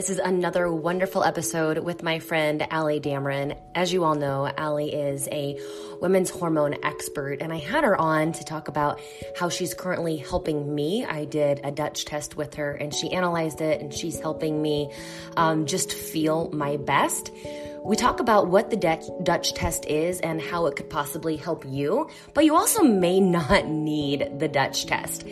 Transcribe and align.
This 0.00 0.08
is 0.08 0.18
another 0.18 0.72
wonderful 0.72 1.22
episode 1.22 1.76
with 1.76 2.02
my 2.02 2.20
friend 2.20 2.66
Allie 2.70 3.00
Dameron. 3.00 3.54
As 3.74 3.92
you 3.92 4.02
all 4.02 4.14
know, 4.14 4.50
Allie 4.56 4.94
is 4.94 5.28
a 5.30 5.60
women's 6.00 6.30
hormone 6.30 6.82
expert, 6.82 7.42
and 7.42 7.52
I 7.52 7.58
had 7.58 7.84
her 7.84 8.00
on 8.00 8.32
to 8.32 8.42
talk 8.42 8.68
about 8.68 8.98
how 9.38 9.50
she's 9.50 9.74
currently 9.74 10.16
helping 10.16 10.74
me. 10.74 11.04
I 11.04 11.26
did 11.26 11.60
a 11.64 11.70
Dutch 11.70 12.06
test 12.06 12.34
with 12.34 12.54
her, 12.54 12.72
and 12.72 12.94
she 12.94 13.12
analyzed 13.12 13.60
it, 13.60 13.82
and 13.82 13.92
she's 13.92 14.18
helping 14.18 14.62
me 14.62 14.90
um, 15.36 15.66
just 15.66 15.92
feel 15.92 16.48
my 16.50 16.78
best. 16.78 17.30
We 17.84 17.94
talk 17.96 18.20
about 18.20 18.48
what 18.48 18.70
the 18.70 18.76
Dutch 19.22 19.52
test 19.52 19.84
is 19.84 20.20
and 20.20 20.40
how 20.40 20.64
it 20.64 20.76
could 20.76 20.88
possibly 20.88 21.36
help 21.36 21.66
you, 21.66 22.08
but 22.32 22.46
you 22.46 22.54
also 22.54 22.82
may 22.82 23.20
not 23.20 23.68
need 23.68 24.38
the 24.38 24.48
Dutch 24.48 24.86
test. 24.86 25.26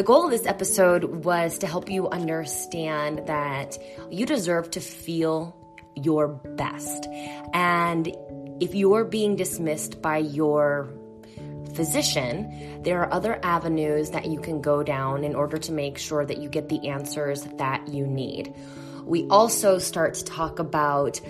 The 0.00 0.06
goal 0.06 0.24
of 0.24 0.30
this 0.30 0.46
episode 0.46 1.26
was 1.26 1.58
to 1.58 1.66
help 1.66 1.90
you 1.90 2.08
understand 2.08 3.26
that 3.26 3.76
you 4.10 4.24
deserve 4.24 4.70
to 4.70 4.80
feel 4.80 5.54
your 5.94 6.26
best. 6.26 7.06
And 7.52 8.10
if 8.60 8.74
you're 8.74 9.04
being 9.04 9.36
dismissed 9.36 10.00
by 10.00 10.16
your 10.16 10.90
physician, 11.74 12.82
there 12.82 13.02
are 13.02 13.12
other 13.12 13.38
avenues 13.42 14.12
that 14.12 14.24
you 14.24 14.40
can 14.40 14.62
go 14.62 14.82
down 14.82 15.22
in 15.22 15.34
order 15.34 15.58
to 15.58 15.70
make 15.70 15.98
sure 15.98 16.24
that 16.24 16.38
you 16.38 16.48
get 16.48 16.70
the 16.70 16.88
answers 16.88 17.42
that 17.58 17.86
you 17.86 18.06
need. 18.06 18.54
We 19.04 19.26
also 19.28 19.76
start 19.76 20.14
to 20.14 20.24
talk 20.24 20.60
about 20.60 21.20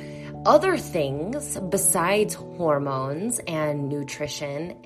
other 0.46 0.78
things 0.78 1.58
besides 1.58 2.34
hormones 2.34 3.40
and 3.48 3.88
nutrition 3.88 4.80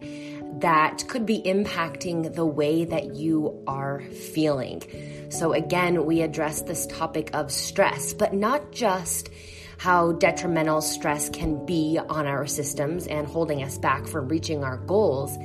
that 0.60 1.06
could 1.08 1.26
be 1.26 1.42
impacting 1.42 2.34
the 2.34 2.46
way 2.46 2.84
that 2.84 3.14
you 3.14 3.62
are 3.66 4.00
feeling. 4.00 4.82
So, 5.30 5.52
again, 5.52 6.06
we 6.06 6.22
address 6.22 6.62
this 6.62 6.86
topic 6.86 7.30
of 7.34 7.50
stress, 7.50 8.14
but 8.14 8.34
not 8.34 8.72
just 8.72 9.30
how 9.78 10.12
detrimental 10.12 10.80
stress 10.80 11.28
can 11.28 11.66
be 11.66 11.98
on 12.08 12.26
our 12.26 12.46
systems 12.46 13.06
and 13.06 13.26
holding 13.26 13.62
us 13.62 13.78
back 13.78 14.06
from 14.06 14.28
reaching 14.28 14.62
our 14.64 14.78
goals, 14.78 15.36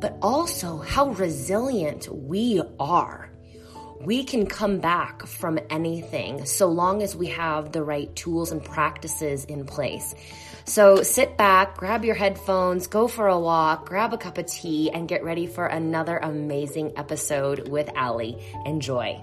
but 0.00 0.16
also 0.22 0.78
how 0.78 1.10
resilient 1.10 2.08
we 2.08 2.62
are. 2.80 3.30
We 4.00 4.24
can 4.24 4.46
come 4.46 4.78
back 4.78 5.26
from 5.26 5.58
anything 5.70 6.44
so 6.46 6.68
long 6.68 7.02
as 7.02 7.16
we 7.16 7.28
have 7.28 7.72
the 7.72 7.82
right 7.82 8.14
tools 8.14 8.52
and 8.52 8.62
practices 8.64 9.44
in 9.44 9.64
place. 9.64 10.14
So 10.64 11.02
sit 11.02 11.36
back, 11.36 11.76
grab 11.76 12.04
your 12.04 12.16
headphones, 12.16 12.88
go 12.88 13.06
for 13.08 13.28
a 13.28 13.38
walk, 13.38 13.88
grab 13.88 14.12
a 14.12 14.18
cup 14.18 14.38
of 14.38 14.46
tea, 14.46 14.90
and 14.90 15.08
get 15.08 15.22
ready 15.22 15.46
for 15.46 15.66
another 15.66 16.18
amazing 16.18 16.92
episode 16.96 17.68
with 17.68 17.88
Allie. 17.94 18.42
Enjoy. 18.64 19.22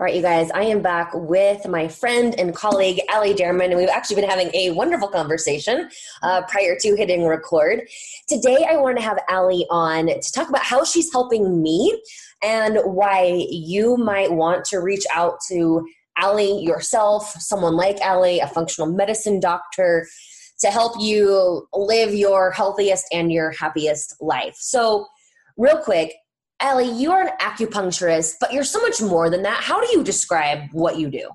All 0.00 0.06
right, 0.06 0.14
you 0.14 0.22
guys, 0.22 0.50
I 0.52 0.62
am 0.62 0.80
back 0.80 1.10
with 1.12 1.68
my 1.68 1.86
friend 1.86 2.34
and 2.38 2.54
colleague, 2.54 3.02
Allie 3.10 3.34
Dameron, 3.34 3.66
and 3.66 3.76
we've 3.76 3.90
actually 3.90 4.16
been 4.22 4.30
having 4.30 4.50
a 4.54 4.70
wonderful 4.70 5.08
conversation 5.08 5.90
uh, 6.22 6.40
prior 6.48 6.74
to 6.80 6.96
hitting 6.96 7.26
record. 7.26 7.82
Today, 8.26 8.66
I 8.66 8.76
want 8.76 8.96
to 8.96 9.04
have 9.04 9.18
Allie 9.28 9.66
on 9.68 10.06
to 10.06 10.32
talk 10.32 10.48
about 10.48 10.62
how 10.62 10.84
she's 10.84 11.12
helping 11.12 11.62
me 11.62 12.00
and 12.42 12.78
why 12.82 13.44
you 13.50 13.98
might 13.98 14.32
want 14.32 14.64
to 14.68 14.78
reach 14.78 15.04
out 15.12 15.34
to 15.48 15.86
Allie 16.16 16.62
yourself, 16.62 17.32
someone 17.32 17.76
like 17.76 18.00
Allie, 18.00 18.40
a 18.40 18.46
functional 18.46 18.90
medicine 18.90 19.38
doctor, 19.38 20.08
to 20.60 20.68
help 20.68 20.94
you 20.98 21.68
live 21.74 22.14
your 22.14 22.52
healthiest 22.52 23.04
and 23.12 23.30
your 23.30 23.50
happiest 23.50 24.16
life. 24.22 24.56
So, 24.56 25.04
real 25.58 25.76
quick, 25.76 26.14
Allie, 26.62 26.92
you 26.92 27.10
are 27.10 27.22
an 27.22 27.32
acupuncturist, 27.40 28.34
but 28.38 28.52
you're 28.52 28.64
so 28.64 28.80
much 28.82 29.00
more 29.00 29.30
than 29.30 29.42
that. 29.42 29.62
How 29.62 29.80
do 29.80 29.90
you 29.92 30.04
describe 30.04 30.70
what 30.72 30.98
you 30.98 31.08
do? 31.08 31.30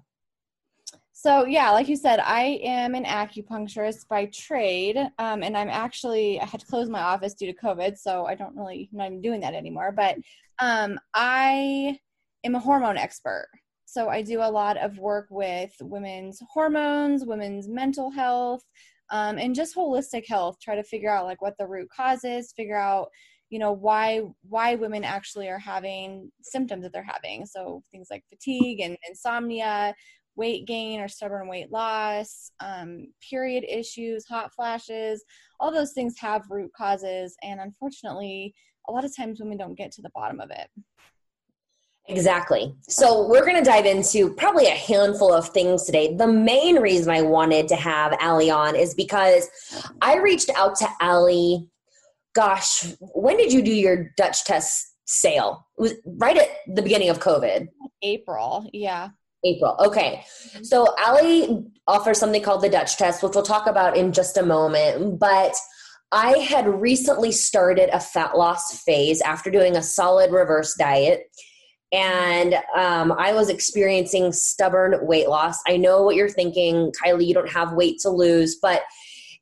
So, 1.13 1.46
yeah, 1.46 1.72
like 1.72 1.88
you 1.88 1.96
said, 1.96 2.19
I 2.19 2.59
am 2.63 2.94
an 2.94 3.06
acupuncturist 3.06 4.08
by 4.08 4.28
trade, 4.28 4.97
um, 5.18 5.41
and 5.41 5.58
I'm 5.58 5.69
actually, 5.69 6.40
I 6.40 6.46
had 6.46 6.59
to 6.59 6.68
close 6.68 6.88
my 6.88 7.02
office 7.02 7.34
due 7.34 7.52
to 7.52 7.59
COVID, 7.59 7.97
so 7.97 8.28
I 8.28 8.35
don't 8.35 8.56
really, 8.56 8.88
I'm 8.91 8.97
not 9.00 9.08
even 9.08 9.22
doing 9.22 9.41
that 9.41 9.56
anymore. 9.56 9.91
But 9.91 10.18
um, 10.59 11.00
I 11.16 11.97
am 12.44 12.53
a 12.53 12.59
hormone 12.59 12.97
expert. 12.97 13.47
So, 13.85 14.09
I 14.09 14.22
do 14.22 14.41
a 14.41 14.52
lot 14.52 14.78
of 14.78 15.00
work 15.00 15.25
with 15.31 15.72
women's 15.81 16.40
hormones, 16.47 17.25
women's 17.25 17.68
mental 17.68 18.12
health, 18.12 18.62
um, 19.09 19.40
and 19.40 19.56
just 19.56 19.75
holistic 19.75 20.28
health, 20.28 20.58
try 20.62 20.75
to 20.75 20.84
figure 20.84 21.09
out 21.09 21.25
like 21.25 21.41
what 21.41 21.58
the 21.58 21.66
root 21.66 21.90
cause 21.90 22.24
is, 22.24 22.53
figure 22.53 22.80
out 22.80 23.09
you 23.55 23.59
know 23.59 23.71
why 23.71 24.19
why 24.49 24.75
women 24.75 25.05
actually 25.05 25.47
are 25.47 25.57
having 25.57 26.29
symptoms 26.41 26.83
that 26.83 26.91
they're 26.91 27.07
having 27.07 27.45
so 27.45 27.81
things 27.89 28.07
like 28.11 28.21
fatigue 28.27 28.81
and 28.81 28.97
insomnia 29.07 29.95
weight 30.35 30.67
gain 30.67 30.99
or 30.99 31.07
stubborn 31.07 31.47
weight 31.47 31.71
loss 31.71 32.51
um, 32.59 33.07
period 33.29 33.63
issues 33.63 34.25
hot 34.27 34.53
flashes 34.53 35.23
all 35.61 35.71
those 35.71 35.93
things 35.93 36.16
have 36.19 36.43
root 36.49 36.69
causes 36.75 37.38
and 37.43 37.61
unfortunately 37.61 38.53
a 38.89 38.91
lot 38.91 39.05
of 39.05 39.16
times 39.16 39.39
women 39.39 39.57
don't 39.57 39.77
get 39.77 39.89
to 39.89 40.01
the 40.01 40.11
bottom 40.13 40.41
of 40.41 40.51
it 40.51 40.67
Exactly. 42.07 42.72
So 42.87 43.27
we're 43.27 43.43
going 43.43 43.57
to 43.57 43.67
dive 43.67 43.87
into 43.87 44.31
probably 44.35 44.67
a 44.67 44.75
handful 44.75 45.33
of 45.33 45.49
things 45.49 45.85
today. 45.85 46.16
The 46.16 46.27
main 46.27 46.75
reason 46.75 47.11
I 47.11 47.23
wanted 47.23 47.67
to 47.69 47.75
have 47.75 48.16
Allie 48.19 48.51
on 48.51 48.75
is 48.75 48.93
because 48.93 49.49
I 50.03 50.17
reached 50.17 50.51
out 50.55 50.75
to 50.75 50.87
Allie 51.01 51.67
gosh, 52.35 52.85
when 53.00 53.38
did 53.38 53.51
you 53.51 53.63
do 53.63 53.72
your 53.72 54.12
Dutch 54.18 54.44
test 54.44 54.96
sale? 55.06 55.66
It 55.78 55.81
was 55.81 55.94
right 56.06 56.38
at 56.38 56.50
the 56.68 56.81
beginning 56.81 57.09
of 57.09 57.19
COVID. 57.19 57.68
April, 58.01 58.69
yeah. 58.73 59.09
April. 59.44 59.75
Okay. 59.79 60.25
Mm-hmm. 60.47 60.63
So 60.63 60.94
Allie 61.00 61.66
offers 61.88 62.19
something 62.19 62.41
called 62.41 62.62
the 62.62 62.69
Dutch 62.69 62.97
test, 62.97 63.23
which 63.23 63.34
we'll 63.35 63.44
talk 63.44 63.68
about 63.68 63.96
in 63.96 64.12
just 64.12 64.38
a 64.38 64.44
moment. 64.44 65.19
But 65.19 65.56
I 66.12 66.38
had 66.40 66.68
recently 66.68 67.31
started 67.31 67.90
a 67.90 68.00
fat 68.00 68.38
loss 68.38 68.84
phase 68.84 69.22
after 69.22 69.50
doing 69.50 69.75
a 69.75 69.81
solid 69.81 70.31
reverse 70.31 70.75
diet. 70.75 71.23
And 71.91 72.56
um, 72.75 73.13
I 73.13 73.34
was 73.34 73.50
experiencing 73.50 74.34
stubborn 74.34 75.06
weight 75.06 75.29
loss. 75.29 75.59
I 75.67 75.78
know 75.78 76.02
what 76.02 76.16
you're 76.16 76.29
thinking, 76.29 76.91
Kylie, 76.91 77.28
you 77.28 77.34
don't 77.34 77.52
have 77.52 77.73
weight 77.73 78.00
to 78.02 78.09
lose, 78.09 78.57
but 78.62 78.81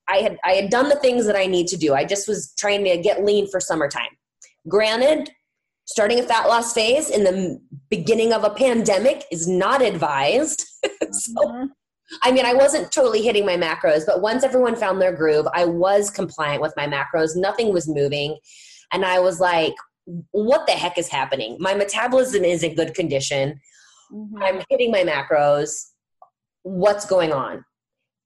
I 0.09 0.17
had 0.17 0.37
I 0.43 0.51
had 0.53 0.69
done 0.69 0.89
the 0.89 0.97
things 0.97 1.25
that 1.25 1.35
I 1.35 1.45
need 1.45 1.67
to 1.67 1.77
do. 1.77 1.93
I 1.93 2.05
just 2.05 2.27
was 2.27 2.53
trying 2.57 2.83
to 2.83 2.97
get 2.97 3.23
lean 3.23 3.49
for 3.49 3.59
summertime. 3.59 4.17
Granted, 4.67 5.31
starting 5.85 6.19
a 6.19 6.23
fat 6.23 6.47
loss 6.47 6.73
phase 6.73 7.09
in 7.09 7.23
the 7.23 7.59
beginning 7.89 8.33
of 8.33 8.43
a 8.43 8.49
pandemic 8.49 9.25
is 9.31 9.47
not 9.47 9.81
advised. 9.81 10.65
so, 11.11 11.33
mm-hmm. 11.35 11.65
I 12.21 12.31
mean, 12.31 12.45
I 12.45 12.53
wasn't 12.53 12.91
totally 12.91 13.21
hitting 13.21 13.45
my 13.45 13.57
macros, 13.57 14.05
but 14.05 14.21
once 14.21 14.43
everyone 14.43 14.75
found 14.75 15.01
their 15.01 15.15
groove, 15.15 15.47
I 15.53 15.65
was 15.65 16.09
compliant 16.09 16.61
with 16.61 16.73
my 16.77 16.87
macros. 16.87 17.35
Nothing 17.35 17.73
was 17.73 17.87
moving. 17.87 18.37
And 18.91 19.05
I 19.05 19.19
was 19.19 19.39
like, 19.39 19.73
what 20.31 20.67
the 20.67 20.73
heck 20.73 20.97
is 20.97 21.07
happening? 21.07 21.57
My 21.59 21.73
metabolism 21.73 22.43
is 22.43 22.63
in 22.63 22.75
good 22.75 22.93
condition. 22.93 23.59
Mm-hmm. 24.11 24.43
I'm 24.43 24.61
hitting 24.69 24.91
my 24.91 25.03
macros. 25.03 25.87
What's 26.63 27.05
going 27.05 27.31
on? 27.31 27.65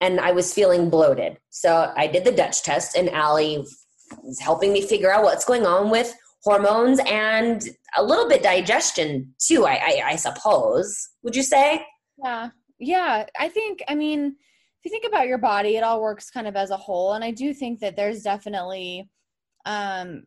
And 0.01 0.19
I 0.19 0.31
was 0.31 0.53
feeling 0.53 0.89
bloated. 0.89 1.37
So 1.49 1.93
I 1.95 2.07
did 2.07 2.25
the 2.25 2.31
Dutch 2.31 2.63
test, 2.63 2.95
and 2.95 3.09
Allie 3.09 3.65
was 4.23 4.39
helping 4.39 4.73
me 4.73 4.81
figure 4.81 5.11
out 5.11 5.23
what's 5.23 5.45
going 5.45 5.65
on 5.65 5.89
with 5.89 6.13
hormones 6.43 6.99
and 7.05 7.61
a 7.97 8.03
little 8.03 8.29
bit 8.29 8.43
digestion 8.43 9.33
too. 9.39 9.65
I, 9.65 9.73
I, 9.73 10.01
I 10.05 10.15
suppose. 10.15 11.09
Would 11.23 11.35
you 11.35 11.43
say? 11.43 11.85
Yeah, 12.23 12.49
yeah. 12.79 13.25
I 13.39 13.49
think. 13.49 13.83
I 13.87 13.95
mean, 13.95 14.25
if 14.27 14.85
you 14.85 14.91
think 14.91 15.05
about 15.05 15.27
your 15.27 15.39
body, 15.39 15.75
it 15.77 15.83
all 15.83 16.01
works 16.01 16.29
kind 16.29 16.47
of 16.47 16.55
as 16.55 16.69
a 16.69 16.77
whole, 16.77 17.13
and 17.13 17.23
I 17.23 17.31
do 17.31 17.53
think 17.53 17.79
that 17.79 17.95
there's 17.95 18.21
definitely 18.21 19.09
um, 19.65 20.23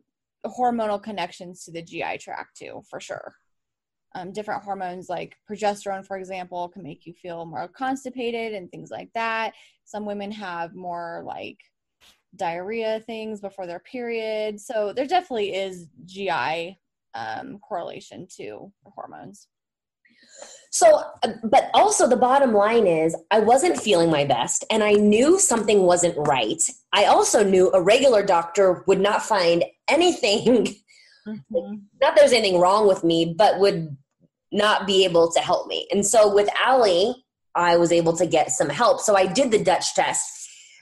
hormonal 0.46 1.02
connections 1.02 1.64
to 1.64 1.72
the 1.72 1.82
GI 1.82 2.18
tract 2.18 2.56
too, 2.56 2.82
for 2.88 3.00
sure. 3.00 3.34
Um, 4.14 4.32
different 4.32 4.64
hormones 4.64 5.08
like 5.08 5.36
progesterone, 5.48 6.04
for 6.04 6.16
example, 6.16 6.68
can 6.68 6.82
make 6.82 7.06
you 7.06 7.12
feel 7.12 7.44
more 7.44 7.68
constipated 7.68 8.54
and 8.54 8.70
things 8.70 8.90
like 8.90 9.08
that. 9.14 9.52
Some 9.84 10.04
women 10.04 10.32
have 10.32 10.74
more 10.74 11.22
like 11.24 11.58
diarrhea 12.36 13.00
things 13.00 13.40
before 13.40 13.66
their 13.66 13.80
period. 13.80 14.60
So 14.60 14.92
there 14.92 15.06
definitely 15.06 15.54
is 15.54 15.86
GI 16.06 16.78
um, 17.14 17.58
correlation 17.58 18.26
to 18.36 18.72
hormones. 18.84 19.48
So, 20.70 21.02
uh, 21.24 21.32
but 21.44 21.70
also 21.74 22.08
the 22.08 22.16
bottom 22.16 22.52
line 22.54 22.86
is 22.86 23.16
I 23.30 23.40
wasn't 23.40 23.80
feeling 23.80 24.10
my 24.10 24.24
best 24.24 24.64
and 24.70 24.84
I 24.84 24.92
knew 24.92 25.38
something 25.38 25.82
wasn't 25.82 26.16
right. 26.28 26.62
I 26.92 27.06
also 27.06 27.42
knew 27.42 27.72
a 27.72 27.82
regular 27.82 28.24
doctor 28.24 28.84
would 28.86 29.00
not 29.00 29.22
find 29.22 29.64
anything, 29.88 30.46
mm-hmm. 31.26 31.74
not 32.00 32.14
there's 32.14 32.32
anything 32.32 32.60
wrong 32.60 32.86
with 32.86 33.02
me, 33.02 33.34
but 33.36 33.58
would 33.58 33.96
not 34.52 34.86
be 34.86 35.04
able 35.04 35.30
to 35.32 35.40
help 35.40 35.66
me. 35.66 35.86
And 35.90 36.04
so 36.04 36.32
with 36.34 36.48
Allie, 36.62 37.14
I 37.54 37.76
was 37.76 37.92
able 37.92 38.16
to 38.16 38.26
get 38.26 38.50
some 38.50 38.68
help. 38.68 39.00
So 39.00 39.16
I 39.16 39.26
did 39.26 39.50
the 39.50 39.62
Dutch 39.62 39.94
test. 39.94 40.24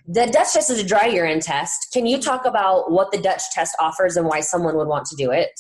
The 0.07 0.27
Dutch 0.27 0.53
test 0.53 0.71
is 0.71 0.81
a 0.81 0.87
dry 0.87 1.07
urine 1.07 1.41
test. 1.41 1.89
Can 1.93 2.07
you 2.07 2.21
talk 2.21 2.47
about 2.47 2.91
what 2.91 3.13
the 3.13 3.21
Dutch 3.21 3.43
test 3.53 3.77
offers 3.79 4.17
and 4.17 4.27
why 4.27 4.41
someone 4.41 4.77
would 4.77 4.89
want 4.89 5.07
to 5.07 5.17
do 5.17 5.31
it? 5.31 5.51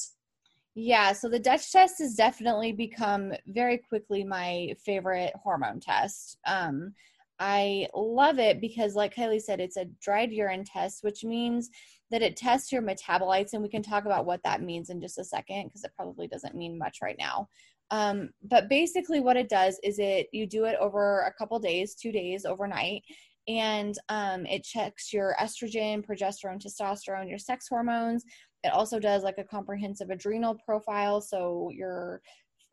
Yeah, 0.75 1.13
so 1.13 1.29
the 1.29 1.41
Dutch 1.41 1.73
test 1.73 1.99
has 1.99 2.15
definitely 2.15 2.73
become 2.73 3.33
very 3.47 3.79
quickly 3.79 4.25
my 4.25 4.75
favorite 4.85 5.33
hormone 5.43 5.81
test. 5.81 6.39
Um, 6.47 6.95
I 7.41 7.89
love 7.95 8.39
it 8.39 8.61
because, 8.61 8.95
like 8.95 9.15
Kylie 9.15 9.41
said, 9.41 9.61
it's 9.61 9.77
a 9.77 9.87
dried 10.01 10.33
urine 10.33 10.65
test, 10.65 11.05
which 11.05 11.25
means 11.25 11.71
that 12.11 12.23
it 12.23 12.37
tests 12.37 12.73
your 12.73 12.83
metabolites, 12.83 13.53
and 13.53 13.63
we 13.63 13.69
can 13.69 13.83
talk 13.83 14.07
about 14.07 14.25
what 14.25 14.43
that 14.45 14.63
means 14.63 14.89
in 14.89 15.01
just 15.01 15.19
a 15.19 15.25
second 15.25 15.67
because 15.67 15.85
it 15.85 15.93
probably 15.95 16.27
doesn't 16.27 16.55
mean 16.55 16.79
much 16.79 16.99
right 17.03 17.17
now. 17.19 17.49
Um, 17.91 18.31
but 18.43 18.69
basically, 18.69 19.21
what 19.21 19.37
it 19.37 19.49
does 19.49 19.79
is 19.83 19.99
it 19.99 20.29
you 20.33 20.47
do 20.47 20.65
it 20.65 20.77
over 20.81 21.23
a 21.23 21.33
couple 21.33 21.59
days, 21.59 21.95
two 21.95 22.13
days 22.13 22.45
overnight, 22.45 23.03
and 23.47 23.99
um, 24.11 24.45
it 24.47 24.63
checks 24.63 25.13
your 25.13 25.35
estrogen, 25.41 26.05
progesterone, 26.05 26.63
testosterone, 26.63 27.29
your 27.29 27.39
sex 27.39 27.67
hormones. 27.69 28.25
It 28.65 28.73
also 28.73 28.99
does 28.99 29.23
like 29.23 29.39
a 29.39 29.45
comprehensive 29.45 30.11
adrenal 30.11 30.57
profile, 30.67 31.21
so 31.21 31.71
your 31.73 32.21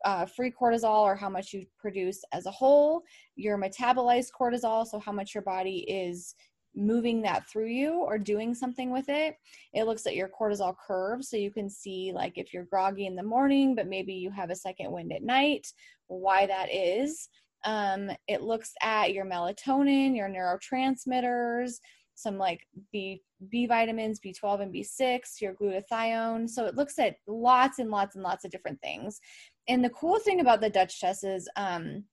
uh, 0.04 0.26
free 0.26 0.52
cortisol 0.52 1.02
or 1.02 1.16
how 1.16 1.30
much 1.30 1.52
you 1.52 1.64
produce 1.78 2.22
as 2.32 2.46
a 2.46 2.50
whole, 2.50 3.02
your 3.36 3.58
metabolized 3.58 4.28
cortisol, 4.38 4.86
so 4.86 4.98
how 4.98 5.12
much 5.12 5.34
your 5.34 5.42
body 5.42 5.78
is 5.88 6.34
moving 6.76 7.22
that 7.22 7.48
through 7.48 7.68
you 7.68 7.94
or 8.02 8.18
doing 8.18 8.54
something 8.54 8.90
with 8.90 9.08
it. 9.08 9.36
It 9.72 9.84
looks 9.84 10.06
at 10.06 10.14
your 10.14 10.28
cortisol 10.28 10.76
curve 10.86 11.24
so 11.24 11.36
you 11.36 11.50
can 11.50 11.70
see 11.70 12.12
like 12.14 12.36
if 12.36 12.52
you're 12.52 12.64
groggy 12.64 13.06
in 13.06 13.16
the 13.16 13.22
morning, 13.22 13.74
but 13.74 13.88
maybe 13.88 14.12
you 14.12 14.30
have 14.30 14.50
a 14.50 14.54
second 14.56 14.92
wind 14.92 15.12
at 15.12 15.22
night, 15.22 15.66
why 16.08 16.46
that 16.46 16.72
is. 16.72 17.28
Um, 17.64 18.10
it 18.28 18.42
looks 18.42 18.72
at 18.82 19.14
your 19.14 19.24
melatonin, 19.24 20.14
your 20.14 20.28
neurotransmitters, 20.28 21.80
some 22.14 22.38
like 22.38 22.60
B 22.92 23.22
B 23.50 23.66
vitamins, 23.66 24.20
B12 24.20 24.62
and 24.62 24.74
B6, 24.74 25.40
your 25.40 25.54
glutathione. 25.54 26.48
So 26.48 26.64
it 26.64 26.74
looks 26.74 26.98
at 26.98 27.16
lots 27.26 27.78
and 27.78 27.90
lots 27.90 28.14
and 28.14 28.24
lots 28.24 28.44
of 28.44 28.50
different 28.50 28.80
things. 28.80 29.20
And 29.68 29.84
the 29.84 29.90
cool 29.90 30.18
thing 30.18 30.40
about 30.40 30.60
the 30.60 30.70
Dutch 30.70 31.00
test 31.00 31.24
is 31.24 31.48
um, 31.56 32.04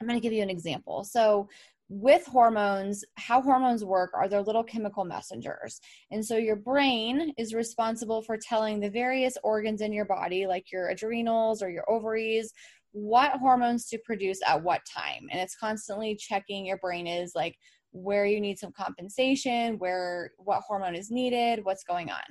I'm 0.00 0.06
going 0.06 0.18
to 0.18 0.22
give 0.22 0.32
you 0.32 0.42
an 0.42 0.50
example. 0.50 1.04
So 1.04 1.48
with 1.88 2.26
hormones, 2.26 3.04
how 3.16 3.40
hormones 3.40 3.84
work 3.84 4.10
are 4.14 4.28
they're 4.28 4.42
little 4.42 4.64
chemical 4.64 5.04
messengers. 5.04 5.80
And 6.10 6.24
so 6.24 6.36
your 6.36 6.56
brain 6.56 7.32
is 7.38 7.54
responsible 7.54 8.22
for 8.22 8.36
telling 8.36 8.78
the 8.78 8.90
various 8.90 9.38
organs 9.42 9.80
in 9.80 9.92
your 9.92 10.04
body, 10.04 10.46
like 10.46 10.70
your 10.70 10.88
adrenals 10.88 11.62
or 11.62 11.70
your 11.70 11.90
ovaries, 11.90 12.52
what 12.92 13.32
hormones 13.32 13.86
to 13.88 13.98
produce 14.04 14.40
at 14.46 14.62
what 14.62 14.82
time. 14.84 15.28
And 15.30 15.40
it's 15.40 15.56
constantly 15.56 16.16
checking 16.16 16.66
your 16.66 16.78
brain 16.78 17.06
is 17.06 17.32
like, 17.34 17.56
where 17.92 18.26
you 18.26 18.40
need 18.40 18.58
some 18.58 18.72
compensation, 18.72 19.78
where 19.78 20.32
what 20.38 20.62
hormone 20.66 20.94
is 20.94 21.10
needed, 21.10 21.64
what's 21.64 21.84
going 21.84 22.10
on. 22.10 22.22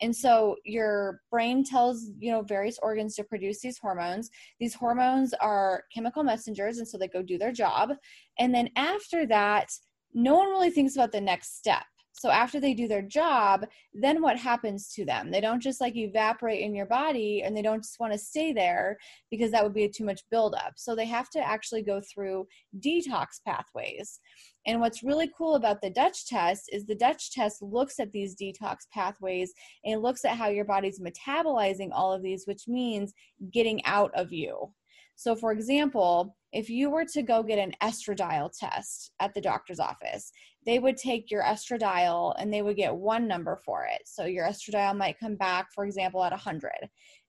And 0.00 0.14
so 0.14 0.56
your 0.64 1.20
brain 1.30 1.64
tells, 1.64 2.10
you 2.18 2.30
know, 2.30 2.42
various 2.42 2.78
organs 2.82 3.14
to 3.16 3.24
produce 3.24 3.60
these 3.60 3.78
hormones. 3.78 4.30
These 4.60 4.74
hormones 4.74 5.32
are 5.34 5.84
chemical 5.94 6.22
messengers 6.22 6.78
and 6.78 6.88
so 6.88 6.98
they 6.98 7.08
go 7.08 7.22
do 7.22 7.38
their 7.38 7.52
job. 7.52 7.92
And 8.38 8.54
then 8.54 8.70
after 8.76 9.26
that, 9.26 9.70
no 10.14 10.34
one 10.34 10.48
really 10.48 10.70
thinks 10.70 10.96
about 10.96 11.12
the 11.12 11.20
next 11.20 11.58
step. 11.58 11.84
So 12.18 12.30
after 12.30 12.58
they 12.58 12.72
do 12.72 12.88
their 12.88 13.02
job, 13.02 13.66
then 13.92 14.22
what 14.22 14.38
happens 14.38 14.88
to 14.94 15.04
them? 15.04 15.30
They 15.30 15.40
don't 15.40 15.60
just 15.60 15.82
like 15.82 15.96
evaporate 15.96 16.62
in 16.62 16.74
your 16.74 16.86
body 16.86 17.42
and 17.42 17.54
they 17.54 17.60
don't 17.60 17.82
just 17.82 18.00
want 18.00 18.12
to 18.14 18.18
stay 18.18 18.52
there 18.52 18.96
because 19.30 19.50
that 19.50 19.62
would 19.62 19.74
be 19.74 19.88
too 19.88 20.04
much 20.04 20.22
buildup. 20.30 20.72
So 20.76 20.94
they 20.94 21.04
have 21.06 21.28
to 21.30 21.46
actually 21.46 21.82
go 21.82 22.00
through 22.00 22.46
detox 22.80 23.42
pathways. 23.46 24.18
And 24.66 24.80
what's 24.80 25.02
really 25.02 25.30
cool 25.36 25.56
about 25.56 25.82
the 25.82 25.90
Dutch 25.90 26.26
test 26.26 26.70
is 26.72 26.86
the 26.86 26.94
Dutch 26.94 27.32
test 27.32 27.60
looks 27.60 28.00
at 28.00 28.12
these 28.12 28.34
detox 28.34 28.78
pathways 28.92 29.52
and 29.84 30.02
looks 30.02 30.24
at 30.24 30.36
how 30.36 30.48
your 30.48 30.64
body's 30.64 31.00
metabolizing 31.00 31.90
all 31.92 32.12
of 32.12 32.22
these, 32.22 32.46
which 32.46 32.66
means 32.66 33.12
getting 33.52 33.84
out 33.84 34.10
of 34.14 34.32
you. 34.32 34.72
So, 35.16 35.34
for 35.34 35.50
example, 35.50 36.36
if 36.52 36.70
you 36.70 36.90
were 36.90 37.04
to 37.06 37.22
go 37.22 37.42
get 37.42 37.58
an 37.58 37.72
estradiol 37.82 38.50
test 38.58 39.12
at 39.20 39.34
the 39.34 39.40
doctor's 39.40 39.80
office, 39.80 40.30
they 40.64 40.78
would 40.78 40.96
take 40.96 41.30
your 41.30 41.42
estradiol 41.42 42.34
and 42.38 42.52
they 42.52 42.62
would 42.62 42.76
get 42.76 42.94
one 42.94 43.26
number 43.26 43.60
for 43.64 43.86
it. 43.90 44.02
So, 44.04 44.26
your 44.26 44.46
estradiol 44.46 44.96
might 44.96 45.18
come 45.18 45.36
back, 45.36 45.68
for 45.74 45.84
example, 45.84 46.22
at 46.22 46.32
100. 46.32 46.70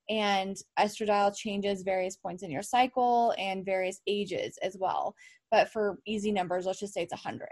And 0.09 0.55
estradiol 0.79 1.35
changes 1.35 1.81
various 1.81 2.15
points 2.17 2.43
in 2.43 2.51
your 2.51 2.61
cycle 2.61 3.33
and 3.37 3.65
various 3.65 4.01
ages 4.05 4.57
as 4.61 4.77
well. 4.79 5.15
But 5.49 5.69
for 5.69 5.97
easy 6.05 6.31
numbers, 6.31 6.65
let's 6.65 6.79
just 6.79 6.93
say 6.93 7.03
it's 7.03 7.13
100 7.13 7.47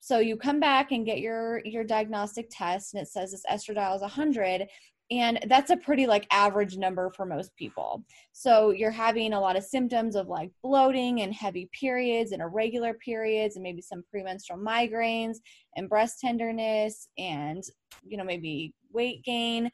so 0.00 0.18
you 0.18 0.36
come 0.36 0.58
back 0.58 0.92
and 0.92 1.04
get 1.04 1.20
your 1.20 1.60
your 1.64 1.84
diagnostic 1.84 2.48
test 2.50 2.94
and 2.94 3.02
it 3.02 3.08
says 3.08 3.30
this 3.30 3.44
estradiol 3.50 3.94
is 3.94 4.00
100 4.00 4.66
and 5.10 5.40
that's 5.48 5.70
a 5.70 5.76
pretty 5.76 6.06
like 6.06 6.26
average 6.30 6.76
number 6.76 7.10
for 7.10 7.26
most 7.26 7.54
people. 7.56 8.04
So 8.32 8.70
you're 8.70 8.92
having 8.92 9.32
a 9.32 9.40
lot 9.40 9.56
of 9.56 9.64
symptoms 9.64 10.14
of 10.14 10.28
like 10.28 10.50
bloating 10.62 11.22
and 11.22 11.34
heavy 11.34 11.68
periods 11.78 12.30
and 12.32 12.40
irregular 12.40 12.94
periods 12.94 13.56
and 13.56 13.62
maybe 13.62 13.82
some 13.82 14.04
premenstrual 14.10 14.60
migraines 14.60 15.38
and 15.76 15.88
breast 15.88 16.20
tenderness 16.20 17.08
and 17.18 17.62
you 18.04 18.16
know 18.16 18.24
maybe 18.24 18.72
weight 18.92 19.24
gain. 19.24 19.70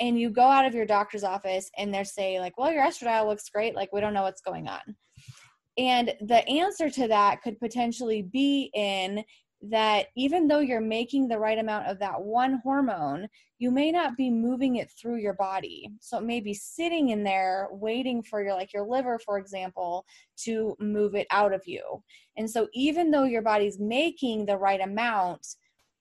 And 0.00 0.18
you 0.18 0.30
go 0.30 0.42
out 0.42 0.64
of 0.64 0.74
your 0.74 0.86
doctor's 0.86 1.24
office 1.24 1.70
and 1.76 1.92
they're 1.92 2.04
say 2.04 2.40
like 2.40 2.56
well 2.56 2.72
your 2.72 2.84
estradiol 2.84 3.26
looks 3.26 3.48
great. 3.50 3.74
Like 3.74 3.92
we 3.92 4.00
don't 4.00 4.14
know 4.14 4.22
what's 4.22 4.42
going 4.42 4.68
on. 4.68 4.96
And 5.76 6.12
the 6.20 6.46
answer 6.48 6.90
to 6.90 7.08
that 7.08 7.42
could 7.42 7.60
potentially 7.60 8.22
be 8.22 8.70
in 8.74 9.22
that 9.60 10.06
even 10.16 10.46
though 10.46 10.60
you're 10.60 10.80
making 10.80 11.26
the 11.26 11.38
right 11.38 11.58
amount 11.58 11.86
of 11.86 11.98
that 11.98 12.20
one 12.20 12.60
hormone, 12.62 13.28
you 13.58 13.70
may 13.70 13.90
not 13.90 14.16
be 14.16 14.30
moving 14.30 14.76
it 14.76 14.90
through 14.90 15.16
your 15.16 15.32
body. 15.34 15.90
So 16.00 16.18
it 16.18 16.24
may 16.24 16.40
be 16.40 16.54
sitting 16.54 17.08
in 17.08 17.24
there 17.24 17.68
waiting 17.72 18.22
for 18.22 18.42
your, 18.42 18.54
like 18.54 18.72
your 18.72 18.86
liver, 18.86 19.18
for 19.18 19.36
example, 19.36 20.06
to 20.44 20.76
move 20.78 21.16
it 21.16 21.26
out 21.30 21.52
of 21.52 21.62
you. 21.66 22.02
And 22.36 22.48
so 22.48 22.68
even 22.72 23.10
though 23.10 23.24
your 23.24 23.42
body's 23.42 23.80
making 23.80 24.46
the 24.46 24.56
right 24.56 24.80
amount, 24.80 25.44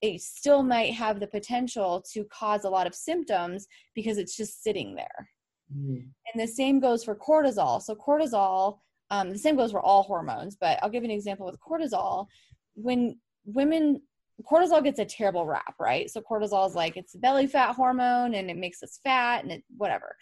it 0.02 0.22
still 0.22 0.62
might 0.62 0.94
have 0.94 1.20
the 1.20 1.26
potential 1.28 2.04
to 2.14 2.24
cause 2.26 2.64
a 2.64 2.70
lot 2.70 2.86
of 2.86 2.94
symptoms 2.94 3.66
because 3.96 4.20
it's 4.20 4.38
just 4.38 4.64
sitting 4.64 4.94
there. 4.94 5.30
Mm. 5.76 6.06
And 6.32 6.42
the 6.42 6.48
same 6.48 6.80
goes 6.80 7.04
for 7.04 7.16
cortisol. 7.16 7.82
So 7.82 7.96
cortisol, 7.96 8.78
um, 9.10 9.32
the 9.32 9.40
same 9.40 9.56
goes 9.56 9.72
for 9.72 9.82
all 9.82 10.04
hormones, 10.04 10.56
but 10.56 10.78
I'll 10.84 10.90
give 10.90 11.04
you 11.04 11.10
an 11.10 11.16
example 11.16 11.48
with 11.48 11.60
cortisol. 11.60 12.28
When 12.76 13.18
women 13.48 14.02
cortisol 14.44 14.84
gets 14.84 15.00
a 15.00 15.06
terrible 15.06 15.48
rap, 15.48 15.74
right? 15.80 16.10
So 16.10 16.22
cortisol 16.22 16.68
is 16.68 16.76
like 16.76 16.96
it's 16.96 17.16
belly 17.16 17.48
fat 17.48 17.76
hormone 17.76 18.36
and 18.36 18.52
it 18.52 18.58
makes 18.58 18.84
us 18.84 19.00
fat 19.04 19.44
and 19.44 19.52
it 19.52 19.64
whatever. 19.78 20.16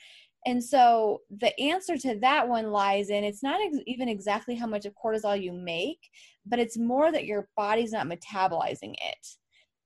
And 0.46 0.64
so 0.64 1.22
the 1.36 1.60
answer 1.60 1.98
to 1.98 2.20
that 2.20 2.48
one 2.48 2.72
lies 2.72 3.10
in 3.10 3.24
it's 3.24 3.44
not 3.44 3.60
ex- 3.62 3.80
even 3.88 4.08
exactly 4.08 4.56
how 4.56 4.68
much 4.68 4.86
of 4.86 4.94
cortisol 4.94 5.42
you 5.42 5.52
make, 5.52 6.00
but 6.46 6.60
it's 6.60 6.78
more 6.78 7.12
that 7.12 7.26
your 7.26 7.50
body's 7.58 7.92
not 7.92 8.08
metabolizing 8.08 8.94
it. 8.94 9.28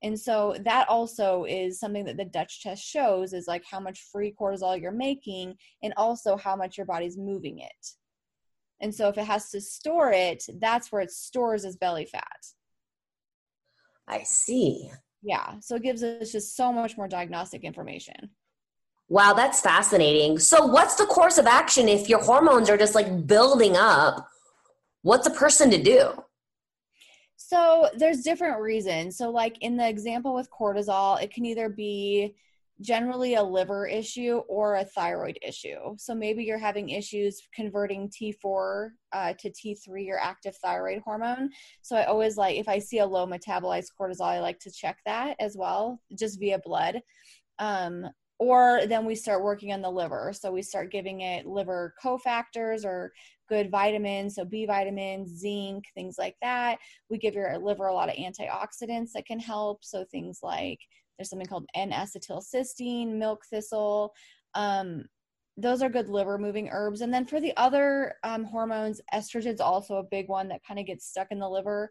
And 0.03 0.17
so 0.17 0.55
that 0.63 0.87
also 0.87 1.45
is 1.45 1.79
something 1.79 2.05
that 2.05 2.17
the 2.17 2.25
Dutch 2.25 2.61
test 2.61 2.83
shows 2.83 3.33
is 3.33 3.47
like 3.47 3.63
how 3.69 3.79
much 3.79 4.07
free 4.11 4.33
cortisol 4.39 4.79
you're 4.79 4.91
making 4.91 5.55
and 5.81 5.93
also 5.97 6.37
how 6.37 6.55
much 6.55 6.77
your 6.77 6.85
body's 6.85 7.17
moving 7.17 7.59
it. 7.59 7.87
And 8.81 8.93
so 8.93 9.09
if 9.09 9.17
it 9.17 9.25
has 9.25 9.49
to 9.49 9.59
store 9.59 10.11
it, 10.11 10.43
that's 10.59 10.91
where 10.91 11.01
it 11.01 11.11
stores 11.11 11.65
as 11.65 11.75
belly 11.75 12.05
fat. 12.05 12.45
I 14.09 14.23
see. 14.23 14.89
Yeah. 15.21 15.59
So 15.59 15.75
it 15.75 15.83
gives 15.83 16.03
us 16.03 16.31
just 16.31 16.55
so 16.55 16.73
much 16.73 16.97
more 16.97 17.07
diagnostic 17.07 17.63
information. 17.63 18.31
Wow, 19.09 19.33
that's 19.33 19.59
fascinating. 19.59 20.37
So, 20.37 20.67
what's 20.67 20.95
the 20.95 21.07
course 21.07 21.39
of 21.39 21.47
action 21.47 21.89
if 21.89 22.07
your 22.07 22.21
hormones 22.21 22.69
are 22.69 22.77
just 22.77 22.93
like 22.93 23.25
building 23.25 23.75
up? 23.75 24.27
What's 25.01 25.25
a 25.25 25.31
person 25.31 25.71
to 25.71 25.81
do? 25.81 26.11
So, 27.35 27.89
there's 27.97 28.21
different 28.21 28.61
reasons. 28.61 29.17
So, 29.17 29.31
like 29.31 29.57
in 29.61 29.77
the 29.77 29.89
example 29.89 30.35
with 30.35 30.51
cortisol, 30.51 31.19
it 31.21 31.33
can 31.33 31.43
either 31.45 31.69
be 31.69 32.35
generally 32.81 33.35
a 33.35 33.43
liver 33.43 33.85
issue 33.85 34.41
or 34.47 34.75
a 34.75 34.85
thyroid 34.85 35.37
issue. 35.41 35.95
So 35.97 36.15
maybe 36.15 36.43
you're 36.43 36.57
having 36.57 36.89
issues 36.89 37.41
converting 37.53 38.09
T4 38.09 38.89
uh, 39.11 39.33
to 39.39 39.49
T3 39.49 40.05
your 40.05 40.19
active 40.19 40.55
thyroid 40.57 41.01
hormone. 41.03 41.49
So 41.81 41.97
I 41.97 42.05
always 42.05 42.37
like, 42.37 42.57
if 42.57 42.69
I 42.69 42.79
see 42.79 42.99
a 42.99 43.05
low 43.05 43.27
metabolized 43.27 43.91
cortisol, 43.99 44.21
I 44.21 44.39
like 44.39 44.59
to 44.59 44.71
check 44.71 44.97
that 45.05 45.35
as 45.39 45.57
well, 45.57 45.99
just 46.17 46.39
via 46.39 46.59
blood. 46.59 47.01
Um, 47.59 48.07
or 48.39 48.85
then 48.87 49.05
we 49.05 49.15
start 49.15 49.43
working 49.43 49.73
on 49.73 49.81
the 49.81 49.91
liver. 49.91 50.31
So 50.33 50.49
we 50.49 50.61
start 50.61 50.93
giving 50.93 51.21
it 51.21 51.45
liver 51.45 51.93
cofactors 52.01 52.85
or 52.85 53.11
good 53.49 53.69
vitamins, 53.69 54.35
so 54.35 54.45
B 54.45 54.65
vitamins, 54.65 55.37
zinc, 55.37 55.83
things 55.93 56.15
like 56.17 56.35
that. 56.41 56.79
We 57.09 57.17
give 57.17 57.33
your 57.33 57.57
liver 57.57 57.87
a 57.87 57.93
lot 57.93 58.07
of 58.07 58.15
antioxidants 58.15 59.11
that 59.13 59.25
can 59.25 59.39
help. 59.39 59.83
So 59.83 60.05
things 60.05 60.39
like 60.41 60.79
there's 61.19 61.29
something 61.29 61.47
called 61.47 61.67
N-acetylcysteine, 61.75 63.15
milk 63.15 63.43
thistle. 63.51 64.13
Um, 64.55 65.03
those 65.57 65.83
are 65.83 65.89
good 65.89 66.07
liver 66.07 66.37
moving 66.37 66.69
herbs. 66.71 67.01
And 67.01 67.13
then 67.13 67.25
for 67.25 67.41
the 67.41 67.51
other 67.57 68.15
um, 68.23 68.45
hormones, 68.45 69.01
estrogen's 69.13 69.59
also 69.59 69.97
a 69.97 70.03
big 70.03 70.29
one 70.29 70.47
that 70.47 70.61
kind 70.65 70.79
of 70.79 70.85
gets 70.85 71.05
stuck 71.05 71.27
in 71.31 71.39
the 71.39 71.49
liver. 71.49 71.89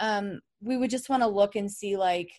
Um, 0.00 0.40
we 0.62 0.78
would 0.78 0.88
just 0.88 1.10
want 1.10 1.22
to 1.22 1.28
look 1.28 1.56
and 1.56 1.70
see 1.70 1.98
like 1.98 2.32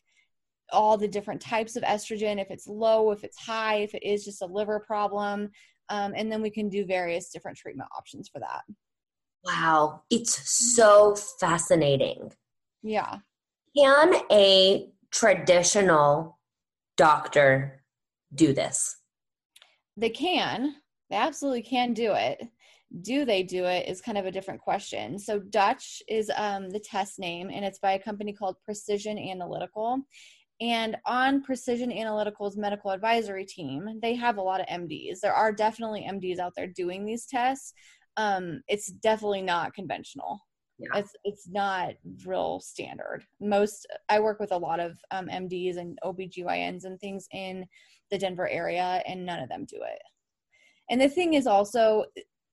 all 0.72 0.98
the 0.98 1.08
different 1.08 1.42
types 1.42 1.76
of 1.76 1.84
estrogen, 1.84 2.42
if 2.42 2.50
it's 2.50 2.66
low, 2.66 3.12
if 3.12 3.24
it's 3.24 3.38
high, 3.38 3.76
if 3.76 3.94
it 3.94 4.04
is 4.04 4.26
just 4.26 4.42
a 4.42 4.48
liver 4.48 4.80
problem. 4.80 5.52
Um, 5.90 6.14
and 6.16 6.32
then 6.32 6.42
we 6.42 6.50
can 6.50 6.70
do 6.70 6.86
various 6.86 7.30
different 7.30 7.58
treatment 7.58 7.90
options 7.96 8.30
for 8.30 8.40
that. 8.40 8.62
Wow, 9.44 10.02
it's 10.10 10.50
so 10.74 11.16
fascinating. 11.40 12.32
Yeah. 12.82 13.18
Can 13.78 14.16
a 14.32 14.88
traditional 15.12 16.40
doctor 16.98 17.84
do 18.34 18.54
this? 18.54 18.98
They 19.98 20.10
can. 20.10 20.76
They 21.10 21.18
absolutely 21.18 21.64
can 21.64 21.94
do 21.94 22.14
it. 22.14 22.42
Do 23.02 23.26
they 23.26 23.44
do 23.44 23.66
it 23.66 23.88
is 23.88 24.02
kind 24.02 24.18
of 24.18 24.26
a 24.26 24.32
different 24.32 24.62
question. 24.62 25.18
So 25.18 25.40
Dutch 25.40 26.02
is 26.08 26.32
um, 26.36 26.70
the 26.70 26.80
test 26.80 27.20
name, 27.20 27.50
and 27.50 27.64
it's 27.64 27.80
by 27.80 27.94
a 27.94 28.00
company 28.00 28.34
called 28.34 28.56
Precision 28.66 29.18
Analytical. 29.18 30.00
And 30.60 30.96
on 31.06 31.42
Precision 31.42 31.92
Analytical's 31.92 32.56
medical 32.56 32.92
advisory 32.92 33.46
team, 33.46 34.00
they 34.02 34.14
have 34.16 34.38
a 34.38 34.42
lot 34.42 34.62
of 34.62 34.68
MDs. 34.68 35.20
There 35.20 35.34
are 35.34 35.52
definitely 35.52 36.08
MDs 36.08 36.38
out 36.38 36.54
there 36.56 36.68
doing 36.68 37.06
these 37.06 37.26
tests. 37.26 37.74
Um, 38.18 38.62
it's 38.68 38.88
definitely 38.88 39.42
not 39.42 39.74
conventional. 39.74 40.40
Yeah. 40.82 41.00
It's 41.00 41.16
it's 41.24 41.48
not 41.48 41.94
real 42.26 42.60
standard. 42.60 43.24
Most 43.40 43.88
I 44.10 44.20
work 44.20 44.40
with 44.40 44.52
a 44.52 44.58
lot 44.58 44.80
of 44.80 44.98
um, 45.12 45.28
MDs 45.28 45.78
and 45.78 45.98
OBGYNs 46.04 46.86
and 46.86 47.00
things 47.00 47.28
in 47.32 47.66
the 48.10 48.18
Denver 48.18 48.48
area, 48.48 49.02
and 49.08 49.26
none 49.26 49.40
of 49.40 49.50
them 49.50 49.66
do 49.66 49.78
it. 49.78 50.02
And 50.90 51.00
the 51.00 51.10
thing 51.10 51.36
is 51.36 51.48
also, 51.48 52.06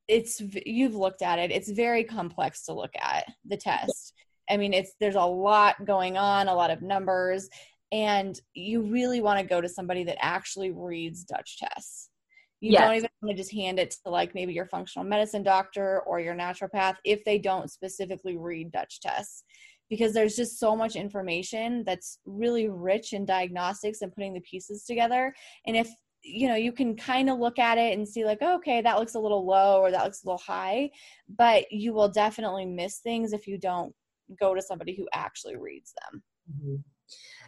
it's 0.06 0.40
you've 0.64 0.94
looked 0.94 1.22
at 1.22 1.38
it. 1.38 1.50
It's 1.50 1.70
very 1.70 2.04
complex 2.04 2.64
to 2.64 2.72
look 2.72 2.92
at 3.00 3.24
the 3.46 3.56
test. 3.56 4.14
I 4.50 4.56
mean, 4.56 4.72
it's 4.72 4.94
there's 5.00 5.16
a 5.16 5.22
lot 5.22 5.84
going 5.84 6.16
on, 6.16 6.48
a 6.48 6.54
lot 6.54 6.70
of 6.70 6.82
numbers, 6.82 7.48
and 7.92 8.40
you 8.54 8.82
really 8.82 9.20
want 9.20 9.40
to 9.40 9.46
go 9.46 9.60
to 9.60 9.68
somebody 9.68 10.04
that 10.04 10.18
actually 10.20 10.70
reads 10.70 11.24
Dutch 11.24 11.58
tests. 11.58 12.10
You 12.60 12.72
yes. 12.72 12.82
don't 12.82 12.96
even 12.96 13.08
want 13.22 13.36
to 13.36 13.42
just 13.42 13.52
hand 13.52 13.78
it 13.78 13.94
to 14.04 14.10
like 14.10 14.34
maybe 14.34 14.52
your 14.52 14.66
functional 14.66 15.06
medicine 15.06 15.42
doctor 15.42 16.00
or 16.06 16.20
your 16.20 16.34
naturopath 16.34 16.96
if 17.04 17.24
they 17.24 17.38
don't 17.38 17.70
specifically 17.70 18.36
read 18.36 18.72
Dutch 18.72 19.00
tests 19.00 19.44
because 19.88 20.12
there's 20.12 20.36
just 20.36 20.58
so 20.58 20.76
much 20.76 20.96
information 20.96 21.82
that's 21.84 22.18
really 22.26 22.68
rich 22.68 23.12
in 23.12 23.24
diagnostics 23.24 24.02
and 24.02 24.12
putting 24.12 24.34
the 24.34 24.40
pieces 24.40 24.84
together. 24.84 25.32
And 25.66 25.76
if 25.76 25.88
you 26.22 26.48
know 26.48 26.56
you 26.56 26.72
can 26.72 26.96
kind 26.96 27.30
of 27.30 27.38
look 27.38 27.58
at 27.60 27.78
it 27.78 27.96
and 27.96 28.06
see 28.06 28.24
like 28.24 28.38
oh, 28.40 28.56
okay 28.56 28.80
that 28.82 28.98
looks 28.98 29.14
a 29.14 29.18
little 29.20 29.46
low 29.46 29.80
or 29.80 29.92
that 29.92 30.02
looks 30.04 30.24
a 30.24 30.26
little 30.26 30.42
high 30.44 30.90
but 31.28 31.70
you 31.70 31.92
will 31.92 32.08
definitely 32.08 32.66
miss 32.66 32.98
things 32.98 33.32
if 33.32 33.46
you 33.46 33.56
don't 33.56 33.94
go 34.40 34.52
to 34.52 34.60
somebody 34.60 34.96
who 34.96 35.08
actually 35.12 35.56
reads 35.56 35.94
them 36.02 36.22
mm-hmm. 36.52 36.76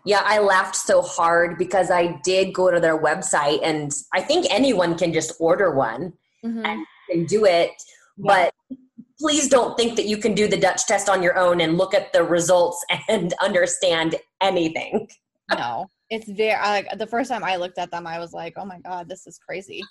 Yeah, 0.04 0.22
I 0.24 0.38
laughed 0.38 0.76
so 0.76 1.02
hard 1.02 1.58
because 1.58 1.90
I 1.90 2.18
did 2.24 2.54
go 2.54 2.70
to 2.70 2.80
their 2.80 2.98
website 2.98 3.60
and 3.62 3.92
I 4.14 4.20
think 4.20 4.46
anyone 4.50 4.96
can 4.96 5.12
just 5.12 5.32
order 5.38 5.74
one 5.74 6.12
mm-hmm. 6.44 6.64
and, 6.64 6.86
and, 7.10 7.28
do 7.28 7.44
it. 7.44 7.70
Yeah. 8.16 8.50
But 8.68 8.78
please 9.18 9.48
don't 9.48 9.76
think 9.76 9.96
that 9.96 10.06
you 10.06 10.16
can 10.16 10.34
do 10.34 10.48
the 10.48 10.56
Dutch 10.56 10.86
test 10.86 11.08
on 11.08 11.22
your 11.22 11.36
own 11.38 11.60
and 11.60 11.76
look 11.76 11.94
at 11.94 12.12
the 12.12 12.24
results 12.24 12.84
and 13.08 13.34
understand 13.42 14.16
anything. 14.40 15.08
no, 15.50 15.86
it's 16.08 16.28
very 16.30 16.60
like 16.62 16.88
the 16.98 17.06
first 17.06 17.30
time 17.30 17.44
I 17.44 17.56
looked 17.56 17.78
at 17.78 17.90
them, 17.90 18.06
I 18.06 18.18
was 18.18 18.32
like, 18.32 18.54
oh 18.56 18.64
my 18.64 18.78
God, 18.80 19.08
this 19.08 19.26
is 19.26 19.38
crazy. 19.38 19.82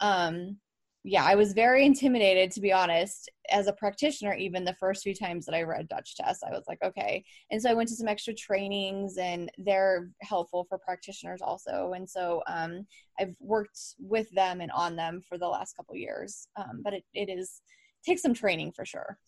Um, 0.00 0.58
yeah, 1.04 1.24
I 1.24 1.34
was 1.34 1.52
very 1.52 1.84
intimidated 1.84 2.52
to 2.52 2.60
be 2.60 2.72
honest. 2.72 3.30
As 3.50 3.66
a 3.66 3.72
practitioner, 3.72 4.34
even 4.34 4.64
the 4.64 4.76
first 4.78 5.02
few 5.02 5.14
times 5.14 5.44
that 5.46 5.54
I 5.54 5.62
read 5.62 5.88
Dutch 5.88 6.16
tests, 6.16 6.44
I 6.44 6.50
was 6.50 6.62
like, 6.68 6.78
okay. 6.82 7.24
And 7.50 7.60
so 7.60 7.70
I 7.70 7.74
went 7.74 7.88
to 7.88 7.96
some 7.96 8.06
extra 8.06 8.32
trainings, 8.32 9.18
and 9.18 9.50
they're 9.58 10.10
helpful 10.22 10.64
for 10.68 10.78
practitioners 10.78 11.42
also. 11.42 11.92
And 11.94 12.08
so 12.08 12.42
um, 12.46 12.86
I've 13.18 13.34
worked 13.40 13.78
with 13.98 14.30
them 14.30 14.60
and 14.60 14.70
on 14.70 14.94
them 14.94 15.20
for 15.28 15.38
the 15.38 15.48
last 15.48 15.76
couple 15.76 15.96
years. 15.96 16.46
Um, 16.56 16.82
but 16.84 16.94
it, 16.94 17.04
it 17.14 17.28
is 17.28 17.62
takes 18.06 18.22
some 18.22 18.34
training 18.34 18.72
for 18.72 18.84
sure. 18.84 19.18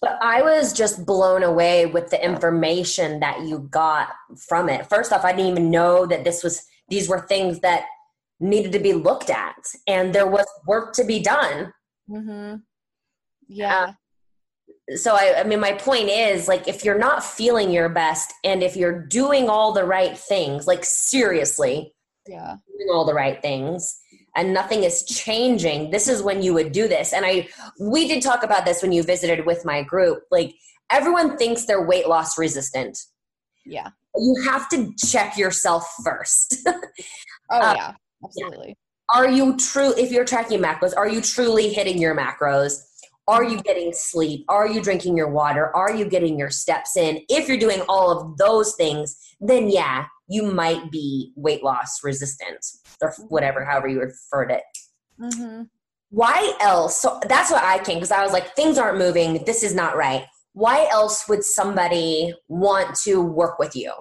But 0.00 0.18
I 0.22 0.42
was 0.42 0.72
just 0.72 1.04
blown 1.04 1.42
away 1.42 1.86
with 1.86 2.10
the 2.10 2.24
information 2.24 3.20
that 3.20 3.42
you 3.42 3.68
got 3.70 4.08
from 4.38 4.68
it. 4.68 4.86
First 4.86 5.12
off, 5.12 5.24
I 5.24 5.32
didn't 5.32 5.50
even 5.50 5.70
know 5.70 6.06
that 6.06 6.24
this 6.24 6.42
was 6.42 6.66
these 6.88 7.08
were 7.08 7.20
things 7.20 7.60
that 7.60 7.84
needed 8.40 8.72
to 8.72 8.78
be 8.78 8.94
looked 8.94 9.30
at 9.30 9.54
and 9.86 10.14
there 10.14 10.26
was 10.26 10.46
work 10.66 10.94
to 10.94 11.04
be 11.04 11.20
done. 11.20 11.72
Mm-hmm. 12.10 12.56
yeah. 13.46 13.92
uh, 14.90 14.96
so 14.96 15.14
I, 15.14 15.34
I 15.38 15.44
mean 15.44 15.60
my 15.60 15.72
point 15.72 16.08
is 16.08 16.48
like 16.48 16.66
if 16.66 16.84
you're 16.84 16.98
not 16.98 17.22
feeling 17.22 17.70
your 17.70 17.88
best 17.88 18.32
and 18.42 18.64
if 18.64 18.74
you're 18.74 19.06
doing 19.06 19.48
all 19.48 19.72
the 19.72 19.84
right 19.84 20.18
things 20.18 20.66
like 20.66 20.84
seriously 20.84 21.94
yeah. 22.26 22.56
doing 22.66 22.88
all 22.92 23.04
the 23.04 23.14
right 23.14 23.40
things 23.40 24.00
and 24.34 24.52
nothing 24.52 24.82
is 24.82 25.04
changing 25.04 25.90
this 25.90 26.08
is 26.08 26.20
when 26.20 26.42
you 26.42 26.52
would 26.54 26.72
do 26.72 26.88
this. 26.88 27.12
And 27.12 27.24
i 27.24 27.48
we 27.78 28.08
did 28.08 28.22
talk 28.22 28.42
about 28.42 28.64
this 28.64 28.82
when 28.82 28.90
you 28.90 29.04
visited 29.04 29.46
with 29.46 29.64
my 29.64 29.84
group. 29.84 30.24
Like 30.32 30.54
everyone 30.90 31.36
thinks 31.36 31.66
they're 31.66 31.86
weight 31.86 32.08
loss 32.08 32.36
resistant. 32.38 32.98
Yeah. 33.64 33.90
You 34.16 34.42
have 34.48 34.68
to 34.70 34.92
check 34.96 35.38
yourself 35.38 35.84
first. 36.02 36.66
Oh 37.52 37.58
uh, 37.58 37.74
yeah 37.76 37.94
absolutely. 38.24 38.76
Are 39.12 39.28
you 39.28 39.56
true, 39.56 39.92
if 39.96 40.12
you're 40.12 40.24
tracking 40.24 40.60
macros, 40.60 40.96
are 40.96 41.08
you 41.08 41.20
truly 41.20 41.72
hitting 41.72 41.98
your 41.98 42.16
macros? 42.16 42.80
Are 43.26 43.44
you 43.44 43.60
getting 43.62 43.92
sleep? 43.92 44.44
Are 44.48 44.68
you 44.68 44.82
drinking 44.82 45.16
your 45.16 45.30
water? 45.30 45.74
Are 45.76 45.94
you 45.94 46.04
getting 46.04 46.38
your 46.38 46.50
steps 46.50 46.96
in? 46.96 47.22
If 47.28 47.48
you're 47.48 47.58
doing 47.58 47.80
all 47.88 48.10
of 48.10 48.36
those 48.38 48.74
things, 48.74 49.16
then 49.40 49.70
yeah, 49.70 50.06
you 50.28 50.44
might 50.44 50.90
be 50.90 51.32
weight 51.36 51.62
loss 51.62 52.02
resistant 52.02 52.64
or 53.00 53.14
whatever, 53.28 53.64
however 53.64 53.88
you 53.88 54.00
referred 54.00 54.50
it. 54.50 54.62
Mm-hmm. 55.20 55.62
Why 56.10 56.56
else? 56.60 57.00
So 57.00 57.20
that's 57.28 57.50
what 57.50 57.62
I 57.62 57.78
came 57.78 57.96
because 57.96 58.10
I 58.10 58.22
was 58.22 58.32
like, 58.32 58.56
things 58.56 58.78
aren't 58.78 58.98
moving. 58.98 59.44
This 59.44 59.62
is 59.62 59.74
not 59.74 59.96
right. 59.96 60.24
Why 60.52 60.88
else 60.90 61.28
would 61.28 61.44
somebody 61.44 62.34
want 62.48 62.96
to 63.04 63.22
work 63.22 63.60
with 63.60 63.76
you? 63.76 63.92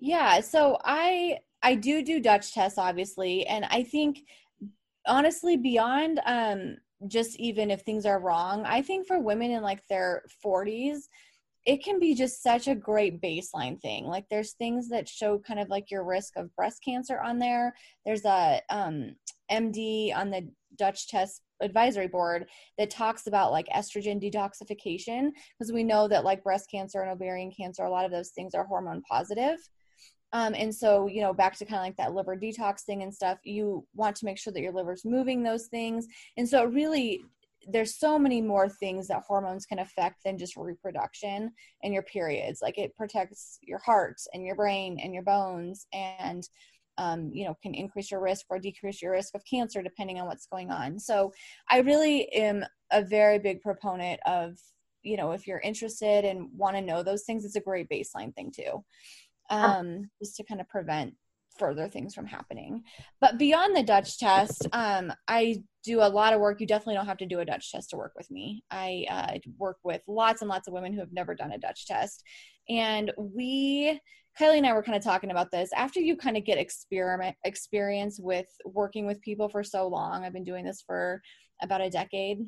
Yeah, 0.00 0.40
so 0.40 0.76
I 0.84 1.38
I 1.62 1.74
do 1.74 2.02
do 2.02 2.20
Dutch 2.20 2.52
tests, 2.52 2.78
obviously, 2.78 3.46
and 3.46 3.64
I 3.70 3.82
think 3.82 4.20
honestly, 5.06 5.56
beyond 5.56 6.20
um, 6.26 6.76
just 7.08 7.38
even 7.38 7.70
if 7.70 7.82
things 7.82 8.06
are 8.06 8.20
wrong, 8.20 8.64
I 8.66 8.82
think 8.82 9.06
for 9.06 9.18
women 9.18 9.50
in 9.50 9.62
like 9.62 9.86
their 9.88 10.22
40s, 10.44 11.08
it 11.64 11.84
can 11.84 12.00
be 12.00 12.14
just 12.14 12.42
such 12.42 12.66
a 12.66 12.74
great 12.74 13.20
baseline 13.20 13.80
thing. 13.80 14.06
Like 14.06 14.24
there's 14.28 14.52
things 14.52 14.88
that 14.88 15.08
show 15.08 15.38
kind 15.38 15.60
of 15.60 15.68
like 15.68 15.90
your 15.90 16.04
risk 16.04 16.36
of 16.36 16.54
breast 16.56 16.82
cancer 16.84 17.20
on 17.20 17.38
there. 17.38 17.74
There's 18.04 18.24
a 18.24 18.60
um, 18.68 19.14
MD 19.50 20.14
on 20.14 20.30
the 20.30 20.48
Dutch 20.76 21.08
test 21.08 21.42
advisory 21.60 22.08
board 22.08 22.46
that 22.78 22.90
talks 22.90 23.28
about 23.28 23.52
like 23.52 23.68
estrogen 23.68 24.20
detoxification 24.20 25.30
because 25.58 25.72
we 25.72 25.84
know 25.84 26.08
that 26.08 26.24
like 26.24 26.42
breast 26.42 26.68
cancer 26.68 27.02
and 27.02 27.10
ovarian 27.12 27.52
cancer, 27.56 27.84
a 27.84 27.90
lot 27.90 28.04
of 28.04 28.10
those 28.10 28.30
things 28.30 28.54
are 28.54 28.64
hormone 28.64 29.02
positive. 29.08 29.58
Um, 30.32 30.54
and 30.56 30.74
so, 30.74 31.06
you 31.06 31.20
know, 31.20 31.34
back 31.34 31.56
to 31.58 31.64
kind 31.64 31.76
of 31.76 31.82
like 31.82 31.96
that 31.96 32.14
liver 32.14 32.36
detox 32.36 32.82
thing 32.82 33.02
and 33.02 33.14
stuff, 33.14 33.38
you 33.44 33.86
want 33.94 34.16
to 34.16 34.24
make 34.24 34.38
sure 34.38 34.52
that 34.52 34.62
your 34.62 34.72
liver's 34.72 35.04
moving 35.04 35.42
those 35.42 35.66
things. 35.66 36.06
And 36.36 36.48
so, 36.48 36.64
really, 36.64 37.22
there's 37.68 37.96
so 37.96 38.18
many 38.18 38.40
more 38.40 38.68
things 38.68 39.06
that 39.08 39.22
hormones 39.26 39.66
can 39.66 39.78
affect 39.78 40.24
than 40.24 40.38
just 40.38 40.56
reproduction 40.56 41.52
and 41.84 41.94
your 41.94 42.02
periods. 42.02 42.60
Like 42.60 42.78
it 42.78 42.96
protects 42.96 43.58
your 43.62 43.78
heart 43.78 44.16
and 44.32 44.44
your 44.44 44.56
brain 44.56 44.98
and 45.02 45.12
your 45.12 45.22
bones, 45.22 45.86
and 45.92 46.48
um, 46.98 47.30
you 47.32 47.44
know, 47.44 47.56
can 47.62 47.74
increase 47.74 48.10
your 48.10 48.20
risk 48.20 48.46
or 48.48 48.58
decrease 48.58 49.02
your 49.02 49.12
risk 49.12 49.34
of 49.34 49.42
cancer 49.48 49.82
depending 49.82 50.18
on 50.18 50.26
what's 50.26 50.46
going 50.46 50.70
on. 50.70 50.98
So, 50.98 51.32
I 51.70 51.80
really 51.80 52.32
am 52.32 52.64
a 52.90 53.02
very 53.02 53.38
big 53.38 53.60
proponent 53.60 54.20
of, 54.24 54.56
you 55.02 55.18
know, 55.18 55.32
if 55.32 55.46
you're 55.46 55.60
interested 55.60 56.24
and 56.24 56.48
want 56.56 56.76
to 56.76 56.82
know 56.82 57.02
those 57.02 57.24
things, 57.24 57.44
it's 57.44 57.56
a 57.56 57.60
great 57.60 57.90
baseline 57.90 58.34
thing 58.34 58.50
too 58.50 58.82
um, 59.52 60.10
just 60.20 60.36
to 60.36 60.44
kind 60.44 60.60
of 60.60 60.68
prevent 60.68 61.14
further 61.58 61.88
things 61.88 62.14
from 62.14 62.26
happening. 62.26 62.82
But 63.20 63.38
beyond 63.38 63.76
the 63.76 63.82
Dutch 63.82 64.18
test, 64.18 64.66
um, 64.72 65.12
I 65.28 65.62
do 65.84 66.00
a 66.00 66.08
lot 66.08 66.32
of 66.32 66.40
work. 66.40 66.60
You 66.60 66.66
definitely 66.66 66.94
don't 66.94 67.06
have 67.06 67.18
to 67.18 67.26
do 67.26 67.40
a 67.40 67.44
Dutch 67.44 67.70
test 67.70 67.90
to 67.90 67.96
work 67.96 68.12
with 68.16 68.30
me. 68.30 68.64
I 68.70 69.04
uh, 69.10 69.38
work 69.58 69.76
with 69.84 70.02
lots 70.08 70.42
and 70.42 70.48
lots 70.48 70.68
of 70.68 70.74
women 70.74 70.92
who 70.92 71.00
have 71.00 71.12
never 71.12 71.34
done 71.34 71.52
a 71.52 71.58
Dutch 71.58 71.86
test. 71.86 72.22
And 72.68 73.12
we 73.16 74.00
Kylie 74.40 74.56
and 74.56 74.66
I 74.66 74.72
were 74.72 74.82
kind 74.82 74.96
of 74.96 75.04
talking 75.04 75.30
about 75.30 75.50
this. 75.50 75.70
After 75.76 76.00
you 76.00 76.16
kind 76.16 76.38
of 76.38 76.44
get 76.44 76.56
experiment 76.56 77.36
experience 77.44 78.18
with 78.18 78.46
working 78.64 79.06
with 79.06 79.20
people 79.20 79.48
for 79.48 79.62
so 79.62 79.86
long, 79.88 80.24
I've 80.24 80.32
been 80.32 80.44
doing 80.44 80.64
this 80.64 80.82
for 80.86 81.20
about 81.60 81.82
a 81.82 81.90
decade. 81.90 82.38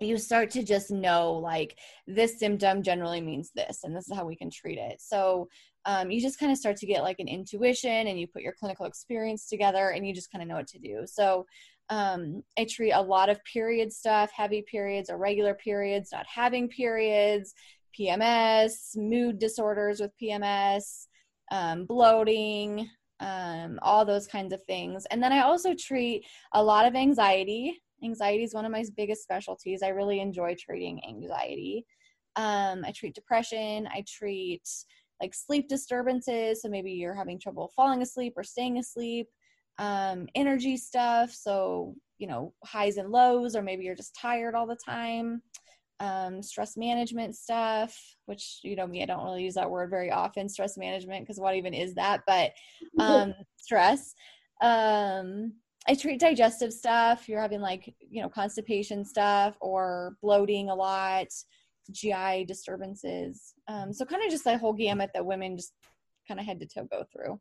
You 0.00 0.18
start 0.18 0.50
to 0.50 0.62
just 0.62 0.90
know 0.90 1.32
like 1.32 1.78
this 2.06 2.38
symptom 2.38 2.82
generally 2.82 3.20
means 3.20 3.50
this, 3.54 3.80
and 3.84 3.96
this 3.96 4.08
is 4.08 4.16
how 4.16 4.26
we 4.26 4.36
can 4.36 4.50
treat 4.50 4.78
it. 4.78 5.00
So 5.00 5.48
um, 5.86 6.10
you 6.10 6.20
just 6.20 6.38
kind 6.38 6.52
of 6.52 6.58
start 6.58 6.76
to 6.78 6.86
get 6.86 7.02
like 7.02 7.18
an 7.18 7.28
intuition, 7.28 8.06
and 8.06 8.18
you 8.18 8.26
put 8.26 8.42
your 8.42 8.54
clinical 8.58 8.86
experience 8.86 9.48
together, 9.48 9.90
and 9.90 10.06
you 10.06 10.14
just 10.14 10.30
kind 10.30 10.42
of 10.42 10.48
know 10.48 10.56
what 10.56 10.68
to 10.68 10.78
do. 10.78 11.04
So 11.06 11.46
um, 11.88 12.42
I 12.58 12.66
treat 12.68 12.92
a 12.92 13.00
lot 13.00 13.28
of 13.28 13.42
period 13.44 13.92
stuff, 13.92 14.30
heavy 14.32 14.62
periods, 14.62 15.08
irregular 15.08 15.54
periods, 15.54 16.10
not 16.12 16.26
having 16.26 16.68
periods, 16.68 17.54
PMS, 17.98 18.96
mood 18.96 19.38
disorders 19.38 20.00
with 20.00 20.12
PMS, 20.20 21.06
um, 21.50 21.84
bloating, 21.86 22.88
um, 23.20 23.78
all 23.82 24.04
those 24.04 24.26
kinds 24.26 24.52
of 24.52 24.62
things. 24.64 25.06
And 25.10 25.22
then 25.22 25.32
I 25.32 25.40
also 25.40 25.74
treat 25.74 26.24
a 26.52 26.62
lot 26.62 26.86
of 26.86 26.94
anxiety. 26.94 27.80
Anxiety 28.04 28.44
is 28.44 28.54
one 28.54 28.64
of 28.64 28.72
my 28.72 28.84
biggest 28.96 29.22
specialties. 29.22 29.82
I 29.82 29.88
really 29.88 30.20
enjoy 30.20 30.54
treating 30.58 31.00
anxiety. 31.08 31.84
Um, 32.36 32.84
I 32.84 32.92
treat 32.92 33.14
depression. 33.14 33.88
I 33.92 34.04
treat 34.06 34.62
like 35.20 35.34
sleep 35.34 35.68
disturbances. 35.68 36.62
So 36.62 36.68
maybe 36.68 36.92
you're 36.92 37.14
having 37.14 37.38
trouble 37.38 37.72
falling 37.74 38.02
asleep 38.02 38.34
or 38.36 38.42
staying 38.42 38.78
asleep. 38.78 39.28
Um, 39.78 40.26
energy 40.34 40.76
stuff. 40.76 41.32
So, 41.32 41.94
you 42.18 42.26
know, 42.26 42.52
highs 42.64 42.96
and 42.96 43.10
lows, 43.10 43.56
or 43.56 43.62
maybe 43.62 43.84
you're 43.84 43.94
just 43.94 44.14
tired 44.14 44.54
all 44.54 44.66
the 44.66 44.78
time 44.84 45.42
um, 46.00 46.42
stress 46.42 46.76
management 46.76 47.36
stuff, 47.36 47.98
which 48.26 48.60
you 48.62 48.76
know 48.76 48.86
me, 48.86 49.02
I 49.02 49.06
don't 49.06 49.24
really 49.24 49.44
use 49.44 49.54
that 49.54 49.70
word 49.70 49.90
very 49.90 50.10
often. 50.10 50.48
Stress 50.48 50.76
management, 50.76 51.24
because 51.24 51.40
what 51.40 51.54
even 51.56 51.74
is 51.74 51.94
that? 51.94 52.22
But 52.26 52.52
um, 52.98 53.34
stress. 53.56 54.14
Um, 54.60 55.54
I 55.88 55.94
treat 55.94 56.20
digestive 56.20 56.72
stuff. 56.72 57.28
You're 57.28 57.40
having 57.40 57.60
like 57.60 57.94
you 58.10 58.22
know 58.22 58.28
constipation 58.28 59.04
stuff 59.04 59.56
or 59.60 60.16
bloating 60.22 60.70
a 60.70 60.74
lot, 60.74 61.28
GI 61.90 62.44
disturbances. 62.46 63.54
Um, 63.68 63.92
so 63.92 64.04
kind 64.04 64.24
of 64.24 64.30
just 64.30 64.44
that 64.44 64.60
whole 64.60 64.72
gamut 64.72 65.10
that 65.14 65.24
women 65.24 65.56
just 65.56 65.72
kind 66.26 66.40
of 66.40 66.46
head 66.46 66.60
to 66.60 66.66
toe 66.66 66.88
go 66.90 67.04
through. 67.12 67.40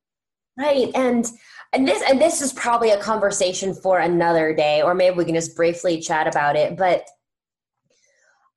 Right, 0.58 0.90
and 0.96 1.30
and 1.74 1.88
this 1.88 2.02
and 2.10 2.22
this 2.22 2.42
is 2.42 2.54
probably 2.54 2.92
a 2.92 3.02
conversation 3.02 3.74
for 3.74 4.00
another 4.00 4.54
day, 4.54 4.82
or 4.82 4.94
maybe 4.94 5.18
we 5.18 5.26
can 5.26 5.36
just 5.36 5.56
briefly 5.56 6.00
chat 6.00 6.28
about 6.28 6.56
it. 6.56 6.78
But 6.78 7.06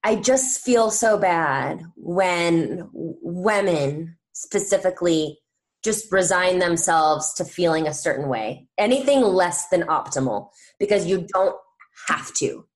I 0.05 0.17
just 0.17 0.63
feel 0.63 0.91
so 0.91 1.19
bad 1.19 1.83
when 1.97 2.89
women 2.93 4.17
specifically 4.33 5.41
just 5.89 6.13
resign 6.13 6.59
themselves 6.59 7.33
to 7.35 7.45
feeling 7.45 7.87
a 7.87 7.95
certain 7.95 8.29
way, 8.29 8.67
anything 8.77 9.23
less 9.23 9.69
than 9.69 9.83
optimal, 9.83 10.51
because 10.79 11.07
you 11.07 11.27
don't 11.33 11.57
have 12.09 12.33
to. 12.35 12.67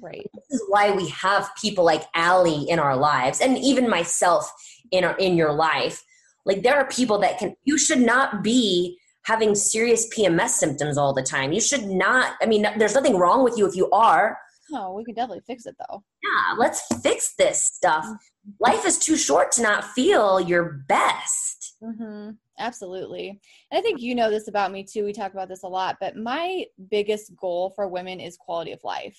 Right. 0.00 0.26
This 0.34 0.60
is 0.60 0.64
why 0.68 0.90
we 0.90 1.08
have 1.10 1.48
people 1.60 1.84
like 1.84 2.02
Allie 2.14 2.68
in 2.68 2.78
our 2.78 2.96
lives, 2.96 3.40
and 3.40 3.56
even 3.58 3.88
myself 3.88 4.50
in 4.90 5.04
our 5.04 5.16
in 5.16 5.36
your 5.36 5.52
life. 5.52 6.02
Like 6.44 6.62
there 6.62 6.76
are 6.76 6.88
people 6.88 7.18
that 7.20 7.38
can. 7.38 7.54
You 7.64 7.78
should 7.78 8.00
not 8.00 8.42
be 8.42 8.98
having 9.24 9.54
serious 9.54 10.08
PMS 10.14 10.50
symptoms 10.50 10.98
all 10.98 11.14
the 11.14 11.22
time. 11.22 11.52
You 11.52 11.60
should 11.60 11.84
not. 11.84 12.34
I 12.42 12.46
mean, 12.46 12.66
there's 12.78 12.94
nothing 12.94 13.16
wrong 13.16 13.42
with 13.42 13.56
you 13.56 13.66
if 13.66 13.74
you 13.74 13.90
are, 13.90 14.38
no, 14.70 14.92
we 14.92 15.04
can 15.04 15.14
definitely 15.14 15.42
fix 15.46 15.66
it 15.66 15.76
though. 15.78 16.02
Yeah, 16.22 16.54
let's 16.58 16.86
fix 17.02 17.34
this 17.36 17.62
stuff. 17.62 18.04
Mm-hmm. 18.04 18.50
Life 18.60 18.84
is 18.84 18.98
too 18.98 19.16
short 19.16 19.52
to 19.52 19.62
not 19.62 19.84
feel 19.84 20.40
your 20.40 20.84
best. 20.88 21.76
Mm-hmm. 21.82 22.30
Absolutely. 22.58 23.40
And 23.70 23.78
I 23.78 23.82
think 23.82 24.00
you 24.00 24.14
know 24.14 24.30
this 24.30 24.48
about 24.48 24.72
me 24.72 24.84
too. 24.84 25.04
We 25.04 25.12
talk 25.12 25.32
about 25.32 25.48
this 25.48 25.62
a 25.62 25.68
lot, 25.68 25.96
but 26.00 26.16
my 26.16 26.64
biggest 26.90 27.34
goal 27.36 27.70
for 27.76 27.88
women 27.88 28.20
is 28.20 28.36
quality 28.36 28.72
of 28.72 28.80
life. 28.82 29.18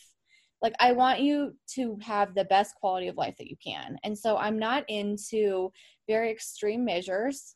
Like, 0.61 0.73
I 0.79 0.91
want 0.93 1.19
you 1.19 1.55
to 1.75 1.97
have 2.01 2.33
the 2.33 2.45
best 2.45 2.73
quality 2.75 3.07
of 3.07 3.15
life 3.15 3.35
that 3.37 3.47
you 3.47 3.55
can. 3.63 3.97
And 4.03 4.17
so 4.17 4.37
I'm 4.37 4.57
not 4.57 4.85
into 4.87 5.71
very 6.07 6.31
extreme 6.31 6.83
measures 6.83 7.55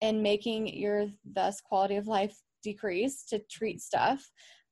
and 0.00 0.22
making 0.22 0.66
your 0.66 1.06
thus 1.24 1.60
quality 1.60 1.96
of 1.96 2.08
life 2.08 2.36
decrease 2.64 3.24
to 3.26 3.38
treat 3.48 3.80
stuff. 3.80 4.28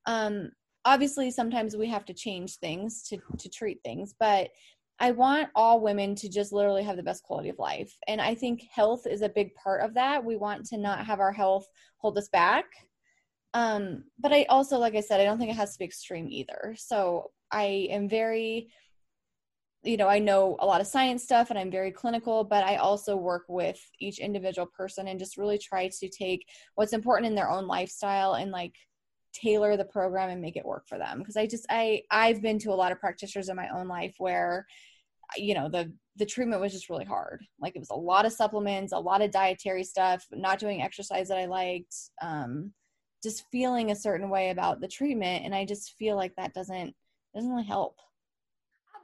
Um, 0.07 0.51
obviously 0.85 1.31
sometimes 1.31 1.77
we 1.77 1.89
have 1.89 2.05
to 2.07 2.15
change 2.15 2.57
things 2.57 3.03
to 3.03 3.19
to 3.39 3.49
treat 3.49 3.79
things 3.85 4.15
but 4.19 4.49
i 5.01 5.11
want 5.11 5.49
all 5.55 5.81
women 5.81 6.15
to 6.15 6.29
just 6.29 6.53
literally 6.53 6.83
have 6.83 6.97
the 6.97 7.03
best 7.03 7.23
quality 7.23 7.49
of 7.49 7.59
life. 7.59 7.93
And 8.07 8.21
i 8.21 8.35
think 8.35 8.63
health 8.73 9.07
is 9.07 9.23
a 9.23 9.29
big 9.29 9.55
part 9.55 9.83
of 9.83 9.95
that. 9.95 10.25
We 10.25 10.37
want 10.37 10.67
to 10.67 10.79
not 10.79 11.05
have 11.07 11.21
our 11.21 11.33
health 11.33 11.67
hold 11.97 12.17
us 12.19 12.29
back. 12.29 12.67
Um 13.55 14.05
but 14.19 14.33
i 14.33 14.45
also 14.49 14.79
like 14.79 14.95
i 14.95 15.01
said 15.01 15.21
i 15.21 15.25
don't 15.25 15.39
think 15.39 15.51
it 15.51 15.57
has 15.57 15.73
to 15.73 15.79
be 15.79 15.85
extreme 15.85 16.29
either. 16.31 16.75
So 16.77 17.31
i 17.51 17.89
am 17.91 18.09
very 18.09 18.71
you 19.83 19.97
know 19.97 20.09
i 20.09 20.19
know 20.19 20.57
a 20.61 20.67
lot 20.67 20.83
of 20.83 20.87
science 20.87 21.25
stuff 21.25 21.49
and 21.49 21.59
i'm 21.59 21.71
very 21.71 21.91
clinical 21.91 22.45
but 22.45 22.63
i 22.65 22.77
also 22.77 23.17
work 23.17 23.45
with 23.49 23.81
each 23.99 24.19
individual 24.19 24.69
person 24.77 25.09
and 25.09 25.19
just 25.19 25.39
really 25.39 25.57
try 25.57 25.89
to 25.89 26.07
take 26.11 26.47
what's 26.75 26.93
important 26.93 27.27
in 27.27 27.35
their 27.35 27.51
own 27.51 27.67
lifestyle 27.67 28.35
and 28.35 28.51
like 28.51 28.75
tailor 29.33 29.77
the 29.77 29.85
program 29.85 30.31
and 30.31 30.41
make 30.41 30.57
it 30.57 30.65
work 30.65 30.87
for 30.89 30.99
them. 30.99 31.19
Because 31.19 31.37
i 31.37 31.47
just 31.47 31.67
i 31.71 32.03
i've 32.11 32.43
been 32.43 32.59
to 32.61 32.71
a 32.71 32.75
lot 32.75 32.93
of 32.93 33.01
practitioners 33.01 33.49
in 33.49 33.57
my 33.57 33.69
own 33.69 33.89
life 33.89 34.15
where 34.19 34.67
you 35.37 35.55
know 35.55 35.69
the 35.69 35.93
the 36.17 36.27
treatment 36.27 36.61
was 36.61 36.73
just 36.73 36.91
really 36.91 37.05
hard 37.05 37.45
like 37.61 37.75
it 37.75 37.79
was 37.79 37.91
a 37.91 37.95
lot 37.95 38.27
of 38.27 38.33
supplements 38.33 38.93
a 38.93 38.99
lot 38.99 39.23
of 39.23 39.31
dietary 39.31 39.85
stuff 39.85 40.25
not 40.33 40.59
doing 40.59 40.83
exercise 40.83 41.29
that 41.29 41.39
i 41.39 41.47
liked 41.47 41.95
um 42.23 42.73
just 43.23 43.45
feeling 43.53 43.91
a 43.91 43.97
certain 43.97 44.31
way 44.31 44.51
about 44.51 44.81
the 44.81 44.89
treatment 44.89 45.45
and 45.45 45.55
i 45.55 45.65
just 45.65 45.95
feel 45.99 46.17
like 46.17 46.35
that 46.37 46.55
doesn't 46.55 46.95
doesn't 47.35 47.51
really 47.51 47.65
help 47.65 47.97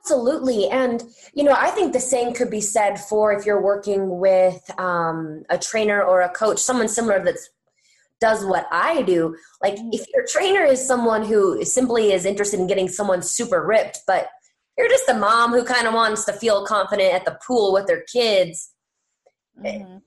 Absolutely. 0.05 0.69
And, 0.69 1.03
you 1.35 1.43
know, 1.43 1.57
I 1.59 1.71
think 1.71 1.93
the 1.93 1.99
same 1.99 2.33
could 2.33 2.49
be 2.49 2.61
said 2.61 2.95
for 2.95 3.33
if 3.33 3.45
you're 3.45 3.61
working 3.61 4.21
with 4.21 4.63
um, 4.79 5.43
a 5.51 5.59
trainer 5.59 6.01
or 6.01 6.21
a 6.21 6.29
coach, 6.29 6.61
someone 6.61 6.87
similar 6.87 7.25
that's 7.25 7.51
does 8.21 8.45
what 8.45 8.67
I 8.71 9.03
do. 9.03 9.37
Like 9.63 9.75
mm-hmm. 9.75 9.91
if 9.93 10.07
your 10.15 10.25
trainer 10.27 10.65
is 10.65 10.87
someone 10.87 11.25
who 11.25 11.65
simply 11.65 12.13
is 12.13 12.25
interested 12.25 12.61
in 12.61 12.67
getting 12.67 12.89
someone 12.89 13.23
super 13.23 13.67
ripped, 13.67 14.01
but 14.07 14.29
you're 14.77 14.89
just 14.89 15.09
a 15.09 15.15
mom 15.15 15.53
who 15.53 15.65
kind 15.65 15.87
of 15.87 15.95
wants 15.95 16.25
to 16.27 16.33
feel 16.33 16.65
confident 16.67 17.15
at 17.15 17.25
the 17.25 17.39
pool 17.47 17.73
with 17.73 17.87
their 17.87 18.03
kids. 18.03 18.73
Mm-hmm. 19.59 19.99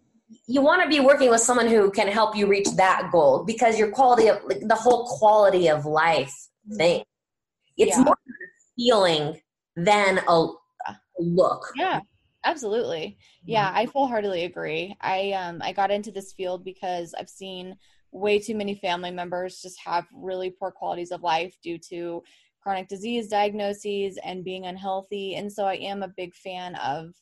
You 0.47 0.61
want 0.61 0.83
to 0.83 0.89
be 0.89 0.99
working 0.99 1.29
with 1.29 1.41
someone 1.41 1.67
who 1.67 1.89
can 1.91 2.07
help 2.07 2.35
you 2.35 2.47
reach 2.47 2.69
that 2.75 3.09
goal 3.11 3.43
because 3.45 3.79
your 3.79 3.89
quality 3.89 4.27
of 4.27 4.43
like, 4.45 4.61
the 4.61 4.75
whole 4.75 5.05
quality 5.07 5.69
of 5.69 5.85
life 5.85 6.35
mm-hmm. 6.67 6.77
thing. 6.77 7.03
It's 7.77 7.97
yeah. 7.97 8.03
more 8.03 8.17
feeling 8.77 9.41
than 9.75 10.19
a, 10.27 10.31
a 10.87 10.95
look. 11.19 11.71
Yeah 11.75 12.01
absolutely 12.45 13.17
yeah 13.43 13.67
mm-hmm. 13.67 13.77
i 13.77 13.85
full-heartedly 13.85 14.45
agree 14.45 14.95
i 15.01 15.31
um 15.33 15.61
i 15.61 15.73
got 15.73 15.91
into 15.91 16.11
this 16.11 16.33
field 16.33 16.63
because 16.63 17.13
i've 17.19 17.29
seen 17.29 17.75
way 18.11 18.39
too 18.39 18.55
many 18.55 18.75
family 18.75 19.11
members 19.11 19.61
just 19.61 19.79
have 19.83 20.05
really 20.13 20.49
poor 20.49 20.71
qualities 20.71 21.11
of 21.11 21.21
life 21.21 21.55
due 21.61 21.77
to 21.77 22.23
chronic 22.61 22.87
disease 22.87 23.27
diagnoses 23.27 24.17
and 24.23 24.43
being 24.43 24.65
unhealthy. 24.65 25.35
And 25.35 25.51
so 25.51 25.65
i 25.65 25.75
am 25.75 26.03
a 26.03 26.07
big 26.07 26.33
fan 26.33 26.75
of 26.75 27.13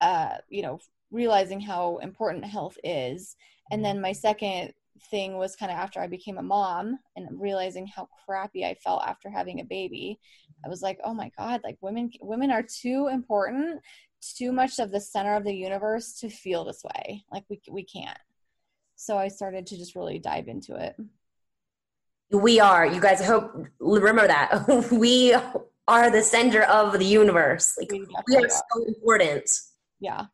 uh, 0.00 0.36
you 0.48 0.62
know 0.62 0.78
realizing 1.10 1.60
how 1.60 1.98
important 1.98 2.44
health 2.44 2.76
is. 2.84 3.36
And 3.70 3.84
then 3.84 4.00
my 4.00 4.12
second 4.12 4.72
thing 5.10 5.36
was 5.36 5.54
kind 5.54 5.70
of 5.70 5.76
after 5.76 6.00
i 6.00 6.06
became 6.06 6.38
a 6.38 6.42
mom 6.42 6.98
and 7.16 7.28
realizing 7.38 7.86
how 7.86 8.08
crappy 8.24 8.64
i 8.64 8.72
felt 8.82 9.02
after 9.06 9.28
having 9.28 9.60
a 9.60 9.64
baby 9.64 10.18
i 10.64 10.70
was 10.70 10.80
like 10.80 10.98
oh 11.04 11.12
my 11.12 11.30
god 11.36 11.60
like 11.64 11.76
women 11.82 12.10
women 12.22 12.50
are 12.50 12.62
too 12.62 13.08
important 13.12 13.78
too 14.20 14.52
much 14.52 14.78
of 14.78 14.90
the 14.90 15.00
center 15.00 15.34
of 15.36 15.44
the 15.44 15.54
universe 15.54 16.18
to 16.20 16.28
feel 16.28 16.64
this 16.64 16.82
way. 16.84 17.24
Like 17.30 17.44
we 17.48 17.60
we 17.70 17.84
can't. 17.84 18.18
So 18.96 19.16
I 19.16 19.28
started 19.28 19.66
to 19.66 19.76
just 19.76 19.94
really 19.94 20.18
dive 20.18 20.48
into 20.48 20.74
it. 20.74 20.96
We 22.30 22.60
are. 22.60 22.86
You 22.86 23.00
guys, 23.00 23.20
I 23.20 23.24
hope 23.24 23.52
remember 23.78 24.26
that 24.26 24.88
we 24.92 25.34
are 25.88 26.10
the 26.10 26.22
center 26.22 26.62
of 26.62 26.98
the 26.98 27.04
universe. 27.04 27.76
Like 27.78 27.92
we, 27.92 28.00
we 28.28 28.36
are, 28.36 28.48
so 28.48 28.84
important. 28.86 29.48
Yeah. 30.00 30.26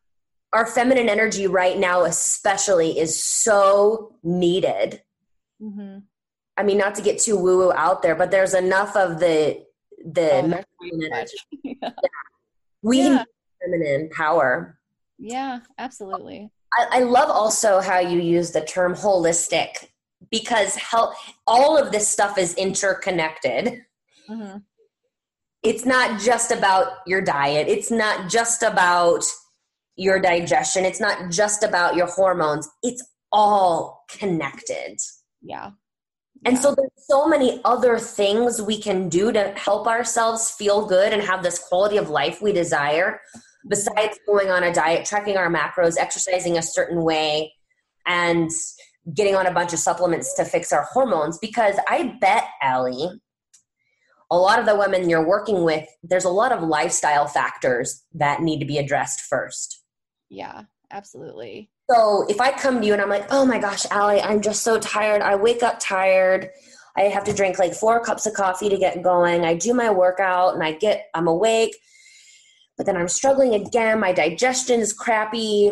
Our 0.51 0.65
feminine 0.65 1.09
energy 1.09 1.47
right 1.47 1.77
now, 1.77 2.03
especially, 2.03 2.99
is 2.99 3.23
so 3.23 4.15
needed. 4.23 5.01
Mm-hmm. 5.61 5.99
I 6.57 6.63
mean, 6.63 6.77
not 6.77 6.95
to 6.95 7.01
get 7.01 7.19
too 7.19 7.37
woo 7.37 7.57
woo 7.57 7.73
out 7.73 8.01
there, 8.01 8.15
but 8.15 8.31
there's 8.31 8.53
enough 8.53 8.95
of 8.95 9.19
the 9.19 9.63
the 10.05 10.31
oh, 10.31 10.63
feminine 10.81 11.13
energy. 11.13 11.37
yeah. 11.63 11.73
yeah. 11.81 11.89
We 12.81 13.01
yeah. 13.01 13.23
feminine 13.61 14.09
power. 14.09 14.77
Yeah, 15.17 15.59
absolutely. 15.77 16.51
I, 16.73 16.87
I 16.91 16.99
love 16.99 17.29
also 17.29 17.79
how 17.79 17.99
you 17.99 18.19
use 18.19 18.51
the 18.51 18.61
term 18.61 18.93
holistic 18.93 19.89
because 20.33 20.75
health, 20.75 21.15
all 21.45 21.77
of 21.77 21.91
this 21.91 22.07
stuff 22.07 22.39
is 22.39 22.55
interconnected. 22.55 23.83
Mm-hmm. 24.27 24.57
It's 25.61 25.85
not 25.85 26.19
just 26.19 26.51
about 26.51 26.87
your 27.05 27.21
diet. 27.21 27.67
It's 27.67 27.91
not 27.91 28.31
just 28.31 28.63
about 28.63 29.23
your 29.95 30.19
digestion. 30.19 30.85
It's 30.85 30.99
not 30.99 31.29
just 31.29 31.61
about 31.61 31.95
your 31.95 32.07
hormones, 32.07 32.67
it's 32.81 33.05
all 33.31 34.05
connected. 34.09 34.97
Yeah. 35.43 35.69
And 36.45 36.57
so 36.57 36.73
there's 36.73 36.89
so 37.07 37.27
many 37.27 37.61
other 37.63 37.99
things 37.99 38.59
we 38.59 38.81
can 38.81 39.09
do 39.09 39.31
to 39.31 39.53
help 39.55 39.85
ourselves 39.85 40.49
feel 40.49 40.87
good 40.87 41.13
and 41.13 41.21
have 41.21 41.43
this 41.43 41.59
quality 41.59 41.97
of 41.97 42.09
life 42.09 42.41
we 42.41 42.53
desire 42.53 43.21
besides 43.69 44.17
going 44.25 44.49
on 44.49 44.63
a 44.63 44.73
diet, 44.73 45.05
tracking 45.05 45.37
our 45.37 45.49
macros, 45.49 45.95
exercising 45.97 46.57
a 46.57 46.61
certain 46.63 47.03
way, 47.03 47.53
and 48.07 48.49
getting 49.13 49.35
on 49.35 49.47
a 49.47 49.53
bunch 49.53 49.73
of 49.73 49.79
supplements 49.79 50.33
to 50.35 50.45
fix 50.45 50.71
our 50.71 50.83
hormones. 50.83 51.37
Because 51.39 51.75
I 51.87 52.17
bet, 52.21 52.45
Allie, 52.61 53.09
a 54.31 54.37
lot 54.37 54.59
of 54.59 54.65
the 54.65 54.75
women 54.75 55.09
you're 55.09 55.27
working 55.27 55.63
with, 55.63 55.87
there's 56.03 56.25
a 56.25 56.29
lot 56.29 56.51
of 56.51 56.63
lifestyle 56.63 57.27
factors 57.27 58.03
that 58.13 58.41
need 58.41 58.59
to 58.59 58.65
be 58.65 58.77
addressed 58.77 59.21
first. 59.21 59.81
Yeah, 60.29 60.63
absolutely. 60.91 61.69
So 61.91 62.25
if 62.29 62.39
I 62.39 62.51
come 62.51 62.79
to 62.79 62.87
you 62.87 62.93
and 62.93 63.01
I'm 63.01 63.09
like, 63.09 63.27
oh 63.29 63.45
my 63.45 63.59
gosh, 63.59 63.85
Allie, 63.91 64.21
I'm 64.21 64.41
just 64.41 64.63
so 64.63 64.79
tired. 64.79 65.21
I 65.21 65.35
wake 65.35 65.63
up 65.63 65.79
tired. 65.79 66.49
I 66.95 67.03
have 67.03 67.23
to 67.25 67.33
drink 67.33 67.59
like 67.59 67.73
four 67.73 67.99
cups 67.99 68.25
of 68.25 68.33
coffee 68.33 68.69
to 68.69 68.77
get 68.77 69.03
going. 69.03 69.43
I 69.43 69.55
do 69.55 69.73
my 69.73 69.91
workout 69.91 70.53
and 70.53 70.63
I 70.63 70.73
get, 70.73 71.07
I'm 71.13 71.27
awake, 71.27 71.75
but 72.77 72.85
then 72.85 72.97
I'm 72.97 73.07
struggling 73.07 73.53
again. 73.53 73.99
My 73.99 74.11
digestion 74.11 74.79
is 74.79 74.93
crappy. 74.93 75.71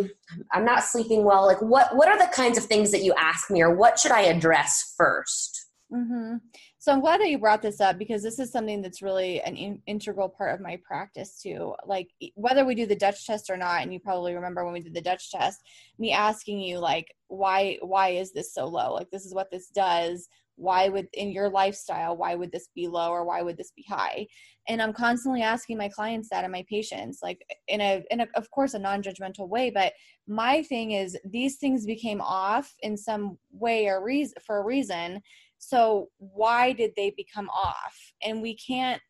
I'm 0.52 0.66
not 0.66 0.84
sleeping 0.84 1.24
well. 1.24 1.46
Like, 1.46 1.62
what, 1.62 1.96
what 1.96 2.08
are 2.08 2.18
the 2.18 2.32
kinds 2.34 2.58
of 2.58 2.66
things 2.66 2.92
that 2.92 3.04
you 3.04 3.14
ask 3.18 3.50
me 3.50 3.62
or 3.62 3.76
what 3.76 4.00
should 4.00 4.12
I 4.12 4.22
address 4.22 4.96
1st 5.00 5.60
mm-hmm. 5.94 6.36
So 6.82 6.92
I'm 6.92 7.02
glad 7.02 7.22
that 7.22 7.30
you 7.30 7.38
brought 7.38 7.62
this 7.62 7.80
up 7.80 8.00
because 8.00 8.24
this 8.24 8.40
is 8.40 8.52
something 8.52 8.82
that's 8.82 9.04
really 9.04 9.40
an 9.42 9.56
in- 9.56 9.84
integral 9.86 10.28
part 10.28 10.56
of 10.56 10.62
my 10.62 10.80
practice 10.84 11.40
too. 11.40 11.76
Like 11.86 12.10
whether 12.34 12.66
we 12.66 12.74
do 12.74 12.88
the 12.88 12.96
Dutch 12.96 13.28
test 13.28 13.52
or 13.52 13.58
not, 13.58 13.84
and 13.84 13.94
you 13.94 14.00
probably 14.00 14.34
remember 14.34 14.64
when 14.64 14.74
we 14.74 14.80
did 14.80 14.96
the 14.96 15.00
Dutch 15.00 15.30
test, 15.30 15.62
me 16.00 16.12
asking 16.12 16.60
you 16.60 16.80
like, 16.80 17.14
why 17.28 17.78
why 17.84 18.10
is 18.10 18.34
this 18.34 18.52
so 18.52 18.66
low? 18.66 18.96
Like 18.96 19.12
this 19.12 19.28
is 19.28 19.34
what 19.36 19.52
this 19.52 19.68
does. 19.68 20.28
Why 20.56 20.90
would 20.90 21.08
in 21.14 21.30
your 21.30 21.50
lifestyle, 21.50 22.18
why 22.18 22.34
would 22.34 22.52
this 22.52 22.70
be 22.74 22.88
low 22.88 23.12
or 23.12 23.24
why 23.24 23.44
would 23.44 23.58
this 23.58 23.72
be 23.76 23.86
high? 23.88 24.26
And 24.67 24.82
I'm 24.82 24.93
constantly 24.93 25.41
asking 25.41 25.78
my 25.78 25.89
clients 25.89 26.30
that 26.30 26.43
and 26.43 26.52
my 26.52 26.63
patients, 26.69 27.19
like 27.24 27.43
in 27.67 27.82
a 27.82 28.04
in 28.12 28.21
a 28.21 28.28
of 28.36 28.50
course 28.52 28.74
a 28.74 28.80
non-judgmental 28.80 29.50
way, 29.50 29.69
but 29.69 29.93
my 30.28 30.62
thing 30.63 30.91
is 30.91 31.17
these 31.26 31.58
things 31.58 31.86
became 31.86 32.21
off 32.21 32.71
in 32.82 32.95
some 32.95 33.38
way 33.52 33.88
or 33.88 34.04
reason 34.04 34.36
for 34.45 34.58
a 34.58 34.63
reason. 34.63 35.21
So 35.58 36.10
why 36.17 36.74
did 36.74 36.91
they 36.95 37.13
become 37.17 37.50
off? 37.50 37.95
And 38.24 38.41
we 38.41 38.56
can't 38.56 39.02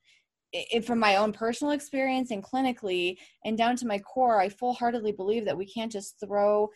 it, 0.53 0.85
from 0.85 0.99
my 0.99 1.15
own 1.15 1.31
personal 1.31 1.71
experience 1.71 2.31
and 2.31 2.43
clinically 2.43 3.17
and 3.45 3.57
down 3.57 3.75
to 3.77 3.87
my 3.87 3.99
core 3.99 4.41
i 4.41 4.49
full-heartedly 4.49 5.13
believe 5.13 5.45
that 5.45 5.57
we 5.57 5.65
can't 5.65 5.91
just 5.91 6.19
throw 6.19 6.69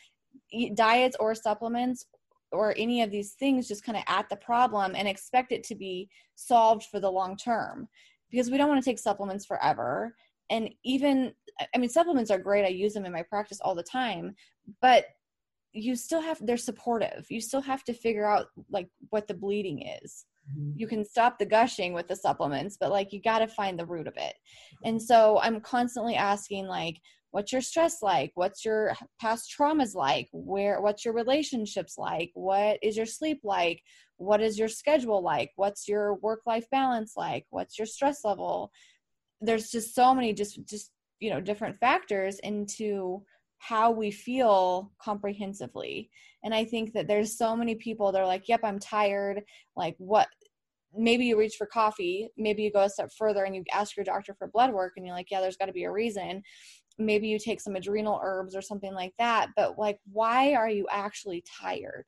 diets 0.76 1.18
or 1.20 1.36
supplements 1.36 2.06
or 2.52 2.74
any 2.78 3.02
of 3.02 3.12
these 3.12 3.34
things 3.34 3.68
just 3.68 3.84
kind 3.84 3.98
of 3.98 4.04
at 4.08 4.28
the 4.30 4.36
problem 4.38 4.94
and 4.96 5.08
expect 5.08 5.52
it 5.52 5.64
to 5.64 5.76
be 5.76 6.10
solved 6.36 6.84
for 6.84 7.00
the 7.00 7.12
long 7.12 7.36
term 7.36 7.88
because 8.32 8.50
we 8.50 8.58
don't 8.58 8.70
want 8.70 8.84
to 8.84 8.90
take 8.90 9.00
supplements 9.00 9.46
forever. 9.46 10.16
And 10.50 10.70
even 10.84 11.34
i 11.74 11.78
mean 11.78 11.90
supplements 11.90 12.30
are 12.30 12.38
great 12.38 12.66
i 12.66 12.68
use 12.68 12.94
them 12.94 13.06
in 13.06 13.14
my 13.14 13.24
practice 13.24 13.62
all 13.62 13.76
the 13.76 13.82
time 13.82 14.36
but 14.82 15.06
you 15.72 15.96
still 15.96 16.22
have 16.22 16.38
they're 16.46 16.58
supportive. 16.58 17.26
You 17.30 17.42
still 17.42 17.62
have 17.62 17.84
to 17.84 17.94
figure 17.94 18.26
out 18.26 18.48
like 18.72 18.88
what 19.10 19.28
the 19.28 19.34
bleeding 19.34 19.88
is. 20.04 20.26
Mm-hmm. 20.52 20.74
you 20.76 20.88
can 20.88 21.04
stop 21.04 21.40
the 21.40 21.46
gushing 21.46 21.92
with 21.94 22.08
the 22.08 22.16
supplements 22.16 22.78
but 22.80 22.92
like 22.92 23.12
you 23.12 23.20
got 23.20 23.40
to 23.40 23.48
find 23.48 23.80
the 23.80 23.86
root 23.86 24.08
of 24.08 24.14
it. 24.16 24.36
And 24.84 25.02
so 25.02 25.40
i'm 25.42 25.60
constantly 25.60 26.16
asking 26.16 26.68
like 26.68 26.98
what's 27.32 27.52
your 27.52 27.62
stress 27.62 28.02
like? 28.02 28.32
What's 28.36 28.64
your 28.64 28.96
past 29.20 29.54
traumas 29.54 29.94
like? 29.94 30.30
Where 30.32 30.82
what's 30.82 31.04
your 31.04 31.14
relationships 31.14 31.98
like? 31.98 32.32
What 32.34 32.80
is 32.82 32.96
your 32.96 33.06
sleep 33.06 33.42
like 33.44 33.82
what 34.18 34.42
is 34.42 34.58
your 34.58 34.68
schedule 34.68 35.22
like 35.22 35.52
what's 35.56 35.88
your 35.88 36.16
work 36.16 36.42
life 36.46 36.66
balance 36.72 37.14
like 37.16 37.46
what's 37.50 37.78
your 37.78 37.86
stress 37.86 38.24
level 38.24 38.72
there's 39.42 39.70
just 39.70 39.94
so 39.94 40.14
many 40.14 40.34
just 40.34 40.64
just 40.66 40.92
you 41.20 41.30
know 41.30 41.42
different 41.42 41.78
factors 41.80 42.40
into 42.40 43.22
how 43.68 43.90
we 43.90 44.12
feel 44.12 44.92
comprehensively. 45.02 46.10
And 46.44 46.54
I 46.54 46.66
think 46.66 46.94
that 46.94 47.08
there's 47.08 47.38
so 47.38 47.56
many 47.56 47.76
people 47.76 48.12
they're 48.12 48.26
like, 48.26 48.48
yep, 48.48 48.60
I'm 48.64 48.80
tired. 48.80 49.42
Like, 49.76 49.96
what? 49.98 50.28
Maybe 50.96 51.26
you 51.26 51.38
reach 51.38 51.56
for 51.58 51.66
coffee. 51.66 52.30
Maybe 52.38 52.64
you 52.64 52.72
go 52.72 52.84
a 52.84 52.90
step 52.90 53.10
further 53.18 53.44
and 53.44 53.56
you 53.56 53.64
ask 53.74 53.98
your 53.98 54.04
doctor 54.04 54.36
for 54.38 54.48
blood 54.48 54.72
work, 54.72 54.94
and 54.96 55.06
you're 55.06 55.16
like, 55.16 55.32
yeah, 55.32 55.42
there's 55.42 55.58
got 55.58 55.66
to 55.66 55.74
be 55.74 55.86
a 55.86 55.92
reason. 55.92 56.44
Maybe 56.98 57.28
you 57.28 57.40
take 57.40 57.60
some 57.60 57.76
adrenal 57.76 58.22
herbs 58.24 58.56
or 58.56 58.62
something 58.62 58.94
like 58.94 59.14
that. 59.18 59.50
But, 59.56 59.78
like, 59.78 60.00
why 60.12 60.54
are 60.54 60.70
you 60.70 60.86
actually 60.92 61.44
tired? 61.62 62.06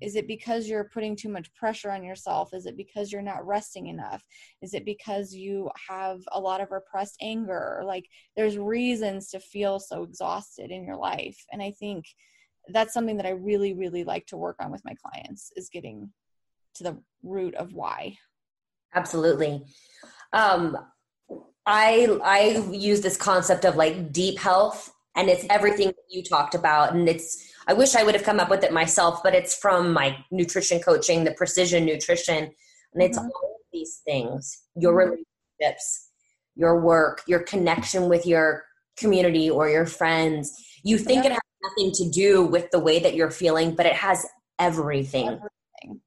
Is 0.00 0.14
it 0.14 0.28
because 0.28 0.68
you're 0.68 0.90
putting 0.92 1.16
too 1.16 1.28
much 1.28 1.52
pressure 1.54 1.90
on 1.90 2.04
yourself? 2.04 2.52
Is 2.52 2.66
it 2.66 2.76
because 2.76 3.10
you're 3.10 3.22
not 3.22 3.46
resting 3.46 3.86
enough? 3.86 4.22
Is 4.62 4.74
it 4.74 4.84
because 4.84 5.32
you 5.32 5.70
have 5.88 6.20
a 6.32 6.40
lot 6.40 6.60
of 6.60 6.70
repressed 6.70 7.16
anger? 7.22 7.82
Like 7.84 8.04
there's 8.36 8.58
reasons 8.58 9.30
to 9.30 9.40
feel 9.40 9.78
so 9.78 10.02
exhausted 10.02 10.70
in 10.70 10.84
your 10.84 10.96
life. 10.96 11.38
And 11.50 11.62
I 11.62 11.72
think 11.72 12.04
that's 12.68 12.92
something 12.92 13.16
that 13.16 13.26
I 13.26 13.30
really, 13.30 13.72
really 13.74 14.04
like 14.04 14.26
to 14.26 14.36
work 14.36 14.56
on 14.60 14.70
with 14.70 14.84
my 14.84 14.94
clients 15.02 15.50
is 15.56 15.70
getting 15.70 16.10
to 16.74 16.84
the 16.84 16.98
root 17.22 17.54
of 17.54 17.72
why. 17.72 18.16
Absolutely. 18.94 19.64
Um, 20.32 20.76
I 21.64 22.18
I 22.22 22.64
use 22.70 23.00
this 23.00 23.16
concept 23.16 23.64
of 23.64 23.76
like 23.76 24.12
deep 24.12 24.38
health 24.38 24.92
and 25.16 25.28
it's 25.28 25.44
everything 25.50 25.92
you 26.08 26.22
talked 26.22 26.54
about 26.54 26.94
and 26.94 27.08
it's 27.08 27.52
I 27.68 27.72
wish 27.72 27.94
I 27.94 28.04
would 28.04 28.14
have 28.14 28.24
come 28.24 28.38
up 28.38 28.48
with 28.48 28.62
it 28.62 28.72
myself, 28.72 29.22
but 29.22 29.34
it's 29.34 29.56
from 29.56 29.92
my 29.92 30.16
nutrition 30.30 30.80
coaching, 30.80 31.24
the 31.24 31.32
precision 31.32 31.84
nutrition. 31.84 32.44
And 32.94 33.02
it's 33.02 33.18
mm-hmm. 33.18 33.26
all 33.26 33.56
of 33.56 33.66
these 33.72 34.02
things 34.04 34.62
your 34.76 34.92
mm-hmm. 34.92 35.10
relationships, 35.60 36.10
your 36.54 36.80
work, 36.80 37.22
your 37.26 37.40
connection 37.40 38.08
with 38.08 38.26
your 38.26 38.64
community 38.96 39.50
or 39.50 39.68
your 39.68 39.86
friends. 39.86 40.52
You 40.84 40.98
think 40.98 41.24
it 41.24 41.32
has 41.32 41.40
nothing 41.62 41.92
to 41.92 42.08
do 42.10 42.44
with 42.44 42.70
the 42.70 42.78
way 42.78 43.00
that 43.00 43.14
you're 43.14 43.30
feeling, 43.30 43.74
but 43.74 43.86
it 43.86 43.94
has 43.94 44.24
everything, 44.58 45.26
everything. 45.26 46.00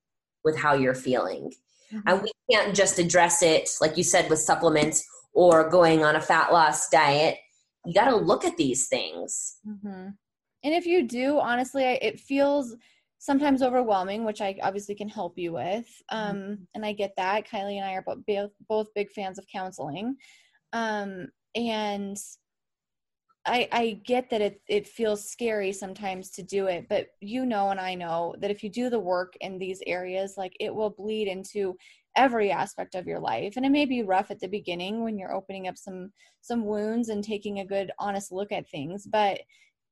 with 0.43 0.57
how 0.57 0.73
you're 0.73 0.95
feeling. 0.95 1.51
Mm-hmm. 1.91 2.07
And 2.07 2.21
we 2.21 2.31
can't 2.49 2.75
just 2.75 2.99
address 2.99 3.41
it, 3.41 3.69
like 3.81 3.97
you 3.97 4.03
said, 4.03 4.29
with 4.29 4.39
supplements 4.39 5.05
or 5.33 5.69
going 5.69 6.05
on 6.05 6.15
a 6.15 6.21
fat 6.21 6.53
loss 6.53 6.89
diet. 6.89 7.37
You 7.85 7.93
got 7.93 8.09
to 8.09 8.15
look 8.15 8.45
at 8.45 8.55
these 8.55 8.87
things. 8.87 9.57
Mm-hmm 9.67 10.09
and 10.63 10.73
if 10.73 10.85
you 10.85 11.03
do 11.03 11.39
honestly 11.39 11.83
it 11.83 12.19
feels 12.19 12.75
sometimes 13.17 13.61
overwhelming 13.61 14.23
which 14.23 14.41
i 14.41 14.57
obviously 14.61 14.95
can 14.95 15.09
help 15.09 15.37
you 15.37 15.53
with 15.53 15.87
mm-hmm. 16.11 16.31
um, 16.31 16.67
and 16.75 16.85
i 16.85 16.91
get 16.91 17.13
that 17.17 17.47
kylie 17.47 17.77
and 17.77 17.85
i 17.85 17.93
are 17.93 18.03
both, 18.27 18.51
both 18.67 18.93
big 18.95 19.09
fans 19.11 19.37
of 19.37 19.45
counseling 19.51 20.15
um, 20.73 21.27
and 21.55 22.17
I, 23.45 23.67
I 23.71 24.01
get 24.05 24.29
that 24.29 24.41
it, 24.41 24.61
it 24.67 24.87
feels 24.87 25.27
scary 25.27 25.71
sometimes 25.71 26.29
to 26.31 26.43
do 26.43 26.67
it, 26.67 26.87
but 26.87 27.07
you 27.19 27.45
know, 27.45 27.69
and 27.69 27.79
I 27.79 27.95
know 27.95 28.35
that 28.39 28.51
if 28.51 28.63
you 28.63 28.69
do 28.69 28.89
the 28.89 28.99
work 28.99 29.33
in 29.41 29.57
these 29.57 29.81
areas, 29.87 30.35
like 30.37 30.55
it 30.59 30.73
will 30.73 30.91
bleed 30.91 31.27
into 31.27 31.75
every 32.15 32.51
aspect 32.51 32.95
of 32.95 33.07
your 33.07 33.19
life. 33.19 33.53
And 33.55 33.65
it 33.65 33.71
may 33.71 33.85
be 33.85 34.03
rough 34.03 34.29
at 34.29 34.39
the 34.39 34.47
beginning 34.47 35.03
when 35.03 35.17
you're 35.17 35.33
opening 35.33 35.67
up 35.67 35.77
some, 35.77 36.11
some 36.41 36.65
wounds 36.65 37.09
and 37.09 37.23
taking 37.23 37.59
a 37.59 37.65
good, 37.65 37.91
honest 37.97 38.31
look 38.31 38.51
at 38.51 38.69
things, 38.69 39.07
but 39.07 39.39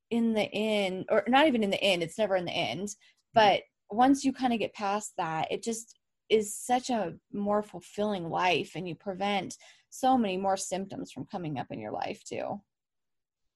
in 0.09 0.33
the 0.33 0.49
end 0.53 1.05
or 1.09 1.23
not 1.27 1.47
even 1.47 1.63
in 1.63 1.69
the 1.69 1.83
end 1.83 2.01
it's 2.01 2.17
never 2.17 2.35
in 2.35 2.45
the 2.45 2.51
end 2.51 2.87
mm-hmm. 2.87 2.95
but 3.33 3.61
once 3.89 4.23
you 4.23 4.33
kind 4.33 4.53
of 4.53 4.59
get 4.59 4.73
past 4.73 5.13
that 5.17 5.51
it 5.51 5.63
just 5.63 5.97
is 6.29 6.53
such 6.55 6.89
a 6.89 7.13
more 7.31 7.63
fulfilling 7.63 8.29
life 8.29 8.71
and 8.75 8.87
you 8.87 8.95
prevent 8.95 9.55
so 9.89 10.17
many 10.17 10.37
more 10.37 10.57
symptoms 10.57 11.11
from 11.11 11.25
coming 11.25 11.57
up 11.57 11.67
in 11.71 11.79
your 11.79 11.91
life 11.91 12.21
too 12.27 12.59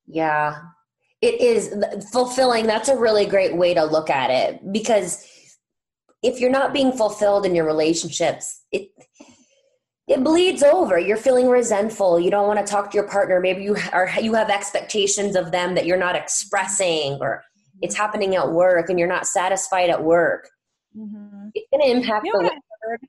yeah 0.07 0.55
it 1.21 1.39
is 1.39 1.75
fulfilling 2.11 2.65
that's 2.65 2.89
a 2.89 2.97
really 2.97 3.25
great 3.25 3.55
way 3.55 3.73
to 3.73 3.83
look 3.83 4.09
at 4.09 4.29
it 4.29 4.71
because 4.71 5.27
if 6.23 6.39
you're 6.39 6.51
not 6.51 6.73
being 6.73 6.91
fulfilled 6.91 7.45
in 7.45 7.55
your 7.55 7.65
relationships 7.65 8.63
it 8.71 8.89
it 10.07 10.23
bleeds 10.23 10.63
over. 10.63 10.99
You're 10.99 11.17
feeling 11.17 11.47
resentful. 11.47 12.19
You 12.19 12.31
don't 12.31 12.47
want 12.47 12.65
to 12.65 12.69
talk 12.69 12.91
to 12.91 12.95
your 12.95 13.07
partner. 13.07 13.39
Maybe 13.39 13.63
you 13.63 13.77
are 13.93 14.09
you 14.21 14.33
have 14.33 14.49
expectations 14.49 15.35
of 15.35 15.51
them 15.51 15.75
that 15.75 15.85
you're 15.85 15.97
not 15.97 16.15
expressing 16.15 17.17
or 17.21 17.43
it's 17.81 17.95
happening 17.95 18.35
at 18.35 18.51
work 18.51 18.89
and 18.89 18.99
you're 18.99 19.07
not 19.07 19.27
satisfied 19.27 19.89
at 19.89 20.03
work. 20.03 20.49
Mm-hmm. 20.97 21.47
it's 21.53 21.67
going 21.71 21.81
to 21.81 21.97
impact 21.97 22.25
you 22.25 22.33
know 22.33 22.41
the 22.41 22.51
what, 22.83 22.99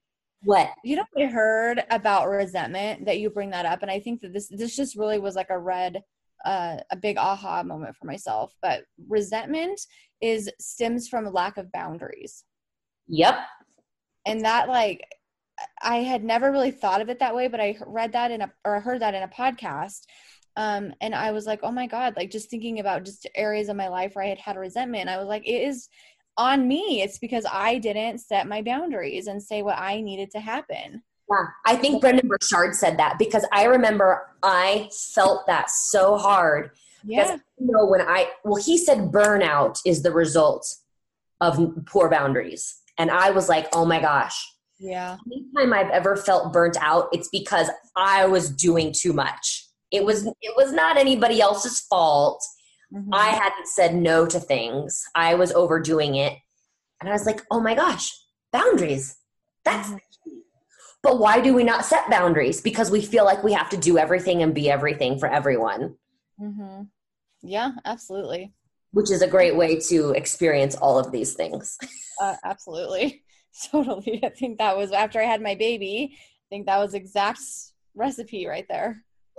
what? 0.45 0.71
You 0.85 0.97
know 0.97 1.05
i 1.19 1.25
heard 1.25 1.83
about 1.91 2.29
resentment 2.29 3.07
that 3.07 3.19
you 3.19 3.29
bring 3.29 3.51
that 3.51 3.67
up 3.67 3.83
and 3.83 3.91
i 3.91 3.99
think 3.99 4.21
that 4.21 4.33
this 4.33 4.47
this 4.47 4.77
just 4.77 4.95
really 4.95 5.19
was 5.19 5.35
like 5.35 5.51
a 5.51 5.59
red 5.59 6.01
uh, 6.45 6.77
a 6.93 6.97
big 6.97 7.17
aha 7.17 7.65
moment 7.65 7.97
for 7.97 8.07
myself 8.07 8.55
but 8.63 8.85
resentment 9.09 9.81
is 10.21 10.49
stems 10.61 11.09
from 11.09 11.33
lack 11.33 11.57
of 11.57 11.73
boundaries. 11.73 12.45
Yep 13.09 13.35
and 14.27 14.45
that 14.45 14.69
like 14.69 15.05
I 15.83 15.97
had 15.99 16.25
never 16.25 16.51
really 16.51 16.71
thought 16.71 17.01
of 17.01 17.09
it 17.09 17.19
that 17.19 17.35
way, 17.35 17.49
but 17.49 17.61
I 17.61 17.77
read 17.87 18.13
that 18.13 18.31
in 18.31 18.43
a 18.43 18.53
or 18.65 18.81
heard 18.81 19.01
that 19.03 19.15
in 19.15 19.23
a 19.23 19.29
podcast. 19.29 20.03
Um, 20.57 20.93
and 21.01 21.15
I 21.15 21.33
was 21.33 21.47
like, 21.47 21.61
oh 21.63 21.73
my 21.73 21.87
God, 21.87 22.15
like 22.17 22.31
just 22.31 22.51
thinking 22.51 22.81
about 22.81 23.05
just 23.05 23.27
areas 23.35 23.69
of 23.69 23.77
my 23.77 23.89
life 23.89 24.15
where 24.15 24.25
I 24.25 24.29
had 24.29 24.39
had 24.39 24.57
resentment. 24.57 25.09
I 25.09 25.19
was 25.19 25.29
like, 25.29 25.47
it 25.47 25.63
is 25.63 25.89
on 26.37 26.69
me. 26.69 27.03
It's 27.03 27.19
because 27.19 27.47
I 27.51 27.79
didn't 27.79 28.19
set 28.19 28.47
my 28.47 28.63
boundaries 28.63 29.27
and 29.27 29.43
say 29.43 29.63
what 29.63 29.79
I 29.79 30.01
needed 30.01 30.31
to 30.33 30.41
happen. 30.41 31.03
Yeah, 31.31 31.47
I 31.65 31.77
think 31.77 32.01
Brendon 32.01 32.29
Burchard 32.29 32.75
said 32.75 32.99
that 32.99 33.19
because 33.19 33.47
I 33.53 33.65
remember 33.65 34.29
I 34.43 34.91
felt 35.15 35.47
that 35.47 35.71
so 35.71 36.19
hard. 36.19 36.71
Yeah. 37.05 37.37
You 37.59 37.67
know, 37.73 37.87
when 37.87 38.03
I, 38.03 38.31
well, 38.45 38.63
he 38.63 38.77
said 38.77 39.11
burnout 39.11 39.81
is 39.87 40.03
the 40.03 40.13
result 40.13 40.77
of 41.41 41.85
poor 41.87 42.09
boundaries. 42.11 42.81
And 42.99 43.11
I 43.11 43.31
was 43.31 43.49
like, 43.49 43.69
oh 43.73 43.85
my 43.85 44.01
gosh. 44.01 44.52
Yeah. 44.83 45.17
Anytime 45.27 45.73
I've 45.73 45.91
ever 45.91 46.17
felt 46.17 46.53
burnt 46.53 46.77
out, 46.81 47.09
it's 47.13 47.29
because 47.29 47.69
I 47.97 48.27
was 48.27 48.51
doing 48.51 48.93
too 48.93 49.13
much. 49.13 49.69
It 49.93 50.05
was 50.05 50.27
it 50.27 50.57
was 50.57 50.73
not 50.73 50.97
anybody 50.97 51.41
else's 51.41 51.81
fault. 51.81 52.45
Mm-hmm. 52.93 53.15
I 53.15 53.29
hadn't 53.29 53.69
said 53.69 53.95
no 53.95 54.27
to 54.27 54.41
things. 54.41 55.05
I 55.15 55.37
was 55.37 55.53
overdoing 55.53 56.17
it. 56.17 56.37
And 57.01 57.09
I 57.09 57.13
was 57.13 57.27
like, 57.27 57.43
oh 57.51 57.61
my 57.61 57.75
gosh, 57.75 58.13
boundaries. 58.53 59.17
That's 59.65 59.89
mm-hmm. 59.89 60.39
but 61.03 61.21
why 61.21 61.41
do 61.41 61.55
we 61.55 61.63
not 61.63 61.85
set 61.85 62.11
boundaries? 62.11 62.61
Because 62.61 62.91
we 62.91 63.03
feel 63.03 63.25
like 63.25 63.45
we 63.45 63.53
have 63.53 63.71
to 63.71 63.77
do 63.77 63.99
everything 63.99 64.43
and 64.43 64.55
be 64.55 64.69
everything 64.69 65.19
for 65.19 65.29
everyone. 65.29 65.97
Mm-hmm. 66.41 66.83
Yeah, 67.43 67.73
absolutely. 67.85 68.53
Which 68.91 69.11
is 69.13 69.23
a 69.23 69.29
great 69.29 69.57
way 69.57 69.79
to 69.79 70.11
experience 70.11 70.75
all 70.75 70.99
of 70.99 71.13
these 71.13 71.35
things. 71.35 71.79
Uh, 72.21 72.37
absolutely. 72.45 73.22
Totally. 73.71 74.21
I 74.25 74.31
think 74.31 74.59
that 74.59 74.77
was 74.77 74.93
after 74.93 75.21
I 75.21 75.25
had 75.25 75.43
my 75.43 75.55
baby. 75.55 76.13
I 76.15 76.47
think 76.49 76.67
that 76.67 76.79
was 76.79 76.95
exact 76.95 77.41
recipe 77.95 78.47
right 78.47 78.67
there. 78.69 79.05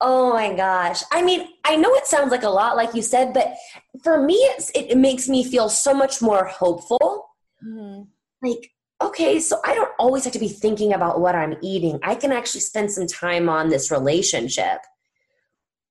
oh 0.00 0.32
my 0.32 0.54
gosh. 0.54 1.02
I 1.12 1.22
mean, 1.22 1.48
I 1.64 1.76
know 1.76 1.94
it 1.94 2.06
sounds 2.06 2.30
like 2.30 2.42
a 2.42 2.48
lot, 2.48 2.76
like 2.76 2.94
you 2.94 3.02
said, 3.02 3.34
but 3.34 3.54
for 4.02 4.22
me, 4.22 4.34
it, 4.34 4.70
it 4.74 4.98
makes 4.98 5.28
me 5.28 5.44
feel 5.44 5.68
so 5.68 5.94
much 5.94 6.22
more 6.22 6.44
hopeful. 6.46 7.28
Mm-hmm. 7.64 8.04
Like, 8.46 8.70
okay, 9.02 9.40
so 9.40 9.60
I 9.64 9.74
don't 9.74 9.92
always 9.98 10.24
have 10.24 10.32
to 10.34 10.38
be 10.38 10.48
thinking 10.48 10.92
about 10.92 11.20
what 11.20 11.34
I'm 11.34 11.56
eating. 11.62 11.98
I 12.02 12.14
can 12.14 12.32
actually 12.32 12.60
spend 12.60 12.90
some 12.90 13.06
time 13.06 13.48
on 13.48 13.68
this 13.68 13.90
relationship 13.90 14.78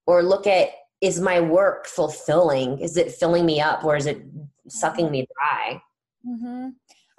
or 0.06 0.24
look 0.24 0.48
at 0.48 0.70
is 1.00 1.20
my 1.20 1.40
work 1.40 1.86
fulfilling? 1.86 2.80
Is 2.80 2.98
it 2.98 3.12
filling 3.12 3.46
me 3.46 3.62
up 3.62 3.84
or 3.84 3.96
is 3.96 4.08
it 4.08 4.24
sucking 4.68 5.12
me 5.12 5.28
dry? 5.36 5.82
Mm-hmm. 6.28 6.70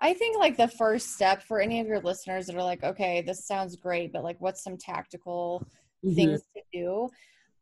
I 0.01 0.15
think 0.15 0.39
like 0.39 0.57
the 0.57 0.69
first 0.69 1.15
step 1.15 1.43
for 1.43 1.61
any 1.61 1.81
of 1.81 1.87
your 1.87 2.01
listeners 2.01 2.47
that 2.47 2.57
are 2.57 2.63
like, 2.63 2.85
okay, 2.85 3.23
this 3.23 3.47
sounds 3.47 3.77
great, 3.77 4.13
but 4.13 4.23
like, 4.23 4.41
what's 4.41 4.63
some 4.63 4.77
tactical 4.77 5.67
mm-hmm. 6.05 6.15
things 6.15 6.43
to 6.57 6.63
do? 6.73 7.09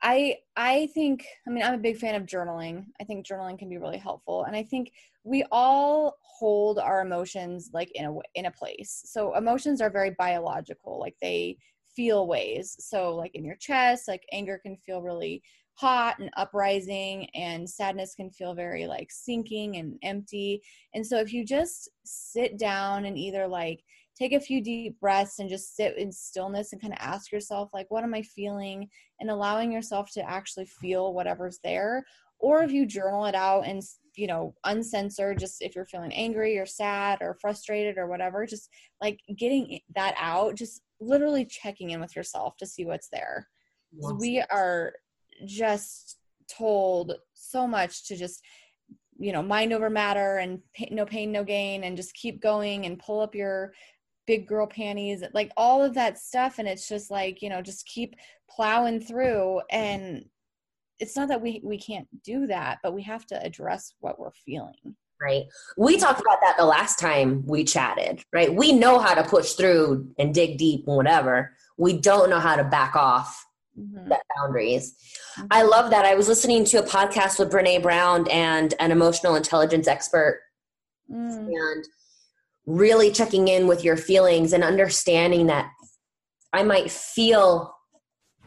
I 0.03 0.37
I 0.57 0.89
think 0.89 1.27
I 1.47 1.51
mean 1.51 1.65
I'm 1.65 1.75
a 1.75 1.79
big 1.79 1.97
fan 1.97 2.15
of 2.15 2.27
journaling. 2.27 2.87
I 3.01 3.05
think 3.05 3.27
journaling 3.27 3.59
can 3.59 3.69
be 3.69 3.79
really 3.79 3.99
helpful, 3.99 4.45
and 4.45 4.55
I 4.55 4.63
think 4.63 4.93
we 5.25 5.45
all 5.51 6.19
hold 6.21 6.79
our 6.79 7.01
emotions 7.01 7.71
like 7.73 7.91
in 7.93 8.05
a 8.05 8.15
in 8.35 8.47
a 8.47 8.51
place. 8.51 9.03
So 9.07 9.35
emotions 9.37 9.81
are 9.81 9.91
very 9.91 10.15
biological, 10.19 11.01
like 11.01 11.17
they 11.23 11.57
feel 11.95 12.27
ways. 12.27 12.77
So 12.79 13.17
like 13.17 13.35
in 13.35 13.45
your 13.45 13.57
chest, 13.57 14.07
like 14.07 14.25
anger 14.33 14.59
can 14.59 14.77
feel 14.77 15.01
really 15.01 15.43
hot 15.77 16.19
and 16.19 16.31
uprising 16.37 17.29
and 17.35 17.69
sadness 17.69 18.15
can 18.15 18.31
feel 18.31 18.55
very 18.55 18.87
like 18.87 19.09
sinking 19.11 19.77
and 19.77 19.99
empty. 20.03 20.63
And 20.95 21.07
so 21.07 21.19
if 21.19 21.33
you 21.33 21.45
just 21.45 21.91
sit 22.05 22.59
down 22.59 23.05
and 23.05 23.19
either 23.19 23.47
like 23.47 23.85
take 24.19 24.33
a 24.33 24.41
few 24.41 24.63
deep 24.63 24.99
breaths 24.99 25.39
and 25.39 25.51
just 25.51 25.77
sit 25.77 25.99
in 25.99 26.11
stillness 26.11 26.73
and 26.73 26.81
kind 26.81 26.95
of 26.95 26.99
ask 27.01 27.31
yourself 27.31 27.69
like 27.75 27.87
what 27.91 28.05
am 28.05 28.15
i 28.15 28.23
feeling? 28.23 28.89
And 29.21 29.31
allowing 29.31 29.71
yourself 29.71 30.11
to 30.13 30.29
actually 30.29 30.67
feel 30.67 31.13
whatever's 31.13 31.59
there. 31.63 32.05
Or 32.39 32.63
if 32.63 32.73
you 32.73 32.87
journal 32.87 33.27
it 33.27 33.35
out 33.35 33.67
and 33.67 33.83
you 34.15 34.27
know 34.27 34.55
uncensored 34.65 35.39
just 35.39 35.61
if 35.61 35.77
you're 35.77 35.85
feeling 35.85 36.13
angry 36.13 36.59
or 36.59 36.65
sad 36.65 37.19
or 37.21 37.37
frustrated 37.39 37.99
or 37.99 38.07
whatever 38.07 38.47
just 38.47 38.71
like 39.03 39.21
getting 39.37 39.79
that 39.95 40.15
out 40.17 40.55
just 40.55 40.81
literally 41.01 41.45
checking 41.45 41.91
in 41.91 42.01
with 42.01 42.17
yourself 42.17 42.57
to 42.57 42.67
see 42.67 42.87
what's 42.87 43.11
there. 43.11 43.47
We 44.19 44.43
are 44.51 44.95
just 45.45 46.19
told 46.49 47.15
so 47.35 47.67
much 47.67 48.07
to 48.09 48.17
just 48.17 48.43
you 49.19 49.33
know 49.33 49.43
mind 49.43 49.73
over 49.73 49.91
matter 49.91 50.39
and 50.39 50.61
pay, 50.75 50.89
no 50.91 51.05
pain 51.05 51.33
no 51.33 51.43
gain 51.43 51.85
and 51.85 51.97
just 51.97 52.15
keep 52.15 52.41
going 52.41 52.87
and 52.87 52.99
pull 52.99 53.21
up 53.21 53.35
your 53.35 53.73
big 54.27 54.47
girl 54.47 54.67
panties 54.67 55.23
like 55.33 55.53
all 55.57 55.83
of 55.83 55.95
that 55.95 56.19
stuff. 56.19 56.59
And 56.59 56.69
it's 56.69 56.89
just 56.89 57.11
like 57.11 57.43
you 57.43 57.49
know 57.49 57.63
just 57.63 57.87
keep 57.87 58.15
plowing 58.51 59.01
through. 59.01 59.61
And 59.71 60.27
it's 60.99 61.17
not 61.17 61.29
that 61.29 61.41
we 61.41 61.61
we 61.65 61.79
can't 61.79 62.09
do 62.25 62.47
that 62.47 62.79
but 62.83 62.95
we 62.95 63.03
have 63.03 63.27
to 63.27 63.43
address 63.45 63.95
what 64.01 64.19
we're 64.19 64.31
feeling. 64.45 64.97
Right. 65.21 65.45
We 65.79 65.97
talked 65.97 66.21
about 66.21 66.41
that 66.43 66.57
the 66.59 66.67
last 66.67 66.99
time 66.99 67.43
we 67.47 67.65
chatted 67.65 68.23
right? 68.33 68.53
We 68.53 68.73
know 68.73 68.99
how 68.99 69.15
to 69.15 69.23
push 69.23 69.53
through 69.53 70.09
and 70.19 70.35
dig 70.35 70.59
deep 70.59 70.87
and 70.87 70.97
whatever. 70.97 71.55
We 71.79 71.99
don't 71.99 72.31
know 72.31 72.41
how 72.41 72.57
to 72.57 72.65
back 72.65 72.97
off 72.97 73.46
mm-hmm. 73.79 74.09
set 74.09 74.23
boundaries. 74.37 74.95
Mm-hmm. 75.39 75.47
I 75.51 75.63
love 75.63 75.91
that. 75.91 76.05
I 76.05 76.15
was 76.15 76.29
listening 76.29 76.65
to 76.67 76.79
a 76.79 76.83
podcast 76.83 77.39
with 77.39 77.51
Brene 77.51 77.83
Brown 77.83 78.29
and 78.31 78.75
an 78.81 78.91
emotional 78.91 79.35
intelligence 79.35 79.87
expert, 79.89 80.41
mm. 81.11 81.47
and 81.47 81.85
really 82.67 83.11
checking 83.13 83.49
in 83.49 83.67
with 83.67 83.85
your 83.85 83.97
feelings 83.97 84.53
and 84.53 84.65
understanding 84.65 85.47
that 85.47 85.71
I 86.53 86.63
might 86.63 86.91
feel 86.91 87.75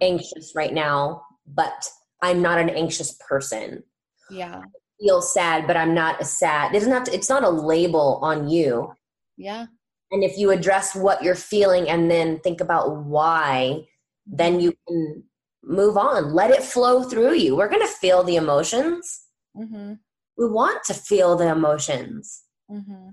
anxious 0.01 0.53
right 0.55 0.73
now, 0.73 1.23
but 1.47 1.87
I'm 2.21 2.41
not 2.41 2.59
an 2.59 2.69
anxious 2.69 3.17
person. 3.27 3.83
Yeah. 4.29 4.59
I 4.59 5.01
feel 5.01 5.21
sad, 5.21 5.67
but 5.67 5.77
I'm 5.77 5.93
not 5.93 6.21
a 6.21 6.25
sad. 6.25 6.71
It 6.71 6.79
doesn't 6.79 6.91
have 6.91 7.05
to, 7.05 7.13
it's 7.13 7.29
not 7.29 7.43
a 7.43 7.49
label 7.49 8.19
on 8.21 8.49
you. 8.49 8.93
Yeah. 9.37 9.67
And 10.11 10.23
if 10.23 10.37
you 10.37 10.51
address 10.51 10.95
what 10.95 11.23
you're 11.23 11.35
feeling 11.35 11.87
and 11.89 12.09
then 12.09 12.39
think 12.39 12.59
about 12.61 13.05
why, 13.05 13.85
then 14.29 14.59
you 14.59 14.73
can 14.87 15.23
move 15.63 15.97
on. 15.97 16.33
Let 16.33 16.51
it 16.51 16.63
flow 16.63 17.03
through 17.03 17.33
you. 17.33 17.55
We're 17.55 17.69
going 17.69 17.85
to 17.85 17.93
feel 17.93 18.23
the 18.23 18.35
emotions. 18.35 19.21
Mm-hmm. 19.57 19.93
We 20.37 20.49
want 20.49 20.83
to 20.85 20.93
feel 20.93 21.35
the 21.35 21.49
emotions. 21.49 22.43
Mm-hmm. 22.71 23.09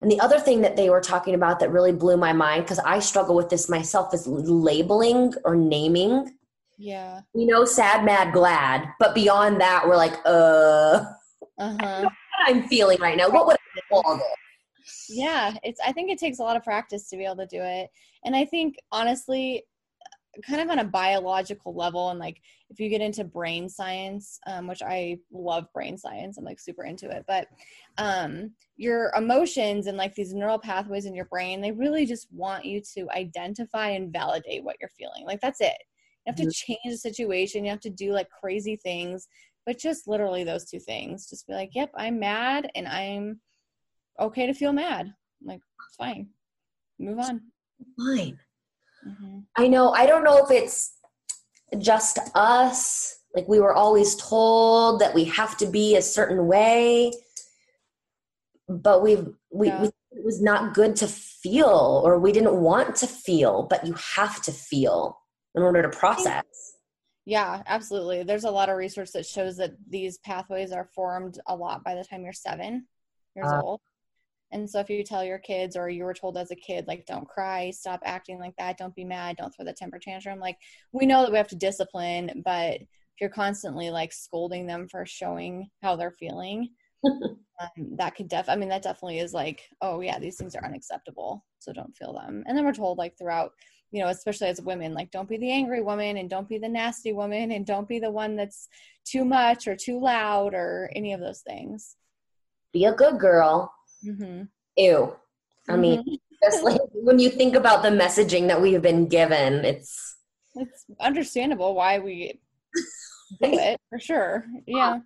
And 0.00 0.10
the 0.10 0.20
other 0.20 0.38
thing 0.38 0.60
that 0.62 0.76
they 0.76 0.90
were 0.90 1.00
talking 1.00 1.34
about 1.34 1.58
that 1.60 1.72
really 1.72 1.92
blew 1.92 2.16
my 2.16 2.32
mind, 2.32 2.64
because 2.64 2.78
I 2.78 3.00
struggle 3.00 3.34
with 3.34 3.48
this 3.48 3.68
myself, 3.68 4.14
is 4.14 4.26
labeling 4.26 5.34
or 5.44 5.56
naming. 5.56 6.34
Yeah. 6.78 7.22
You 7.34 7.46
know, 7.46 7.64
sad, 7.64 8.04
mad, 8.04 8.32
glad. 8.32 8.88
But 9.00 9.14
beyond 9.14 9.60
that, 9.60 9.86
we're 9.86 9.96
like, 9.96 10.14
uh, 10.24 11.04
uh-huh. 11.58 12.08
I'm 12.46 12.68
feeling 12.68 13.00
right 13.00 13.16
now. 13.16 13.28
What 13.28 13.46
would 13.48 13.56
I 13.56 13.80
call 13.88 14.16
this? 14.16 15.06
Yeah, 15.08 15.54
it's. 15.64 15.80
I 15.84 15.92
think 15.92 16.10
it 16.10 16.18
takes 16.18 16.38
a 16.38 16.42
lot 16.42 16.56
of 16.56 16.62
practice 16.62 17.08
to 17.08 17.16
be 17.16 17.24
able 17.24 17.36
to 17.36 17.46
do 17.46 17.60
it, 17.60 17.90
and 18.24 18.36
I 18.36 18.44
think 18.44 18.76
honestly, 18.92 19.64
kind 20.46 20.60
of 20.60 20.70
on 20.70 20.78
a 20.78 20.84
biological 20.84 21.74
level 21.74 22.10
and 22.10 22.18
like 22.18 22.40
if 22.70 22.78
you 22.78 22.88
get 22.88 23.00
into 23.00 23.24
brain 23.24 23.68
science 23.68 24.38
um, 24.46 24.66
which 24.66 24.82
i 24.82 25.18
love 25.32 25.66
brain 25.72 25.96
science 25.96 26.38
i'm 26.38 26.44
like 26.44 26.60
super 26.60 26.84
into 26.84 27.10
it 27.10 27.24
but 27.26 27.48
um, 27.98 28.52
your 28.76 29.12
emotions 29.16 29.86
and 29.86 29.96
like 29.96 30.14
these 30.14 30.32
neural 30.32 30.58
pathways 30.58 31.06
in 31.06 31.14
your 31.14 31.24
brain 31.26 31.60
they 31.60 31.72
really 31.72 32.06
just 32.06 32.28
want 32.32 32.64
you 32.64 32.80
to 32.80 33.08
identify 33.10 33.88
and 33.90 34.12
validate 34.12 34.62
what 34.62 34.76
you're 34.80 34.90
feeling 34.90 35.24
like 35.24 35.40
that's 35.40 35.60
it. 35.60 35.76
You 36.26 36.32
have 36.32 36.36
to 36.36 36.50
change 36.50 36.80
the 36.84 36.96
situation 36.96 37.64
you 37.64 37.70
have 37.70 37.80
to 37.80 37.90
do 37.90 38.12
like 38.12 38.28
crazy 38.30 38.76
things 38.76 39.28
but 39.66 39.78
just 39.78 40.06
literally 40.06 40.44
those 40.44 40.66
two 40.66 40.78
things 40.78 41.28
just 41.28 41.46
be 41.46 41.54
like 41.54 41.70
yep 41.74 41.90
i'm 41.96 42.18
mad 42.18 42.70
and 42.74 42.86
i'm 42.86 43.40
okay 44.20 44.46
to 44.46 44.54
feel 44.54 44.72
mad. 44.72 45.06
I'm 45.06 45.46
like 45.46 45.60
it's 45.88 45.96
fine 45.96 46.28
move 46.98 47.18
on. 47.18 47.40
Fine 47.96 48.38
Mm-hmm. 49.08 49.38
I 49.56 49.68
know, 49.68 49.90
I 49.90 50.06
don't 50.06 50.24
know 50.24 50.44
if 50.44 50.50
it's 50.50 50.94
just 51.78 52.18
us. 52.34 53.16
Like 53.34 53.48
we 53.48 53.60
were 53.60 53.74
always 53.74 54.16
told 54.16 55.00
that 55.00 55.14
we 55.14 55.24
have 55.24 55.56
to 55.58 55.66
be 55.66 55.96
a 55.96 56.02
certain 56.02 56.46
way, 56.46 57.12
but 58.68 59.02
we've, 59.02 59.26
we, 59.52 59.68
yeah. 59.68 59.82
we, 59.82 59.88
it 60.12 60.24
was 60.24 60.40
not 60.40 60.74
good 60.74 60.96
to 60.96 61.06
feel 61.06 62.02
or 62.04 62.18
we 62.18 62.32
didn't 62.32 62.56
want 62.56 62.96
to 62.96 63.06
feel, 63.06 63.64
but 63.64 63.86
you 63.86 63.94
have 64.16 64.42
to 64.42 64.52
feel 64.52 65.18
in 65.54 65.62
order 65.62 65.82
to 65.82 65.88
process. 65.90 66.44
Yeah, 67.26 67.62
absolutely. 67.66 68.22
There's 68.22 68.44
a 68.44 68.50
lot 68.50 68.70
of 68.70 68.78
research 68.78 69.12
that 69.12 69.26
shows 69.26 69.58
that 69.58 69.72
these 69.88 70.16
pathways 70.18 70.72
are 70.72 70.88
formed 70.94 71.38
a 71.46 71.54
lot 71.54 71.84
by 71.84 71.94
the 71.94 72.02
time 72.02 72.24
you're 72.24 72.32
seven 72.32 72.86
years 73.36 73.48
uh, 73.48 73.60
old. 73.62 73.80
And 74.52 74.68
so 74.68 74.80
if 74.80 74.88
you 74.88 75.04
tell 75.04 75.24
your 75.24 75.38
kids 75.38 75.76
or 75.76 75.88
you 75.88 76.04
were 76.04 76.14
told 76.14 76.36
as 76.36 76.50
a 76.50 76.56
kid, 76.56 76.86
like, 76.86 77.06
don't 77.06 77.28
cry, 77.28 77.70
stop 77.70 78.00
acting 78.04 78.38
like 78.38 78.54
that, 78.56 78.78
don't 78.78 78.94
be 78.94 79.04
mad, 79.04 79.36
don't 79.36 79.54
throw 79.54 79.64
the 79.64 79.72
temper 79.72 79.98
tantrum, 79.98 80.38
like, 80.38 80.56
we 80.92 81.06
know 81.06 81.22
that 81.22 81.30
we 81.30 81.36
have 81.36 81.48
to 81.48 81.56
discipline, 81.56 82.42
but 82.44 82.80
if 82.80 83.20
you're 83.20 83.30
constantly 83.30 83.90
like 83.90 84.12
scolding 84.12 84.66
them 84.66 84.86
for 84.88 85.04
showing 85.04 85.68
how 85.82 85.96
they're 85.96 86.12
feeling, 86.12 86.70
um, 87.04 87.36
that 87.96 88.14
could 88.14 88.28
def, 88.28 88.48
I 88.48 88.56
mean, 88.56 88.68
that 88.68 88.82
definitely 88.82 89.18
is 89.18 89.34
like, 89.34 89.62
oh 89.80 90.00
yeah, 90.00 90.18
these 90.18 90.36
things 90.36 90.54
are 90.54 90.64
unacceptable. 90.64 91.44
So 91.58 91.72
don't 91.72 91.96
feel 91.96 92.12
them. 92.12 92.44
And 92.46 92.56
then 92.56 92.64
we're 92.64 92.72
told 92.72 92.98
like 92.98 93.18
throughout 93.18 93.52
you 93.90 94.02
know, 94.02 94.08
especially 94.08 94.48
as 94.48 94.60
women, 94.60 94.94
like 94.94 95.10
don't 95.10 95.28
be 95.28 95.38
the 95.38 95.50
angry 95.50 95.82
woman 95.82 96.18
and 96.18 96.28
don't 96.28 96.48
be 96.48 96.58
the 96.58 96.68
nasty 96.68 97.12
woman 97.12 97.52
and 97.52 97.64
don't 97.64 97.88
be 97.88 97.98
the 97.98 98.10
one 98.10 98.36
that's 98.36 98.68
too 99.04 99.24
much 99.24 99.66
or 99.66 99.76
too 99.76 100.00
loud 100.00 100.54
or 100.54 100.90
any 100.94 101.12
of 101.12 101.20
those 101.20 101.40
things. 101.40 101.96
Be 102.72 102.84
a 102.84 102.92
good 102.92 103.18
girl. 103.18 103.72
Mm-hmm. 104.04 104.42
Ew. 104.76 105.16
I 105.68 105.72
mm-hmm. 105.72 105.80
mean, 105.80 106.18
just 106.42 106.62
like 106.62 106.80
when 106.92 107.18
you 107.18 107.30
think 107.30 107.54
about 107.54 107.82
the 107.82 107.90
messaging 107.90 108.48
that 108.48 108.60
we've 108.60 108.82
been 108.82 109.06
given, 109.06 109.64
it's 109.64 110.16
it's 110.54 110.86
understandable 111.00 111.74
why 111.74 111.98
we 111.98 112.40
do 113.42 113.52
it 113.52 113.80
for 113.88 113.98
sure. 113.98 114.44
Yeah. 114.66 115.00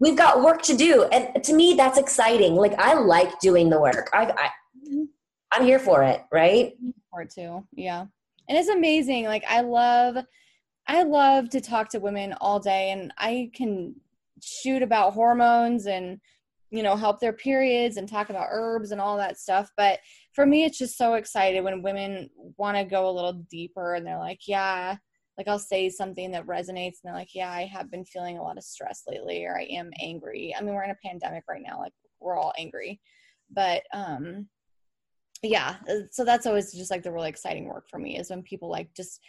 We've 0.00 0.16
got 0.16 0.42
work 0.42 0.62
to 0.62 0.76
do. 0.76 1.04
And 1.04 1.42
to 1.42 1.52
me, 1.52 1.74
that's 1.74 1.98
exciting. 1.98 2.54
Like 2.54 2.78
I 2.78 2.94
like 2.94 3.40
doing 3.40 3.68
the 3.68 3.80
work. 3.80 4.10
I, 4.12 4.26
I 4.26 4.50
mm-hmm. 4.86 5.04
I'm 5.52 5.64
here 5.64 5.78
for 5.78 6.02
it, 6.02 6.22
right? 6.32 6.74
For 7.10 7.22
it 7.22 7.30
too. 7.30 7.66
Yeah. 7.72 8.06
And 8.48 8.58
it's 8.58 8.68
amazing. 8.68 9.24
Like 9.24 9.44
I 9.48 9.62
love 9.62 10.24
I 10.86 11.02
love 11.02 11.50
to 11.50 11.60
talk 11.60 11.90
to 11.90 12.00
women 12.00 12.34
all 12.40 12.60
day 12.60 12.90
and 12.90 13.12
I 13.18 13.50
can 13.54 13.94
shoot 14.40 14.82
about 14.82 15.12
hormones 15.12 15.86
and 15.86 16.20
you 16.70 16.82
know 16.82 16.96
help 16.96 17.20
their 17.20 17.32
periods 17.32 17.96
and 17.96 18.08
talk 18.08 18.30
about 18.30 18.48
herbs 18.50 18.90
and 18.90 19.00
all 19.00 19.16
that 19.16 19.38
stuff. 19.38 19.70
But 19.76 20.00
for 20.34 20.46
me 20.46 20.64
it's 20.64 20.78
just 20.78 20.96
so 20.96 21.14
excited 21.14 21.64
when 21.64 21.82
women 21.82 22.30
want 22.56 22.76
to 22.76 22.84
go 22.84 23.08
a 23.08 23.12
little 23.12 23.34
deeper 23.50 23.94
and 23.94 24.06
they're 24.06 24.18
like 24.18 24.40
yeah 24.46 24.96
like 25.36 25.48
I'll 25.48 25.58
say 25.58 25.88
something 25.88 26.32
that 26.32 26.46
resonates 26.46 26.98
and 27.02 27.04
they're 27.04 27.14
like 27.14 27.34
yeah 27.34 27.50
I 27.50 27.64
have 27.66 27.90
been 27.90 28.04
feeling 28.04 28.38
a 28.38 28.42
lot 28.42 28.58
of 28.58 28.64
stress 28.64 29.04
lately 29.08 29.44
or 29.44 29.58
I 29.58 29.64
am 29.64 29.90
angry. 30.00 30.54
I 30.56 30.62
mean 30.62 30.74
we're 30.74 30.84
in 30.84 30.90
a 30.90 31.06
pandemic 31.06 31.44
right 31.48 31.62
now 31.64 31.80
like 31.80 31.92
we're 32.20 32.36
all 32.36 32.52
angry. 32.58 33.00
But 33.50 33.82
um 33.92 34.48
yeah 35.42 35.76
uh, 35.88 36.00
so 36.10 36.24
that's 36.24 36.46
always 36.46 36.72
just 36.72 36.90
like 36.90 37.02
the 37.02 37.12
really 37.12 37.28
exciting 37.28 37.66
work 37.66 37.88
for 37.88 37.98
me 37.98 38.18
is 38.18 38.30
when 38.30 38.42
people 38.42 38.68
like 38.68 38.92
just 38.94 39.20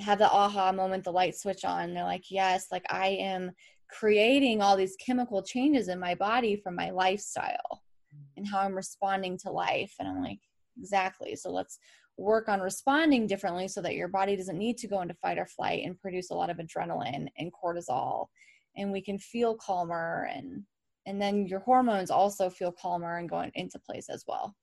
have 0.00 0.18
the 0.18 0.30
aha 0.30 0.72
moment 0.72 1.04
the 1.04 1.12
light 1.12 1.36
switch 1.36 1.64
on 1.64 1.94
they're 1.94 2.04
like 2.04 2.24
yes 2.30 2.66
like 2.72 2.84
i 2.90 3.08
am 3.08 3.50
creating 3.98 4.60
all 4.60 4.76
these 4.76 4.96
chemical 4.96 5.42
changes 5.42 5.88
in 5.88 5.98
my 5.98 6.14
body 6.14 6.56
from 6.56 6.74
my 6.74 6.90
lifestyle 6.90 7.82
and 8.36 8.46
how 8.46 8.60
i'm 8.60 8.74
responding 8.74 9.38
to 9.38 9.50
life. 9.50 9.94
And 9.98 10.08
i'm 10.08 10.22
like 10.22 10.40
exactly. 10.78 11.36
So 11.36 11.50
let's 11.50 11.78
work 12.16 12.48
on 12.48 12.60
responding 12.60 13.26
differently 13.26 13.68
so 13.68 13.80
that 13.82 13.94
your 13.94 14.08
body 14.08 14.36
doesn't 14.36 14.58
need 14.58 14.78
to 14.78 14.88
go 14.88 15.00
into 15.00 15.14
fight 15.14 15.38
or 15.38 15.46
flight 15.46 15.84
and 15.84 15.98
produce 15.98 16.30
a 16.30 16.34
lot 16.34 16.50
of 16.50 16.58
adrenaline 16.58 17.28
and 17.38 17.52
cortisol. 17.52 18.26
And 18.76 18.92
we 18.92 19.00
can 19.00 19.18
feel 19.18 19.56
calmer 19.56 20.28
and 20.32 20.64
and 21.06 21.20
then 21.20 21.46
your 21.46 21.60
hormones 21.60 22.10
also 22.10 22.48
feel 22.48 22.72
calmer 22.72 23.18
and 23.18 23.28
going 23.28 23.50
into 23.54 23.78
place 23.78 24.08
as 24.08 24.24
well. 24.26 24.54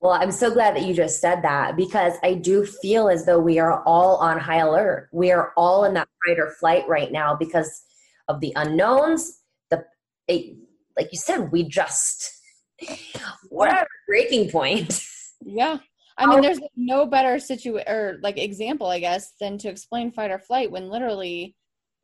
Well, 0.00 0.12
I'm 0.12 0.30
so 0.30 0.52
glad 0.52 0.76
that 0.76 0.86
you 0.86 0.94
just 0.94 1.20
said 1.20 1.42
that 1.42 1.76
because 1.76 2.14
I 2.22 2.34
do 2.34 2.64
feel 2.64 3.08
as 3.08 3.26
though 3.26 3.40
we 3.40 3.58
are 3.58 3.82
all 3.84 4.16
on 4.18 4.38
high 4.38 4.58
alert. 4.58 5.08
We 5.10 5.32
are 5.32 5.52
all 5.56 5.84
in 5.84 5.94
that 5.94 6.08
fight 6.24 6.38
or 6.38 6.50
flight 6.60 6.86
right 6.86 7.10
now 7.10 7.34
because 7.34 7.82
of 8.28 8.40
the 8.40 8.52
unknowns. 8.56 9.40
The 9.70 9.84
it, 10.28 10.56
like 10.96 11.08
you 11.12 11.18
said, 11.18 11.52
we 11.52 11.64
just 11.64 12.30
we're 13.50 13.68
at 13.68 13.84
a 13.84 13.88
breaking 14.06 14.50
point. 14.50 15.02
Yeah. 15.44 15.78
I 16.18 16.26
mean, 16.26 16.40
there's 16.40 16.60
no 16.76 17.04
better 17.04 17.38
situation 17.38 17.86
or 17.86 18.18
like 18.22 18.38
example, 18.38 18.86
I 18.86 19.00
guess, 19.00 19.34
than 19.38 19.58
to 19.58 19.68
explain 19.68 20.10
fight 20.10 20.30
or 20.30 20.38
flight 20.38 20.70
when 20.70 20.88
literally, 20.88 21.54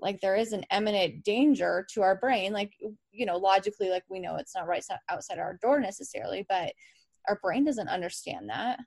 like, 0.00 0.20
there 0.20 0.36
is 0.36 0.52
an 0.52 0.66
imminent 0.70 1.24
danger 1.24 1.86
to 1.94 2.02
our 2.02 2.16
brain. 2.16 2.52
Like, 2.52 2.72
you 3.10 3.24
know, 3.24 3.38
logically, 3.38 3.88
like 3.88 4.04
we 4.10 4.20
know 4.20 4.36
it's 4.36 4.54
not 4.54 4.66
right 4.66 4.84
outside 5.08 5.38
our 5.38 5.58
door 5.62 5.80
necessarily, 5.80 6.44
but 6.46 6.72
our 7.26 7.38
brain 7.42 7.64
doesn't 7.64 7.88
understand 7.88 8.50
that 8.50 8.80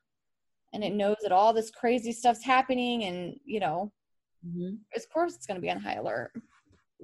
and 0.76 0.84
it 0.84 0.94
knows 0.94 1.16
that 1.24 1.32
all 1.32 1.54
this 1.54 1.72
crazy 1.72 2.12
stuff's 2.12 2.44
happening 2.44 3.06
and 3.06 3.40
you 3.46 3.60
know 3.60 3.92
mm-hmm. 4.46 4.76
of 4.96 5.10
course 5.12 5.34
it's 5.34 5.48
going 5.48 5.56
to 5.56 5.62
be 5.62 5.72
on 5.72 5.80
high 5.80 5.96
alert 5.96 6.32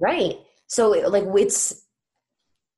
right 0.02 0.38
so 0.66 0.90
like 0.90 1.24
it's 1.36 1.86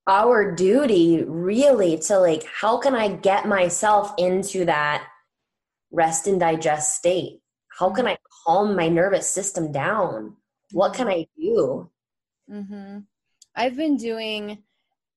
our 0.07 0.55
duty 0.55 1.25
really 1.27 1.99
to 1.99 2.19
like 2.19 2.45
how 2.61 2.77
can 2.79 2.95
i 2.95 3.09
get 3.09 3.49
myself 3.49 4.13
into 4.19 4.65
that 4.67 5.07
rest 5.91 6.27
and 6.27 6.39
digest 6.39 6.97
state 6.97 7.41
how 7.79 7.91
can 7.91 8.07
i 8.07 8.17
calm 8.47 8.77
my 8.77 8.89
nervous 8.89 9.29
system 9.29 9.73
down 9.73 10.37
what 10.73 10.93
can 10.93 11.09
i 11.09 11.27
do 11.37 11.91
mm-hmm. 12.51 12.99
i've 13.57 13.77
been 13.77 13.97
doing 13.97 14.63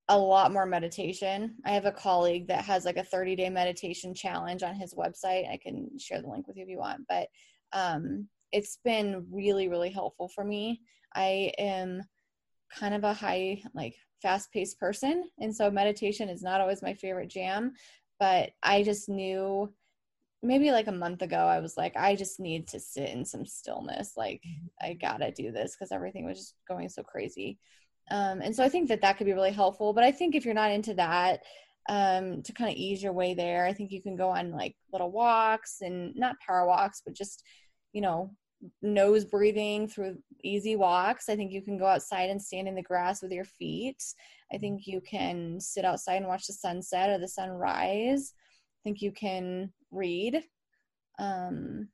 a 0.09 0.17
lot 0.17 0.53
more 0.53 0.65
meditation. 0.65 1.55
I 1.65 1.71
have 1.71 1.85
a 1.85 1.91
colleague 1.91 2.47
that 2.47 2.63
has 2.63 2.85
like 2.85 2.97
a 2.97 3.03
30 3.03 3.35
day 3.35 3.49
meditation 3.49 4.13
challenge 4.13 4.63
on 4.63 4.75
his 4.75 4.93
website. 4.93 5.51
I 5.51 5.59
can 5.61 5.89
share 5.99 6.21
the 6.21 6.29
link 6.29 6.47
with 6.47 6.55
you 6.55 6.63
if 6.63 6.69
you 6.69 6.77
want, 6.77 7.01
but 7.09 7.27
um, 7.73 8.27
it's 8.51 8.79
been 8.85 9.25
really, 9.31 9.67
really 9.67 9.89
helpful 9.89 10.29
for 10.33 10.45
me. 10.45 10.81
I 11.15 11.51
am 11.57 12.03
kind 12.73 12.93
of 12.93 13.03
a 13.03 13.13
high, 13.13 13.61
like 13.73 13.95
fast 14.21 14.51
paced 14.51 14.79
person. 14.79 15.29
And 15.39 15.55
so 15.55 15.71
meditation 15.71 16.29
is 16.29 16.41
not 16.41 16.61
always 16.61 16.81
my 16.81 16.93
favorite 16.93 17.29
jam, 17.29 17.73
but 18.19 18.51
I 18.63 18.83
just 18.83 19.09
knew 19.09 19.71
maybe 20.43 20.71
like 20.71 20.87
a 20.87 20.91
month 20.91 21.21
ago, 21.21 21.37
I 21.37 21.59
was 21.59 21.77
like, 21.77 21.95
I 21.95 22.15
just 22.15 22.39
need 22.39 22.67
to 22.69 22.79
sit 22.79 23.09
in 23.09 23.25
some 23.25 23.45
stillness. 23.45 24.13
Like, 24.15 24.41
I 24.81 24.93
gotta 24.93 25.31
do 25.31 25.51
this 25.51 25.75
because 25.75 25.91
everything 25.91 26.25
was 26.25 26.37
just 26.37 26.55
going 26.67 26.89
so 26.89 27.03
crazy. 27.03 27.57
Um, 28.09 28.41
and 28.41 28.55
so 28.55 28.63
I 28.63 28.69
think 28.69 28.87
that 28.89 29.01
that 29.01 29.17
could 29.17 29.25
be 29.25 29.33
really 29.33 29.51
helpful. 29.51 29.93
But 29.93 30.03
I 30.03 30.11
think 30.11 30.35
if 30.35 30.45
you're 30.45 30.53
not 30.53 30.71
into 30.71 30.93
that, 30.95 31.41
um, 31.89 32.43
to 32.43 32.53
kind 32.53 32.69
of 32.69 32.75
ease 32.75 33.01
your 33.01 33.13
way 33.13 33.33
there, 33.33 33.65
I 33.65 33.73
think 33.73 33.91
you 33.91 34.01
can 34.01 34.15
go 34.15 34.29
on 34.29 34.51
like 34.51 34.75
little 34.91 35.11
walks 35.11 35.77
and 35.81 36.15
not 36.15 36.35
power 36.45 36.67
walks, 36.67 37.01
but 37.05 37.15
just, 37.15 37.43
you 37.93 38.01
know, 38.01 38.31
nose 38.81 39.25
breathing 39.25 39.87
through 39.87 40.17
easy 40.43 40.75
walks. 40.75 41.29
I 41.29 41.35
think 41.35 41.51
you 41.51 41.61
can 41.61 41.77
go 41.77 41.85
outside 41.85 42.29
and 42.29 42.41
stand 42.41 42.67
in 42.67 42.75
the 42.75 42.81
grass 42.81 43.21
with 43.21 43.31
your 43.31 43.45
feet. 43.45 44.03
I 44.51 44.57
think 44.57 44.87
you 44.87 45.01
can 45.01 45.59
sit 45.59 45.85
outside 45.85 46.15
and 46.15 46.27
watch 46.27 46.47
the 46.47 46.53
sunset 46.53 47.09
or 47.09 47.19
the 47.19 47.27
sunrise. 47.27 48.33
I 48.35 48.79
think 48.83 49.01
you 49.01 49.11
can 49.11 49.71
read. 49.91 50.43
Um, 51.19 51.89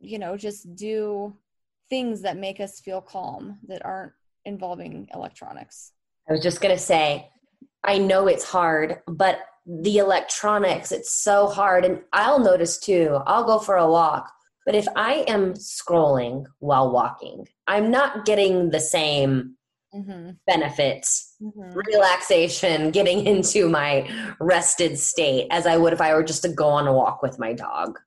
you 0.00 0.18
know, 0.18 0.36
just 0.36 0.74
do 0.74 1.36
things 1.90 2.22
that 2.22 2.36
make 2.36 2.60
us 2.60 2.80
feel 2.80 3.00
calm 3.00 3.58
that 3.68 3.84
aren't 3.84 4.12
involving 4.44 5.08
electronics. 5.14 5.92
I 6.28 6.32
was 6.32 6.42
just 6.42 6.60
going 6.60 6.74
to 6.74 6.82
say, 6.82 7.28
I 7.84 7.98
know 7.98 8.26
it's 8.26 8.44
hard, 8.44 9.00
but 9.06 9.40
the 9.66 9.98
electronics, 9.98 10.90
it's 10.92 11.12
so 11.12 11.46
hard. 11.48 11.84
And 11.84 12.00
I'll 12.12 12.38
notice 12.38 12.78
too, 12.78 13.20
I'll 13.26 13.44
go 13.44 13.58
for 13.58 13.76
a 13.76 13.88
walk, 13.88 14.32
but 14.64 14.74
if 14.74 14.86
I 14.96 15.24
am 15.28 15.54
scrolling 15.54 16.44
while 16.58 16.92
walking, 16.92 17.48
I'm 17.66 17.90
not 17.90 18.24
getting 18.24 18.70
the 18.70 18.80
same 18.80 19.56
mm-hmm. 19.94 20.30
benefits, 20.46 21.34
mm-hmm. 21.42 21.78
relaxation, 21.92 22.90
getting 22.98 23.26
into 23.26 23.68
my 23.68 24.08
rested 24.40 24.98
state 24.98 25.48
as 25.50 25.66
I 25.66 25.76
would 25.76 25.92
if 25.92 26.00
I 26.00 26.14
were 26.14 26.24
just 26.24 26.42
to 26.42 26.48
go 26.48 26.68
on 26.68 26.86
a 26.86 26.92
walk 26.92 27.22
with 27.22 27.38
my 27.38 27.52
dog 27.52 27.98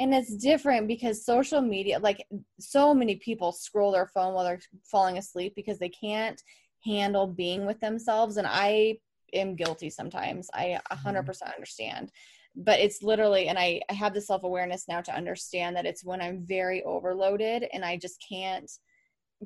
and 0.00 0.14
it's 0.14 0.34
different 0.34 0.88
because 0.88 1.24
social 1.24 1.60
media 1.60 1.98
like 2.00 2.26
so 2.58 2.92
many 2.92 3.16
people 3.16 3.52
scroll 3.52 3.92
their 3.92 4.06
phone 4.06 4.34
while 4.34 4.44
they're 4.44 4.60
falling 4.84 5.18
asleep 5.18 5.52
because 5.54 5.78
they 5.78 5.90
can't 5.90 6.42
handle 6.84 7.26
being 7.26 7.66
with 7.66 7.78
themselves 7.80 8.38
and 8.38 8.46
i 8.50 8.98
am 9.32 9.54
guilty 9.54 9.90
sometimes 9.90 10.48
i 10.54 10.80
100% 10.90 11.24
mm-hmm. 11.24 11.50
understand 11.54 12.10
but 12.56 12.80
it's 12.80 13.02
literally 13.02 13.48
and 13.48 13.58
I, 13.58 13.80
I 13.88 13.92
have 13.94 14.14
the 14.14 14.20
self-awareness 14.20 14.86
now 14.88 15.00
to 15.02 15.14
understand 15.14 15.76
that 15.76 15.86
it's 15.86 16.04
when 16.04 16.20
i'm 16.20 16.44
very 16.44 16.82
overloaded 16.82 17.66
and 17.72 17.84
i 17.84 17.96
just 17.96 18.24
can't 18.28 18.70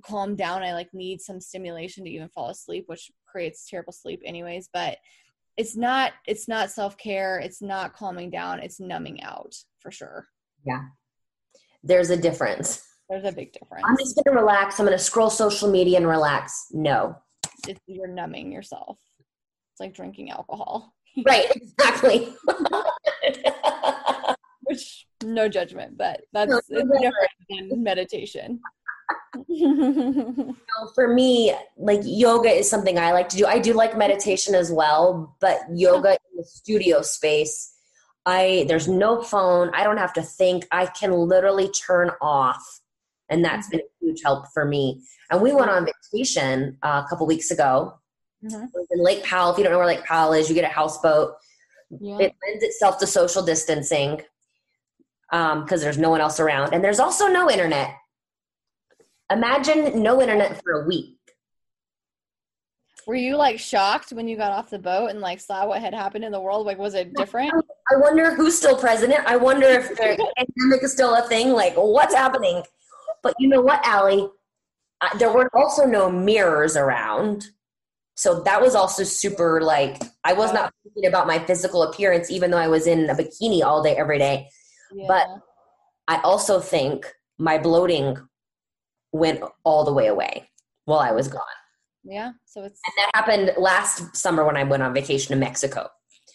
calm 0.02 0.34
down 0.34 0.62
i 0.62 0.72
like 0.72 0.88
need 0.92 1.20
some 1.20 1.40
stimulation 1.40 2.04
to 2.04 2.10
even 2.10 2.28
fall 2.28 2.48
asleep 2.48 2.84
which 2.86 3.10
creates 3.26 3.68
terrible 3.68 3.92
sleep 3.92 4.20
anyways 4.24 4.68
but 4.72 4.96
it's 5.56 5.76
not 5.76 6.12
it's 6.26 6.48
not 6.48 6.70
self-care 6.70 7.38
it's 7.38 7.60
not 7.60 7.94
calming 7.94 8.30
down 8.30 8.58
it's 8.58 8.80
numbing 8.80 9.22
out 9.22 9.54
for 9.80 9.90
sure 9.90 10.26
yeah. 10.64 10.80
There's 11.82 12.10
a 12.10 12.16
difference. 12.16 12.82
There's 13.08 13.24
a 13.24 13.32
big 13.32 13.52
difference. 13.52 13.84
I'm 13.86 13.96
just 13.98 14.16
going 14.16 14.36
to 14.36 14.40
relax. 14.40 14.80
I'm 14.80 14.86
going 14.86 14.96
to 14.96 15.04
scroll 15.04 15.30
social 15.30 15.70
media 15.70 15.98
and 15.98 16.08
relax. 16.08 16.66
No. 16.70 17.16
It's, 17.68 17.80
you're 17.86 18.08
numbing 18.08 18.50
yourself. 18.50 18.98
It's 19.72 19.80
like 19.80 19.94
drinking 19.94 20.30
alcohol. 20.30 20.94
right, 21.26 21.46
exactly. 21.54 22.34
Which, 24.74 25.06
no 25.22 25.48
judgment, 25.48 25.96
but 25.96 26.22
that's 26.32 26.50
no, 26.50 26.60
different 26.68 27.14
than 27.48 27.82
meditation. 27.82 28.60
for 30.94 31.12
me, 31.12 31.54
like 31.76 32.00
yoga 32.04 32.48
is 32.48 32.68
something 32.68 32.98
I 32.98 33.12
like 33.12 33.28
to 33.30 33.36
do. 33.36 33.46
I 33.46 33.58
do 33.58 33.72
like 33.74 33.96
meditation 33.96 34.54
as 34.54 34.72
well, 34.72 35.36
but 35.40 35.60
yoga 35.72 36.12
in 36.12 36.38
the 36.38 36.44
studio 36.44 37.02
space 37.02 37.74
I 38.26 38.64
there's 38.68 38.88
no 38.88 39.22
phone. 39.22 39.70
I 39.74 39.84
don't 39.84 39.98
have 39.98 40.12
to 40.14 40.22
think. 40.22 40.66
I 40.70 40.86
can 40.86 41.12
literally 41.12 41.68
turn 41.68 42.10
off, 42.20 42.80
and 43.28 43.44
that's 43.44 43.68
been 43.68 43.80
a 43.80 44.04
huge 44.04 44.22
help 44.24 44.46
for 44.52 44.64
me. 44.64 45.02
And 45.30 45.42
we 45.42 45.52
went 45.52 45.70
on 45.70 45.86
vacation 45.86 46.78
uh, 46.82 47.02
a 47.04 47.08
couple 47.08 47.26
weeks 47.26 47.50
ago. 47.50 47.98
Mm-hmm. 48.44 48.64
in 48.90 49.02
Lake 49.02 49.24
Powell. 49.24 49.52
If 49.52 49.58
you 49.58 49.64
don't 49.64 49.72
know 49.72 49.78
where 49.78 49.86
Lake 49.86 50.04
Powell 50.04 50.34
is, 50.34 50.50
you 50.50 50.54
get 50.54 50.64
a 50.64 50.74
houseboat. 50.74 51.32
Yeah. 51.98 52.18
It 52.18 52.34
lends 52.46 52.62
itself 52.62 52.98
to 52.98 53.06
social 53.06 53.42
distancing. 53.42 54.20
Because 55.30 55.80
um, 55.80 55.80
there's 55.80 55.98
no 55.98 56.10
one 56.10 56.20
else 56.20 56.40
around. 56.40 56.72
And 56.72 56.84
there's 56.84 57.00
also 57.00 57.26
no 57.28 57.50
internet. 57.50 57.94
Imagine 59.30 60.02
no 60.02 60.20
internet 60.20 60.60
for 60.62 60.82
a 60.82 60.86
week. 60.86 61.16
Were 63.06 63.14
you 63.14 63.36
like 63.36 63.58
shocked 63.58 64.12
when 64.12 64.28
you 64.28 64.36
got 64.36 64.52
off 64.52 64.70
the 64.70 64.78
boat 64.78 65.10
and 65.10 65.20
like 65.20 65.40
saw 65.40 65.66
what 65.66 65.80
had 65.80 65.92
happened 65.92 66.24
in 66.24 66.32
the 66.32 66.40
world? 66.40 66.66
Like, 66.66 66.78
was 66.78 66.94
it 66.94 67.14
different? 67.14 67.52
I 67.92 67.96
wonder 67.96 68.34
who's 68.34 68.56
still 68.56 68.78
president. 68.78 69.20
I 69.26 69.36
wonder 69.36 69.66
if 69.66 69.90
the 69.90 69.96
pandemic 70.36 70.82
is 70.82 70.92
still 70.92 71.14
a 71.14 71.22
thing. 71.28 71.50
Like, 71.50 71.74
what's 71.74 72.14
happening? 72.14 72.62
But 73.22 73.34
you 73.38 73.48
know 73.48 73.60
what, 73.60 73.80
Allie? 73.84 74.28
Uh, 75.00 75.18
there 75.18 75.32
were 75.32 75.50
also 75.54 75.84
no 75.84 76.10
mirrors 76.10 76.76
around. 76.76 77.46
So 78.16 78.42
that 78.42 78.62
was 78.62 78.74
also 78.74 79.02
super 79.02 79.60
like, 79.60 80.00
I 80.22 80.32
was 80.32 80.52
not 80.52 80.72
thinking 80.84 81.06
about 81.06 81.26
my 81.26 81.38
physical 81.38 81.82
appearance, 81.82 82.30
even 82.30 82.50
though 82.50 82.58
I 82.58 82.68
was 82.68 82.86
in 82.86 83.10
a 83.10 83.14
bikini 83.14 83.62
all 83.62 83.82
day, 83.82 83.96
every 83.96 84.18
day. 84.18 84.48
Yeah. 84.92 85.06
But 85.08 85.26
I 86.08 86.20
also 86.22 86.60
think 86.60 87.06
my 87.38 87.58
bloating 87.58 88.16
went 89.12 89.42
all 89.64 89.84
the 89.84 89.92
way 89.92 90.08
away 90.08 90.50
while 90.84 91.00
I 91.00 91.12
was 91.12 91.28
gone. 91.28 91.42
Yeah. 92.04 92.32
So 92.44 92.62
it's 92.64 92.80
and 92.86 92.94
that 92.98 93.10
happened 93.14 93.52
last 93.56 94.16
summer 94.16 94.44
when 94.44 94.56
I 94.56 94.64
went 94.64 94.82
on 94.82 94.92
vacation 94.92 95.32
to 95.34 95.38
Mexico. 95.38 95.88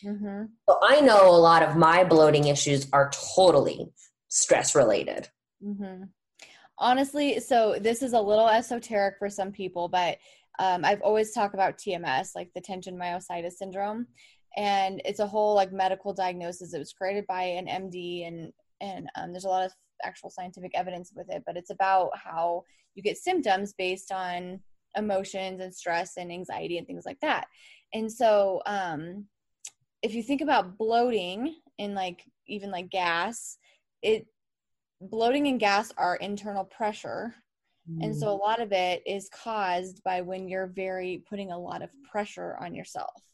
Mm-hmm. 0.04 0.45
So 0.68 0.78
I 0.82 1.02
know 1.02 1.30
a 1.30 1.38
lot 1.38 1.62
of 1.62 1.76
my 1.76 2.04
bloating 2.04 2.47
issues 2.47 2.88
are 2.93 3.12
totally 3.36 3.91
stress 4.30 4.76
related. 4.76 5.28
Mm-hmm. 5.64 6.04
Honestly, 6.78 7.39
so 7.39 7.76
this 7.80 8.02
is 8.02 8.14
a 8.14 8.22
little 8.22 8.47
esoteric 8.47 9.16
for 9.20 9.30
some 9.30 9.52
people, 9.52 9.89
but 9.89 10.18
um, 10.60 10.84
I've 10.86 11.02
always 11.02 11.32
talked 11.32 11.54
about 11.54 11.78
TMS, 11.78 12.32
like 12.36 12.52
the 12.56 12.62
tension 12.62 12.97
myositis 12.97 13.54
syndrome, 13.54 14.08
and 14.58 15.02
it's 15.06 15.20
a 15.20 15.28
whole 15.28 15.56
like 15.56 15.72
medical 15.72 16.14
diagnosis. 16.14 16.74
It 16.74 16.80
was 16.80 16.93
created 16.93 17.26
by 17.28 17.43
an 17.43 17.68
MD, 17.68 18.28
and 18.28 18.52
and 18.82 19.10
um, 19.16 19.32
there's 19.32 19.45
a 19.45 19.50
lot 19.50 19.66
of 19.66 19.74
actual 20.04 20.30
scientific 20.30 20.72
evidence 20.76 21.12
with 21.16 21.30
it. 21.30 21.43
But 21.45 21.58
it's 21.58 21.70
about 21.70 22.12
how 22.16 22.64
you 22.95 23.04
get 23.04 23.18
symptoms 23.18 23.74
based 23.74 24.12
on 24.12 24.60
emotions 24.95 25.62
and 25.62 25.74
stress 25.74 26.18
and 26.18 26.32
anxiety 26.32 26.78
and 26.78 26.88
things 26.88 27.06
like 27.06 27.20
that. 27.22 27.47
And 27.93 28.12
so, 28.12 28.62
um, 28.66 29.26
if 30.02 30.14
you 30.14 30.24
think 30.24 30.41
about 30.41 30.78
bloating 30.78 31.56
and 31.78 31.93
like 31.93 32.24
even 32.47 32.72
like 32.72 32.89
gas, 32.89 33.58
it 34.02 34.28
bloating 35.02 35.47
and 35.47 35.60
gas 35.60 35.91
are 35.97 36.16
internal 36.18 36.66
pressure. 36.66 37.34
Mm. 37.89 38.06
And 38.06 38.16
so 38.16 38.30
a 38.30 38.38
mm. 38.38 38.41
lot 38.41 38.62
of 38.62 38.72
it 38.72 39.04
is 39.06 39.30
caused 39.30 40.04
by 40.04 40.22
when 40.22 40.47
you're 40.47 40.68
very 40.68 41.24
putting 41.30 41.52
a 41.52 41.60
lot 41.60 41.82
of 41.82 41.89
pressure 42.10 42.58
on 42.60 42.74
yourself. 42.74 43.28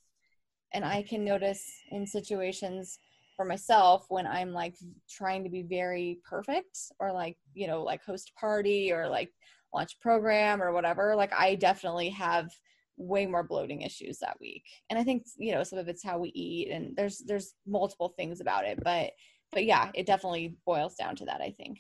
And 0.76 0.84
I 0.84 1.04
can 1.04 1.24
notice 1.24 1.64
in 1.92 2.06
situations 2.06 3.00
for 3.38 3.46
myself 3.46 4.06
when 4.10 4.28
I'm 4.28 4.52
like 4.52 4.76
trying 5.10 5.44
to 5.46 5.50
be 5.50 5.62
very 5.62 6.20
perfect 6.30 6.78
or 7.00 7.14
like, 7.14 7.38
you 7.54 7.68
know, 7.68 7.82
like 7.82 8.04
host 8.04 8.34
party 8.38 8.92
or 8.92 9.08
like 9.08 9.32
launch 9.74 9.98
program 10.02 10.62
or 10.62 10.74
whatever, 10.74 11.16
like 11.16 11.32
I 11.34 11.56
definitely 11.56 12.10
have 12.10 12.50
way 12.98 13.26
more 13.26 13.44
bloating 13.44 13.84
issues 13.84 14.20
that 14.20 14.38
week. 14.42 14.64
And 14.90 15.00
I 15.00 15.04
think, 15.06 15.26
you 15.38 15.54
know, 15.54 15.64
some 15.64 15.80
of 15.80 15.88
it's 15.88 16.04
how 16.04 16.20
we 16.20 16.30
eat 16.30 16.70
and 16.72 16.94
there's 16.98 17.20
there's 17.20 17.54
multiple 17.66 18.14
things 18.18 18.42
about 18.42 18.66
it, 18.66 18.84
but 18.84 19.12
but 19.54 19.64
yeah, 19.64 19.92
it 19.94 20.06
definitely 20.06 20.58
boils 20.66 20.96
down 20.96 21.16
to 21.16 21.26
that, 21.26 21.40
I 21.40 21.52
think. 21.52 21.80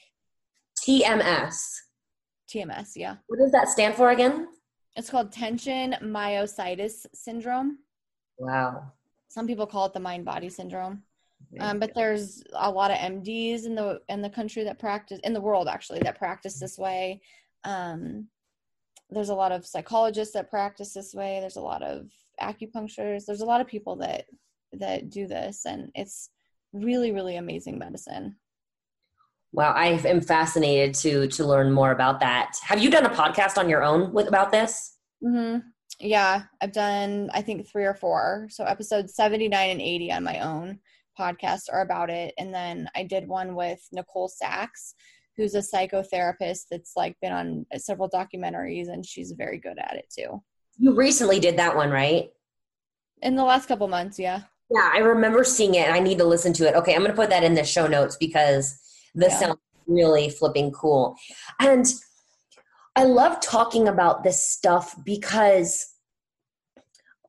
TMS. 0.87 1.55
TMS, 2.49 2.91
yeah. 2.95 3.17
What 3.27 3.39
does 3.39 3.51
that 3.51 3.67
stand 3.67 3.95
for 3.95 4.11
again? 4.11 4.47
It's 4.95 5.09
called 5.09 5.33
tension 5.33 5.95
myositis 6.01 7.05
syndrome. 7.13 7.79
Wow. 8.37 8.91
Some 9.27 9.47
people 9.47 9.67
call 9.67 9.85
it 9.85 9.93
the 9.93 9.99
mind 9.99 10.25
body 10.25 10.49
syndrome. 10.49 11.03
Um, 11.59 11.79
but 11.79 11.93
there's 11.95 12.43
a 12.53 12.69
lot 12.69 12.91
of 12.91 12.97
MDs 12.97 13.65
in 13.65 13.75
the 13.75 14.01
in 14.09 14.21
the 14.21 14.29
country 14.29 14.63
that 14.63 14.79
practice 14.79 15.19
in 15.23 15.33
the 15.33 15.41
world 15.41 15.67
actually 15.67 15.99
that 15.99 16.17
practice 16.17 16.59
this 16.59 16.77
way. 16.77 17.21
Um, 17.63 18.27
there's 19.09 19.29
a 19.29 19.35
lot 19.35 19.51
of 19.51 19.65
psychologists 19.65 20.33
that 20.33 20.49
practice 20.49 20.93
this 20.93 21.13
way. 21.13 21.39
There's 21.39 21.55
a 21.55 21.61
lot 21.61 21.83
of 21.83 22.09
acupuncturists. 22.41 23.25
There's 23.25 23.41
a 23.41 23.45
lot 23.45 23.61
of 23.61 23.67
people 23.67 23.95
that 23.97 24.25
that 24.73 25.09
do 25.09 25.27
this, 25.27 25.65
and 25.65 25.91
it's 25.95 26.29
really, 26.73 27.11
really 27.11 27.37
amazing 27.37 27.77
medicine. 27.77 28.35
Wow, 29.53 29.71
I 29.71 29.87
am 30.05 30.19
fascinated 30.19 30.95
to 30.95 31.27
to 31.27 31.45
learn 31.45 31.71
more 31.71 31.91
about 31.91 32.19
that. 32.19 32.57
Have 32.63 32.81
you 32.81 32.89
done 32.89 33.05
a 33.05 33.09
podcast 33.09 33.57
on 33.57 33.69
your 33.69 33.83
own 33.83 34.11
with 34.11 34.27
about 34.27 34.51
this? 34.51 34.97
Mm-hmm. 35.23 35.59
Yeah, 35.99 36.43
I've 36.61 36.73
done 36.73 37.29
I 37.33 37.41
think 37.41 37.67
three 37.67 37.85
or 37.85 37.95
four. 37.95 38.47
So 38.49 38.63
episodes 38.63 39.15
seventy 39.15 39.47
nine 39.47 39.71
and 39.71 39.81
eighty 39.81 40.11
on 40.11 40.23
my 40.23 40.39
own 40.39 40.79
podcast 41.19 41.63
are 41.71 41.81
about 41.81 42.09
it, 42.09 42.33
and 42.37 42.53
then 42.53 42.89
I 42.95 43.03
did 43.03 43.27
one 43.27 43.55
with 43.55 43.79
Nicole 43.91 44.27
Sachs, 44.27 44.95
who's 45.37 45.55
a 45.55 45.59
psychotherapist 45.59 46.65
that's 46.71 46.93
like 46.95 47.15
been 47.21 47.31
on 47.31 47.65
several 47.77 48.09
documentaries 48.09 48.89
and 48.89 49.05
she's 49.05 49.31
very 49.31 49.57
good 49.57 49.77
at 49.77 49.95
it 49.95 50.05
too. 50.15 50.41
You 50.77 50.95
recently 50.95 51.39
did 51.39 51.57
that 51.57 51.75
one, 51.75 51.89
right? 51.89 52.29
In 53.21 53.35
the 53.35 53.43
last 53.43 53.67
couple 53.67 53.87
months, 53.87 54.19
yeah. 54.19 54.41
Yeah, 54.69 54.89
I 54.93 54.99
remember 54.99 55.43
seeing 55.43 55.75
it 55.75 55.87
and 55.87 55.93
I 55.93 55.99
need 55.99 56.17
to 56.17 56.25
listen 56.25 56.53
to 56.53 56.67
it. 56.67 56.75
Okay, 56.75 56.93
I'm 56.93 57.01
going 57.01 57.11
to 57.11 57.15
put 57.15 57.29
that 57.29 57.43
in 57.43 57.53
the 57.53 57.63
show 57.63 57.87
notes 57.87 58.17
because 58.17 58.79
this 59.13 59.33
yeah. 59.33 59.39
sounds 59.39 59.59
really 59.87 60.29
flipping 60.29 60.71
cool. 60.71 61.15
And 61.59 61.85
I 62.95 63.03
love 63.03 63.41
talking 63.41 63.87
about 63.87 64.23
this 64.23 64.45
stuff 64.45 64.95
because 65.03 65.85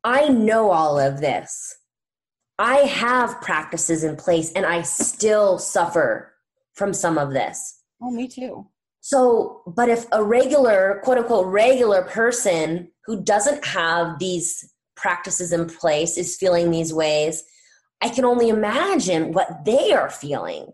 I 0.05 0.29
know 0.29 0.71
all 0.71 0.99
of 0.99 1.21
this. 1.21 1.77
I 2.59 2.77
have 2.77 3.41
practices 3.41 4.05
in 4.05 4.17
place 4.17 4.53
and 4.53 4.65
I 4.65 4.83
still 4.83 5.59
suffer 5.59 6.33
from 6.75 6.95
some 6.95 7.19
of 7.19 7.33
this. 7.33 7.83
Oh, 8.01 8.11
me 8.11 8.29
too. 8.29 8.69
So, 9.01 9.63
but 9.67 9.89
if 9.89 10.07
a 10.13 10.23
regular, 10.23 11.01
quote 11.05 11.19
unquote, 11.19 11.47
regular 11.47 12.03
person 12.03 12.91
who 13.05 13.23
doesn't 13.23 13.65
have 13.65 14.19
these 14.19 14.73
practices 14.97 15.53
in 15.53 15.67
place 15.67 16.17
is 16.17 16.37
feeling 16.37 16.71
these 16.71 16.93
ways, 16.93 17.43
I 18.03 18.09
can 18.09 18.25
only 18.25 18.49
imagine 18.49 19.33
what 19.33 19.65
they 19.65 19.93
are 19.93 20.11
feeling. 20.11 20.73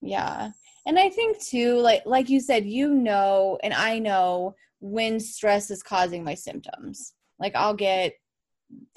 Yeah. 0.00 0.50
And 0.86 0.98
I 0.98 1.08
think 1.08 1.40
too, 1.40 1.78
like 1.78 2.02
like 2.04 2.28
you 2.28 2.40
said, 2.40 2.66
you 2.66 2.92
know, 2.92 3.58
and 3.62 3.72
I 3.72 3.98
know 3.98 4.54
when 4.80 5.18
stress 5.18 5.70
is 5.70 5.82
causing 5.82 6.22
my 6.24 6.34
symptoms. 6.34 7.14
Like 7.38 7.56
I'll 7.56 7.74
get 7.74 8.14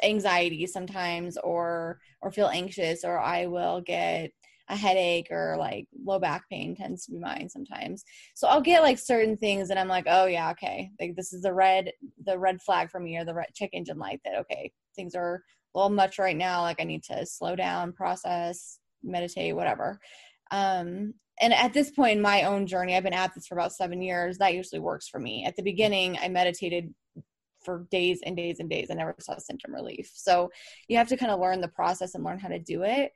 anxiety 0.04 0.66
sometimes 0.68 1.38
or 1.38 2.00
or 2.22 2.32
feel 2.32 2.48
anxious 2.48 3.04
or 3.04 3.20
I 3.20 3.46
will 3.46 3.82
get 3.82 4.32
a 4.70 4.76
headache 4.76 5.28
or 5.32 5.56
like 5.58 5.88
low 6.04 6.20
back 6.20 6.44
pain 6.50 6.76
tends 6.76 7.06
to 7.06 7.14
be 7.14 7.20
mine 7.20 7.48
sometimes. 7.50 8.04
So 8.36 8.48
I'll 8.48 8.62
get 8.62 8.84
like 8.84 9.00
certain 9.00 9.38
things 9.38 9.70
and 9.70 9.80
I'm 9.80 9.88
like, 9.88 10.06
oh 10.08 10.26
yeah, 10.26 10.52
okay. 10.52 10.92
Like 11.00 11.16
this 11.16 11.32
is 11.32 11.42
the 11.44 11.54
red 11.54 11.92
the 12.26 12.38
red 12.38 12.62
flag 12.62 12.90
for 12.92 13.00
me 13.00 13.18
or 13.18 13.24
the 13.24 13.34
red 13.34 13.48
check 13.54 13.70
engine 13.74 13.98
light 13.98 14.20
that 14.26 14.38
okay, 14.40 14.72
things 14.96 15.16
are 15.16 15.36
a 15.74 15.78
little 15.78 15.90
much 15.90 16.20
right 16.20 16.36
now. 16.36 16.62
Like 16.62 16.82
I 16.82 16.84
need 16.84 17.04
to 17.04 17.26
slow 17.26 17.56
down, 17.56 17.94
process, 17.94 18.80
meditate, 19.04 19.56
whatever. 19.56 20.00
Um 20.52 21.14
and 21.42 21.54
at 21.54 21.74
this 21.74 21.92
point 21.92 22.18
in 22.18 22.22
my 22.22 22.44
own 22.44 22.68
journey, 22.68 22.96
I've 22.96 23.04
been 23.04 23.14
at 23.14 23.34
this 23.34 23.48
for 23.48 23.56
about 23.56 23.74
seven 23.74 24.02
years. 24.02 24.38
That 24.38 24.54
usually 24.54 24.80
works 24.80 25.08
for 25.08 25.20
me. 25.20 25.46
At 25.46 25.56
the 25.56 25.64
beginning, 25.64 26.18
I 26.22 26.30
meditated 26.30 26.94
for 27.64 27.86
days 27.92 28.22
and 28.26 28.36
days 28.36 28.60
and 28.60 28.70
days. 28.70 28.88
I 28.90 28.94
never 28.94 29.16
saw 29.20 29.38
symptom 29.38 29.74
relief. 29.74 30.12
So 30.14 30.52
you 30.88 30.98
have 30.98 31.10
to 31.10 31.18
kind 31.18 31.32
of 31.32 31.40
learn 31.40 31.62
the 31.62 31.68
process 31.68 32.16
and 32.16 32.24
learn 32.24 32.40
how 32.40 32.48
to 32.48 32.60
do 32.60 32.84
it 32.84 33.12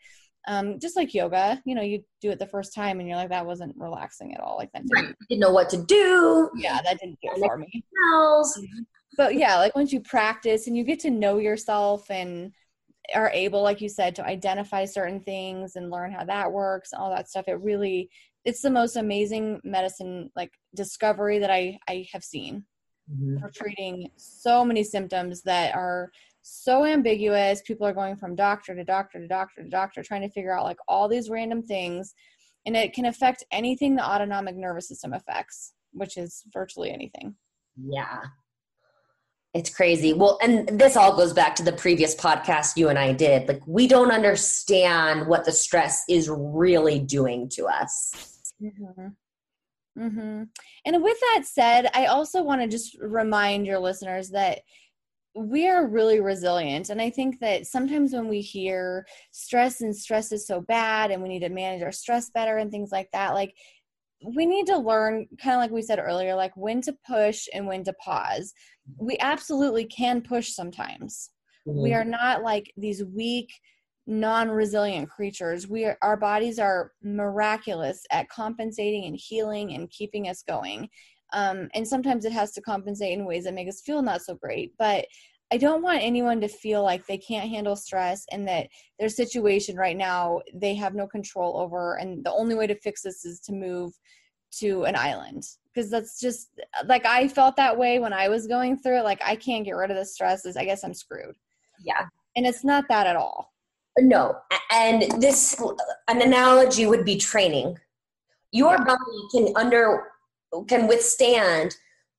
um, 0.47 0.79
just 0.79 0.95
like 0.95 1.13
yoga, 1.13 1.61
you 1.65 1.75
know, 1.75 1.81
you 1.81 2.03
do 2.19 2.31
it 2.31 2.39
the 2.39 2.47
first 2.47 2.73
time 2.73 2.99
and 2.99 3.07
you're 3.07 3.17
like, 3.17 3.29
that 3.29 3.45
wasn't 3.45 3.75
relaxing 3.77 4.33
at 4.33 4.41
all. 4.41 4.57
Like 4.57 4.71
that 4.73 4.83
didn't, 4.87 5.15
didn't 5.29 5.41
know 5.41 5.51
what 5.51 5.69
to 5.69 5.83
do. 5.83 6.49
Yeah, 6.55 6.79
that 6.83 6.99
didn't 6.99 7.19
do 7.21 7.29
it 7.31 7.45
for 7.45 7.57
me. 7.57 7.83
Mm-hmm. 8.03 8.81
But 9.17 9.35
yeah, 9.35 9.57
like 9.57 9.75
once 9.75 9.91
you 9.93 10.01
practice 10.01 10.67
and 10.67 10.75
you 10.75 10.83
get 10.83 10.99
to 11.01 11.11
know 11.11 11.37
yourself 11.37 12.09
and 12.09 12.53
are 13.13 13.29
able, 13.31 13.61
like 13.61 13.81
you 13.81 13.89
said, 13.89 14.15
to 14.15 14.25
identify 14.25 14.85
certain 14.85 15.19
things 15.19 15.75
and 15.75 15.89
learn 15.89 16.11
how 16.11 16.23
that 16.25 16.51
works, 16.51 16.93
all 16.93 17.09
that 17.11 17.29
stuff, 17.29 17.47
it 17.47 17.61
really 17.61 18.09
it's 18.43 18.61
the 18.61 18.71
most 18.71 18.95
amazing 18.95 19.61
medicine 19.63 20.31
like 20.35 20.51
discovery 20.75 21.39
that 21.39 21.51
I 21.51 21.77
I 21.87 22.07
have 22.11 22.23
seen 22.23 22.65
mm-hmm. 23.11 23.37
for 23.37 23.49
treating 23.49 24.09
so 24.17 24.65
many 24.65 24.83
symptoms 24.83 25.41
that 25.43 25.75
are 25.75 26.11
so 26.41 26.85
ambiguous. 26.85 27.61
People 27.61 27.85
are 27.85 27.93
going 27.93 28.15
from 28.15 28.35
doctor 28.35 28.75
to 28.75 28.83
doctor 28.83 29.19
to 29.19 29.27
doctor 29.27 29.63
to 29.63 29.69
doctor 29.69 30.03
trying 30.03 30.21
to 30.21 30.29
figure 30.29 30.57
out 30.57 30.63
like 30.63 30.79
all 30.87 31.07
these 31.07 31.29
random 31.29 31.61
things. 31.61 32.13
And 32.65 32.75
it 32.75 32.93
can 32.93 33.05
affect 33.05 33.43
anything 33.51 33.95
the 33.95 34.07
autonomic 34.07 34.55
nervous 34.55 34.87
system 34.87 35.13
affects, 35.13 35.73
which 35.93 36.17
is 36.17 36.43
virtually 36.53 36.91
anything. 36.91 37.35
Yeah. 37.75 38.21
It's 39.53 39.69
crazy. 39.69 40.13
Well, 40.13 40.39
and 40.41 40.79
this 40.79 40.95
all 40.95 41.15
goes 41.15 41.33
back 41.33 41.55
to 41.55 41.63
the 41.63 41.73
previous 41.73 42.15
podcast 42.15 42.77
you 42.77 42.87
and 42.87 42.97
I 42.97 43.11
did. 43.11 43.47
Like, 43.49 43.61
we 43.65 43.85
don't 43.85 44.11
understand 44.11 45.27
what 45.27 45.43
the 45.43 45.51
stress 45.51 46.05
is 46.07 46.29
really 46.29 46.99
doing 46.99 47.49
to 47.49 47.65
us. 47.65 48.53
Mm-hmm. 48.61 49.07
Mm-hmm. 49.99 50.43
And 50.85 51.03
with 51.03 51.17
that 51.19 51.43
said, 51.45 51.89
I 51.93 52.05
also 52.05 52.41
want 52.43 52.61
to 52.61 52.67
just 52.67 52.97
remind 53.01 53.67
your 53.67 53.79
listeners 53.79 54.29
that 54.29 54.59
we 55.33 55.67
are 55.67 55.87
really 55.87 56.19
resilient 56.19 56.89
and 56.89 57.01
i 57.01 57.09
think 57.09 57.39
that 57.39 57.65
sometimes 57.65 58.11
when 58.11 58.27
we 58.27 58.41
hear 58.41 59.05
stress 59.31 59.79
and 59.81 59.95
stress 59.95 60.31
is 60.31 60.45
so 60.45 60.59
bad 60.59 61.09
and 61.09 61.23
we 61.23 61.29
need 61.29 61.39
to 61.39 61.49
manage 61.49 61.81
our 61.81 61.91
stress 61.91 62.29
better 62.29 62.57
and 62.57 62.69
things 62.69 62.91
like 62.91 63.09
that 63.11 63.33
like 63.33 63.55
we 64.23 64.45
need 64.45 64.67
to 64.67 64.77
learn 64.77 65.27
kind 65.41 65.55
of 65.55 65.61
like 65.61 65.71
we 65.71 65.81
said 65.81 65.99
earlier 65.99 66.35
like 66.35 66.55
when 66.55 66.81
to 66.81 66.95
push 67.07 67.47
and 67.53 67.67
when 67.67 67.83
to 67.83 67.93
pause. 67.93 68.53
We 68.99 69.17
absolutely 69.19 69.85
can 69.85 70.21
push 70.21 70.49
sometimes. 70.49 71.29
Mm-hmm. 71.67 71.81
we 71.83 71.93
are 71.93 72.03
not 72.03 72.41
like 72.41 72.73
these 72.75 73.03
weak 73.03 73.51
non-resilient 74.07 75.07
creatures. 75.09 75.67
We 75.67 75.85
are, 75.85 75.97
our 76.01 76.17
bodies 76.17 76.57
are 76.57 76.91
miraculous 77.03 78.03
at 78.11 78.29
compensating 78.29 79.05
and 79.05 79.15
healing 79.15 79.75
and 79.75 79.89
keeping 79.91 80.27
us 80.27 80.41
going. 80.41 80.89
Um, 81.33 81.69
and 81.75 81.87
sometimes 81.87 82.25
it 82.25 82.31
has 82.31 82.51
to 82.53 82.61
compensate 82.61 83.13
in 83.13 83.25
ways 83.25 83.43
that 83.43 83.53
make 83.53 83.69
us 83.69 83.81
feel 83.81 84.01
not 84.01 84.21
so 84.21 84.35
great 84.35 84.73
but 84.77 85.05
i 85.51 85.57
don't 85.57 85.81
want 85.81 86.01
anyone 86.01 86.39
to 86.41 86.47
feel 86.47 86.83
like 86.83 87.05
they 87.05 87.17
can't 87.17 87.49
handle 87.49 87.75
stress 87.75 88.25
and 88.31 88.47
that 88.47 88.67
their 88.99 89.09
situation 89.09 89.75
right 89.75 89.97
now 89.97 90.39
they 90.53 90.75
have 90.75 90.95
no 90.95 91.07
control 91.07 91.57
over 91.57 91.95
and 91.95 92.23
the 92.23 92.31
only 92.31 92.55
way 92.55 92.67
to 92.67 92.75
fix 92.75 93.01
this 93.01 93.25
is 93.25 93.39
to 93.39 93.53
move 93.53 93.93
to 94.51 94.83
an 94.83 94.95
island. 94.95 95.43
Because 95.73 95.89
that's 95.89 96.19
just 96.19 96.49
like 96.85 97.05
i 97.05 97.27
felt 97.27 97.55
that 97.55 97.77
way 97.77 97.99
when 97.99 98.11
i 98.11 98.27
was 98.27 98.45
going 98.45 98.77
through 98.77 98.99
it 98.99 99.03
like 99.03 99.21
i 99.25 99.35
can't 99.35 99.63
get 99.63 99.71
rid 99.71 99.89
of 99.89 99.95
the 99.95 100.05
stress 100.05 100.45
i 100.57 100.65
guess 100.65 100.83
i'm 100.83 100.93
screwed. 100.93 101.35
Yeah. 101.79 102.07
And 102.35 102.45
it's 102.45 102.63
not 102.63 102.85
that 102.89 103.07
at 103.07 103.15
all. 103.15 103.53
No 103.97 104.35
and 104.71 105.03
this 105.21 105.61
an 106.09 106.21
analogy 106.21 106.85
would 106.85 107.05
be 107.05 107.17
training. 107.17 107.77
Your 108.51 108.77
body 108.77 108.99
can 109.31 109.53
under 109.55 110.07
can 110.67 110.87
withstand 110.87 111.75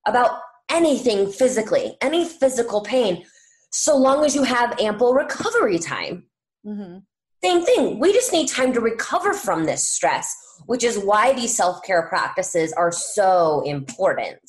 about 0.07 0.41
anything 0.73 1.31
physically, 1.31 1.97
any 2.01 2.25
physical 2.25 2.83
pain, 2.83 3.25
so 3.71 3.97
long 3.97 4.25
as 4.25 4.35
you 4.35 4.43
have 4.43 4.79
ample 4.81 5.15
recovery 5.15 5.79
time. 5.79 6.25
Mm-hmm. 6.67 6.99
Same 7.45 7.65
thing. 7.65 7.99
We 7.99 8.13
just 8.13 8.33
need 8.33 8.49
time 8.49 8.73
to 8.73 8.81
recover 8.81 9.33
from 9.33 9.65
this 9.65 9.89
stress, 9.89 10.35
which 10.67 10.85
is 10.85 10.99
why 10.99 11.33
these 11.33 11.57
self 11.57 11.83
care 11.83 12.07
practices 12.09 12.73
are 12.73 12.93
so 12.93 13.63
important. 13.67 14.41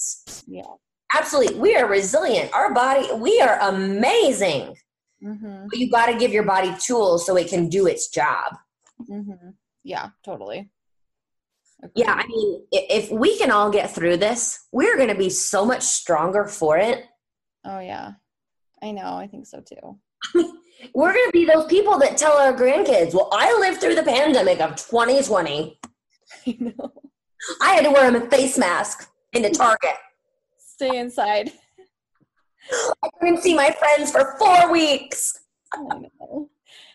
Yeah. 0.47 0.61
Absolutely. 1.13 1.59
We 1.59 1.75
are 1.75 1.87
resilient. 1.87 2.53
Our 2.53 2.73
body, 2.73 3.07
we 3.15 3.39
are 3.39 3.59
amazing. 3.61 4.75
Mm-hmm. 5.23 5.67
But 5.69 5.79
you 5.79 5.89
got 5.89 6.07
to 6.07 6.17
give 6.17 6.31
your 6.31 6.43
body 6.43 6.73
tools 6.79 7.25
so 7.25 7.35
it 7.37 7.49
can 7.49 7.69
do 7.69 7.87
its 7.87 8.09
job. 8.09 8.55
Mm-hmm. 9.09 9.49
Yeah, 9.83 10.09
totally. 10.23 10.69
Yeah, 11.95 12.13
I 12.13 12.25
mean, 12.27 12.63
if 12.71 13.11
we 13.11 13.37
can 13.37 13.51
all 13.51 13.69
get 13.69 13.91
through 13.91 14.17
this, 14.17 14.67
we're 14.71 14.95
going 14.95 15.09
to 15.09 15.15
be 15.15 15.29
so 15.29 15.65
much 15.65 15.83
stronger 15.83 16.45
for 16.45 16.77
it. 16.77 17.05
Oh, 17.65 17.79
yeah. 17.79 18.13
I 18.81 18.91
know. 18.91 19.15
I 19.15 19.27
think 19.27 19.47
so 19.47 19.61
too. 19.61 19.99
we're 20.93 21.13
going 21.13 21.25
to 21.25 21.31
be 21.31 21.45
those 21.45 21.65
people 21.67 21.97
that 21.99 22.17
tell 22.17 22.33
our 22.33 22.53
grandkids, 22.53 23.13
well, 23.13 23.29
I 23.31 23.57
lived 23.59 23.81
through 23.81 23.95
the 23.95 24.03
pandemic 24.03 24.59
of 24.59 24.75
2020. 24.75 25.79
I 26.47 26.57
know. 26.59 26.93
I 27.61 27.73
had 27.73 27.83
to 27.83 27.91
wear 27.91 28.15
a 28.15 28.29
face 28.29 28.57
mask 28.57 29.09
in 29.33 29.41
the 29.41 29.49
Target. 29.51 29.95
Stay 30.57 30.97
inside. 30.97 31.51
I 32.71 33.09
couldn't 33.19 33.41
see 33.41 33.53
my 33.53 33.71
friends 33.71 34.11
for 34.11 34.37
four 34.39 34.71
weeks. 34.71 35.39
I 35.73 35.79
know. 35.79 36.49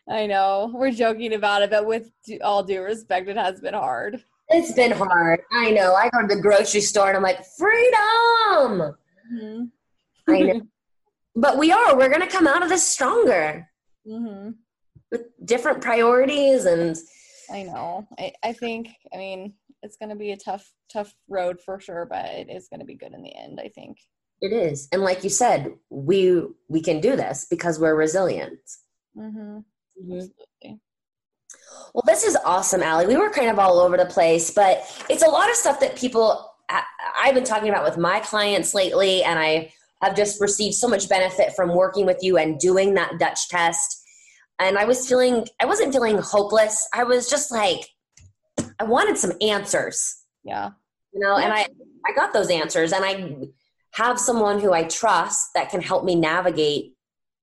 I 0.09 0.27
know. 0.27 0.71
We're 0.75 0.91
joking 0.91 1.35
about 1.35 1.63
it, 1.63 1.71
but 1.71 1.87
with 1.87 2.11
all 2.43 2.63
due 2.63 2.81
respect, 2.81 3.29
it 3.29 3.37
has 3.37 3.61
been 3.61 3.75
hard. 3.75 4.25
It's 4.51 4.73
been 4.73 4.93
hard. 4.93 5.41
I 5.53 5.71
know. 5.71 5.95
I 5.95 6.09
go 6.09 6.23
to 6.23 6.35
the 6.35 6.41
grocery 6.41 6.81
store 6.81 7.09
and 7.09 7.17
I'm 7.17 7.23
like, 7.23 7.45
freedom. 7.59 8.95
Mm-hmm. 9.33 9.65
I 10.29 10.41
know. 10.41 10.61
But 11.37 11.57
we 11.57 11.71
are. 11.71 11.97
We're 11.97 12.09
going 12.09 12.23
to 12.23 12.27
come 12.27 12.49
out 12.49 12.65
of 12.65 12.69
this 12.69 12.85
stronger 12.85 13.69
mm-hmm. 14.05 14.51
with 15.13 15.27
different 15.45 15.81
priorities. 15.81 16.65
And 16.65 16.97
I 17.49 17.63
know. 17.63 18.09
I, 18.19 18.33
I 18.43 18.53
think, 18.53 18.89
I 19.15 19.19
mean, 19.19 19.55
it's 19.85 19.97
going 19.97 20.09
to 20.09 20.17
be 20.17 20.33
a 20.33 20.37
tough, 20.37 20.69
tough 20.93 21.15
road 21.29 21.61
for 21.65 21.79
sure, 21.79 22.07
but 22.11 22.25
it 22.25 22.51
is 22.51 22.67
going 22.67 22.81
to 22.81 22.87
be 22.87 22.97
good 22.97 23.13
in 23.15 23.23
the 23.23 23.37
end, 23.37 23.61
I 23.63 23.69
think. 23.69 23.99
It 24.41 24.53
is. 24.53 24.89
And 24.91 25.03
like 25.03 25.23
you 25.23 25.31
said, 25.31 25.75
we 25.91 26.43
we 26.69 26.81
can 26.81 27.01
do 27.01 27.17
this 27.17 27.47
because 27.49 27.79
we're 27.79 27.95
resilient. 27.95 28.61
Mm-hmm. 29.17 29.39
Mm-hmm. 29.39 30.13
Absolutely. 30.13 30.81
Well, 31.95 32.05
this 32.07 32.25
is 32.25 32.37
awesome, 32.45 32.83
Allie. 32.83 33.07
We 33.07 33.17
were 33.17 33.31
kind 33.31 33.51
of 33.51 33.59
all 33.59 33.81
over 33.81 33.97
the 33.97 34.07
place, 34.07 34.51
but 34.51 34.83
it's 35.09 35.23
a 35.23 35.29
lot 35.29 35.49
of 35.49 35.57
stuff 35.57 35.81
that 35.81 35.97
people 35.97 36.49
I've 36.69 37.35
been 37.35 37.45
talking 37.45 37.71
about 37.71 37.85
with 37.85 37.97
my 37.97 38.21
clients 38.21 38.75
lately, 38.75 39.23
and 39.25 39.39
I 39.39 39.73
have 40.03 40.15
just 40.15 40.41
received 40.41 40.75
so 40.75 40.87
much 40.87 41.09
benefit 41.09 41.55
from 41.57 41.75
working 41.75 42.07
with 42.07 42.19
you 42.23 42.37
and 42.37 42.59
doing 42.59 42.95
that 42.95 43.19
Dutch 43.19 43.49
test. 43.49 44.05
And 44.59 44.77
I 44.77 44.85
was 44.85 45.09
feeling, 45.09 45.47
I 45.61 45.65
wasn't 45.65 45.93
feeling 45.93 46.19
hopeless. 46.19 46.87
I 46.93 47.05
was 47.05 47.31
just 47.31 47.51
like, 47.51 47.89
I 48.79 48.85
wanted 48.85 49.17
some 49.17 49.33
answers. 49.41 50.23
Yeah. 50.45 50.71
You 51.13 51.21
know, 51.21 51.37
and 51.37 51.53
I, 51.53 51.67
I 52.07 52.13
got 52.15 52.33
those 52.33 52.51
answers, 52.51 52.93
and 52.93 53.05
I 53.05 53.49
have 53.93 54.21
someone 54.21 54.61
who 54.61 54.73
I 54.73 54.85
trust 54.85 55.51
that 55.55 55.71
can 55.71 55.81
help 55.81 56.05
me 56.05 56.15
navigate 56.15 56.93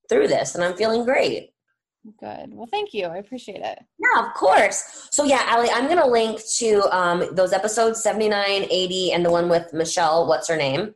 through 0.08 0.28
this, 0.28 0.56
and 0.56 0.64
I'm 0.64 0.78
feeling 0.78 1.04
great. 1.04 1.50
Good. 2.20 2.54
Well, 2.54 2.68
thank 2.68 2.94
you. 2.94 3.06
I 3.06 3.18
appreciate 3.18 3.62
it. 3.62 3.80
Yeah, 3.98 4.28
of 4.28 4.34
course. 4.36 5.08
So, 5.12 5.24
yeah, 5.24 5.42
Allie, 5.46 5.70
I'm 5.72 5.86
going 5.86 5.98
to 5.98 6.08
link 6.08 6.40
to 6.58 6.96
um, 6.96 7.36
those 7.36 7.52
episodes 7.52 8.04
79, 8.04 8.68
80, 8.70 9.12
and 9.12 9.26
the 9.26 9.32
one 9.32 9.50
with 9.50 9.74
Michelle. 9.74 10.28
What's 10.28 10.48
her 10.48 10.56
name? 10.56 10.94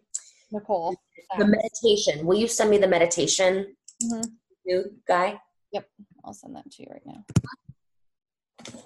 Nicole. 0.52 0.96
The 1.38 1.46
meditation. 1.46 2.26
Will 2.26 2.38
you 2.38 2.48
send 2.48 2.70
me 2.70 2.78
the 2.78 2.88
meditation, 2.88 3.76
mm-hmm. 4.04 4.80
guy? 5.08 5.40
Yep. 5.72 5.88
I'll 6.24 6.34
send 6.34 6.56
that 6.56 6.70
to 6.72 6.84
you 6.84 6.88
right 6.92 7.06
now. 7.06 7.26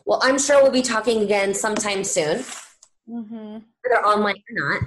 Well, 0.05 0.19
I'm 0.21 0.39
sure 0.39 0.61
we'll 0.61 0.71
be 0.71 0.81
talking 0.81 1.23
again 1.23 1.53
sometime 1.53 2.03
soon, 2.03 2.39
mm-hmm. 3.09 3.57
whether 3.81 4.05
online 4.05 4.35
or 4.57 4.81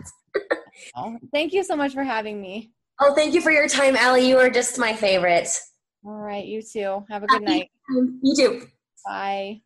not. 0.95 1.19
thank 1.33 1.53
you 1.53 1.65
so 1.65 1.77
much 1.77 1.93
for 1.93 2.05
having 2.05 2.41
me. 2.41 2.73
Oh, 3.01 3.15
thank 3.15 3.35
you 3.35 3.41
for 3.41 3.51
your 3.51 3.69
time, 3.69 3.97
Allie. 3.97 4.29
You 4.29 4.39
are 4.39 4.51
just 4.51 4.79
my 4.79 4.95
favorite. 4.95 5.49
All 6.05 6.13
right. 6.13 6.45
You 6.45 6.63
too. 6.63 7.05
Have 7.09 7.23
a 7.23 7.27
good 7.27 7.43
night. 7.43 7.71
You 8.23 8.35
too. 8.37 8.67
Bye. 9.05 9.63